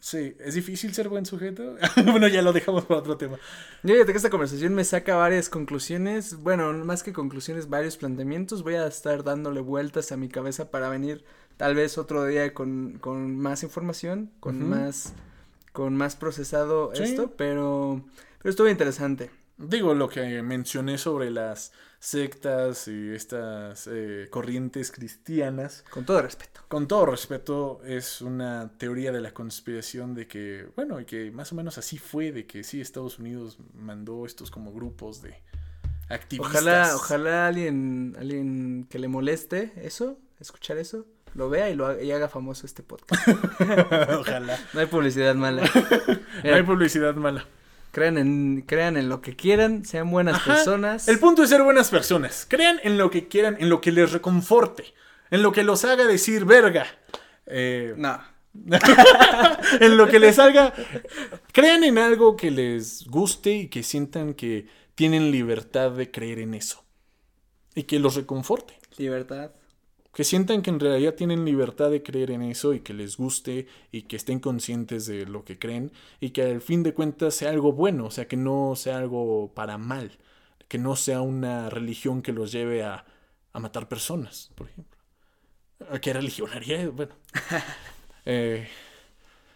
Sí, 0.00 0.34
¿es 0.40 0.54
difícil 0.54 0.94
ser 0.94 1.10
buen 1.10 1.26
sujeto? 1.26 1.76
bueno, 2.06 2.26
ya 2.26 2.40
lo 2.40 2.54
dejamos 2.54 2.86
para 2.86 3.00
otro 3.00 3.18
tema. 3.18 3.38
Yo 3.82 4.06
que 4.06 4.12
esta 4.12 4.30
conversación 4.30 4.74
me 4.74 4.84
saca 4.84 5.14
varias 5.16 5.50
conclusiones, 5.50 6.36
bueno, 6.36 6.72
más 6.72 7.02
que 7.02 7.12
conclusiones, 7.12 7.68
varios 7.68 7.98
planteamientos. 7.98 8.62
Voy 8.62 8.74
a 8.74 8.86
estar 8.86 9.22
dándole 9.24 9.60
vueltas 9.60 10.10
a 10.10 10.16
mi 10.16 10.28
cabeza 10.28 10.70
para 10.70 10.88
venir 10.88 11.22
tal 11.58 11.74
vez 11.74 11.98
otro 11.98 12.24
día 12.24 12.54
con, 12.54 12.98
con 12.98 13.36
más 13.36 13.62
información, 13.62 14.30
con 14.40 14.68
más 14.68 15.12
con 15.72 15.94
más 15.94 16.16
procesado 16.16 16.92
esto, 16.94 17.34
pero 17.36 18.02
pero 18.38 18.50
estuvo 18.50 18.68
interesante. 18.68 19.30
Digo 19.60 19.92
lo 19.94 20.08
que 20.08 20.42
mencioné 20.42 20.96
sobre 20.96 21.30
las 21.30 21.72
sectas 21.98 22.88
y 22.88 23.10
estas 23.10 23.86
eh, 23.92 24.28
corrientes 24.30 24.90
cristianas. 24.90 25.84
Con 25.90 26.06
todo 26.06 26.22
respeto. 26.22 26.62
Con 26.66 26.88
todo 26.88 27.04
respeto, 27.04 27.82
es 27.84 28.22
una 28.22 28.72
teoría 28.78 29.12
de 29.12 29.20
la 29.20 29.32
conspiración 29.32 30.14
de 30.14 30.26
que, 30.26 30.66
bueno, 30.76 30.98
y 30.98 31.04
que 31.04 31.30
más 31.30 31.52
o 31.52 31.56
menos 31.56 31.76
así 31.76 31.98
fue, 31.98 32.32
de 32.32 32.46
que 32.46 32.64
sí, 32.64 32.80
Estados 32.80 33.18
Unidos 33.18 33.58
mandó 33.74 34.24
estos 34.24 34.50
como 34.50 34.72
grupos 34.72 35.20
de 35.20 35.42
activistas. 36.08 36.62
Ojalá, 36.62 36.96
ojalá 36.96 37.46
alguien, 37.46 38.16
alguien 38.18 38.86
que 38.88 38.98
le 38.98 39.08
moleste 39.08 39.72
eso, 39.76 40.18
escuchar 40.40 40.78
eso, 40.78 41.06
lo 41.34 41.50
vea 41.50 41.68
y 41.68 41.76
lo 41.76 41.86
haga, 41.86 42.02
y 42.02 42.10
haga 42.12 42.28
famoso 42.28 42.64
este 42.64 42.82
podcast. 42.82 43.28
ojalá. 44.18 44.58
No 44.72 44.80
hay 44.80 44.86
publicidad 44.86 45.34
mala. 45.34 45.62
no 46.44 46.54
hay 46.54 46.62
publicidad 46.62 47.14
mala. 47.14 47.46
Crean 47.90 48.18
en, 48.18 48.62
crean 48.66 48.96
en 48.96 49.08
lo 49.08 49.20
que 49.20 49.34
quieran, 49.34 49.84
sean 49.84 50.10
buenas 50.10 50.40
personas. 50.42 51.08
El 51.08 51.18
punto 51.18 51.42
es 51.42 51.50
ser 51.50 51.62
buenas 51.62 51.90
personas. 51.90 52.46
Crean 52.48 52.78
en 52.84 52.98
lo 52.98 53.10
que 53.10 53.26
quieran, 53.28 53.56
en 53.58 53.68
lo 53.68 53.80
que 53.80 53.90
les 53.90 54.12
reconforte, 54.12 54.94
en 55.30 55.42
lo 55.42 55.52
que 55.52 55.64
los 55.64 55.84
haga 55.84 56.06
decir 56.06 56.44
verga. 56.44 56.86
Eh, 57.46 57.94
no. 57.96 58.20
en 59.80 59.96
lo 59.96 60.08
que 60.08 60.18
les 60.18 60.38
haga. 60.38 60.72
Crean 61.52 61.84
en 61.84 61.98
algo 61.98 62.36
que 62.36 62.50
les 62.50 63.06
guste 63.06 63.54
y 63.54 63.68
que 63.68 63.82
sientan 63.82 64.34
que 64.34 64.68
tienen 64.94 65.30
libertad 65.30 65.90
de 65.90 66.10
creer 66.10 66.38
en 66.38 66.54
eso. 66.54 66.84
Y 67.74 67.84
que 67.84 67.98
los 67.98 68.14
reconforte. 68.14 68.78
Libertad 68.98 69.50
que 70.12 70.24
sientan 70.24 70.62
que 70.62 70.70
en 70.70 70.80
realidad 70.80 71.14
tienen 71.14 71.44
libertad 71.44 71.90
de 71.90 72.02
creer 72.02 72.32
en 72.32 72.42
eso 72.42 72.74
y 72.74 72.80
que 72.80 72.94
les 72.94 73.16
guste 73.16 73.66
y 73.92 74.02
que 74.02 74.16
estén 74.16 74.40
conscientes 74.40 75.06
de 75.06 75.26
lo 75.26 75.44
que 75.44 75.58
creen 75.58 75.92
y 76.20 76.30
que 76.30 76.42
al 76.42 76.60
fin 76.60 76.82
de 76.82 76.94
cuentas 76.94 77.34
sea 77.34 77.50
algo 77.50 77.72
bueno, 77.72 78.06
o 78.06 78.10
sea, 78.10 78.26
que 78.26 78.36
no 78.36 78.74
sea 78.76 78.98
algo 78.98 79.52
para 79.54 79.78
mal, 79.78 80.18
que 80.68 80.78
no 80.78 80.96
sea 80.96 81.20
una 81.20 81.70
religión 81.70 82.22
que 82.22 82.32
los 82.32 82.50
lleve 82.50 82.82
a, 82.82 83.04
a 83.52 83.60
matar 83.60 83.88
personas, 83.88 84.50
por 84.56 84.68
ejemplo. 84.68 84.98
¿Qué 86.00 86.12
religión 86.12 86.50
haría? 86.52 86.88
Bueno. 86.88 87.12
eh, 88.26 88.68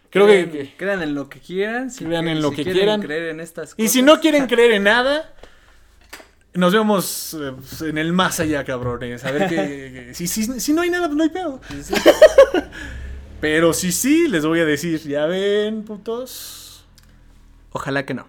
creo 0.09 0.25
que, 0.25 0.73
Crean 0.77 1.03
en 1.03 1.13
lo 1.13 1.29
que 1.29 1.39
quieran. 1.39 1.91
Si 1.91 2.03
crean 2.05 2.27
en 2.27 2.41
lo 2.41 2.51
que 2.51 2.63
quieran. 2.63 3.01
Creer 3.01 3.29
en 3.29 3.39
estas 3.39 3.75
cosas. 3.75 3.79
Y 3.79 3.89
si 3.89 4.01
no 4.01 4.19
quieren 4.19 4.47
creer 4.47 4.71
en 4.71 4.83
nada 4.83 5.35
nos 6.55 6.73
vemos 6.73 7.37
eh, 7.39 7.53
en 7.87 7.97
el 7.97 8.13
más 8.13 8.39
allá, 8.39 8.63
cabrones. 8.63 9.23
A 9.25 9.31
ver 9.31 9.49
qué. 9.49 10.13
si, 10.13 10.27
si, 10.27 10.73
no 10.73 10.81
hay 10.81 10.89
nada, 10.89 11.07
pues 11.07 11.17
no 11.17 11.23
hay 11.23 11.29
pedo. 11.29 11.61
Pero 13.41 13.73
si 13.73 13.91
sí, 13.91 14.27
les 14.27 14.45
voy 14.45 14.59
a 14.59 14.65
decir, 14.65 14.99
ya 15.01 15.25
ven, 15.25 15.83
putos. 15.83 16.85
Ojalá 17.71 18.05
que 18.05 18.13
no. 18.13 18.27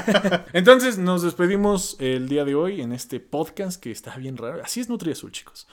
Entonces 0.52 0.98
nos 0.98 1.22
despedimos 1.22 1.96
el 1.98 2.28
día 2.28 2.44
de 2.44 2.54
hoy 2.54 2.80
en 2.80 2.92
este 2.92 3.18
podcast 3.18 3.82
que 3.82 3.90
está 3.90 4.16
bien 4.16 4.36
raro. 4.36 4.62
Así 4.64 4.80
es 4.80 4.88
Nutri 4.88 5.10
Azul, 5.10 5.32
chicos. 5.32 5.66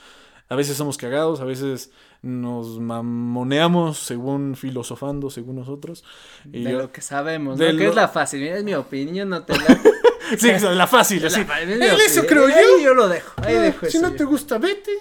A 0.48 0.56
veces 0.56 0.76
somos 0.76 0.96
cagados, 0.96 1.40
a 1.40 1.44
veces 1.44 1.92
nos 2.22 2.78
mamoneamos 2.78 3.98
según 3.98 4.54
filosofando, 4.54 5.28
según 5.28 5.56
nosotros. 5.56 6.04
Y 6.52 6.62
de 6.62 6.72
lo 6.72 6.92
que 6.92 7.00
sabemos, 7.00 7.58
de 7.58 7.72
lo 7.72 7.78
que 7.78 7.88
es 7.88 7.94
la 7.94 8.08
fácil. 8.08 8.42
es 8.44 8.62
mi 8.62 8.74
opinión, 8.74 9.28
no 9.28 9.44
te 9.44 9.54
la... 9.54 9.80
sí, 10.38 10.52
la 10.60 10.86
fácil, 10.86 11.26
así. 11.26 11.44
eso 12.06 12.26
creo 12.26 12.48
yo. 12.48 12.78
yo 12.82 12.94
lo 12.94 13.08
dejo. 13.08 13.32
Ahí 13.44 13.56
ah, 13.56 13.62
dejo 13.62 13.86
si 13.86 13.98
no 13.98 14.12
te 14.12 14.24
gusta, 14.24 14.58
vete. 14.58 14.92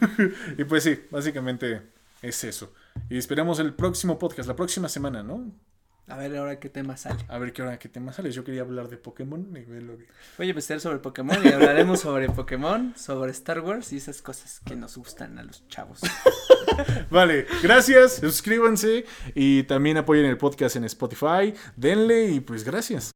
y 0.58 0.64
pues 0.64 0.84
sí, 0.84 0.98
básicamente 1.10 1.82
es 2.20 2.44
eso. 2.44 2.72
Y 3.08 3.16
esperamos 3.16 3.58
el 3.60 3.72
próximo 3.74 4.18
podcast, 4.18 4.48
la 4.48 4.56
próxima 4.56 4.88
semana, 4.88 5.22
¿no? 5.22 5.50
A 6.08 6.16
ver 6.16 6.36
ahora 6.36 6.58
qué 6.58 6.68
tema 6.70 6.96
sale. 6.96 7.18
A 7.28 7.38
ver 7.38 7.52
qué 7.52 7.62
hora, 7.62 7.78
qué 7.78 7.88
tema 7.88 8.12
sale. 8.12 8.30
Yo 8.30 8.42
quería 8.42 8.62
hablar 8.62 8.88
de 8.88 8.96
Pokémon 8.96 9.46
y 9.54 9.64
ver 9.64 9.82
lo 9.82 9.98
que... 9.98 10.06
Voy 10.38 10.46
a 10.46 10.50
empezar 10.50 10.80
sobre 10.80 10.98
Pokémon 10.98 11.36
y 11.44 11.48
hablaremos 11.48 12.00
sobre 12.00 12.28
Pokémon, 12.30 12.94
sobre 12.96 13.30
Star 13.32 13.60
Wars 13.60 13.92
y 13.92 13.98
esas 13.98 14.22
cosas 14.22 14.60
que 14.64 14.74
nos 14.74 14.96
gustan 14.96 15.38
a 15.38 15.42
los 15.42 15.66
chavos. 15.68 16.00
Vale, 17.10 17.46
gracias, 17.62 18.16
suscríbanse 18.16 19.04
y 19.34 19.64
también 19.64 19.98
apoyen 19.98 20.26
el 20.26 20.38
podcast 20.38 20.76
en 20.76 20.84
Spotify, 20.84 21.52
denle 21.76 22.28
y 22.30 22.40
pues 22.40 22.64
gracias. 22.64 23.04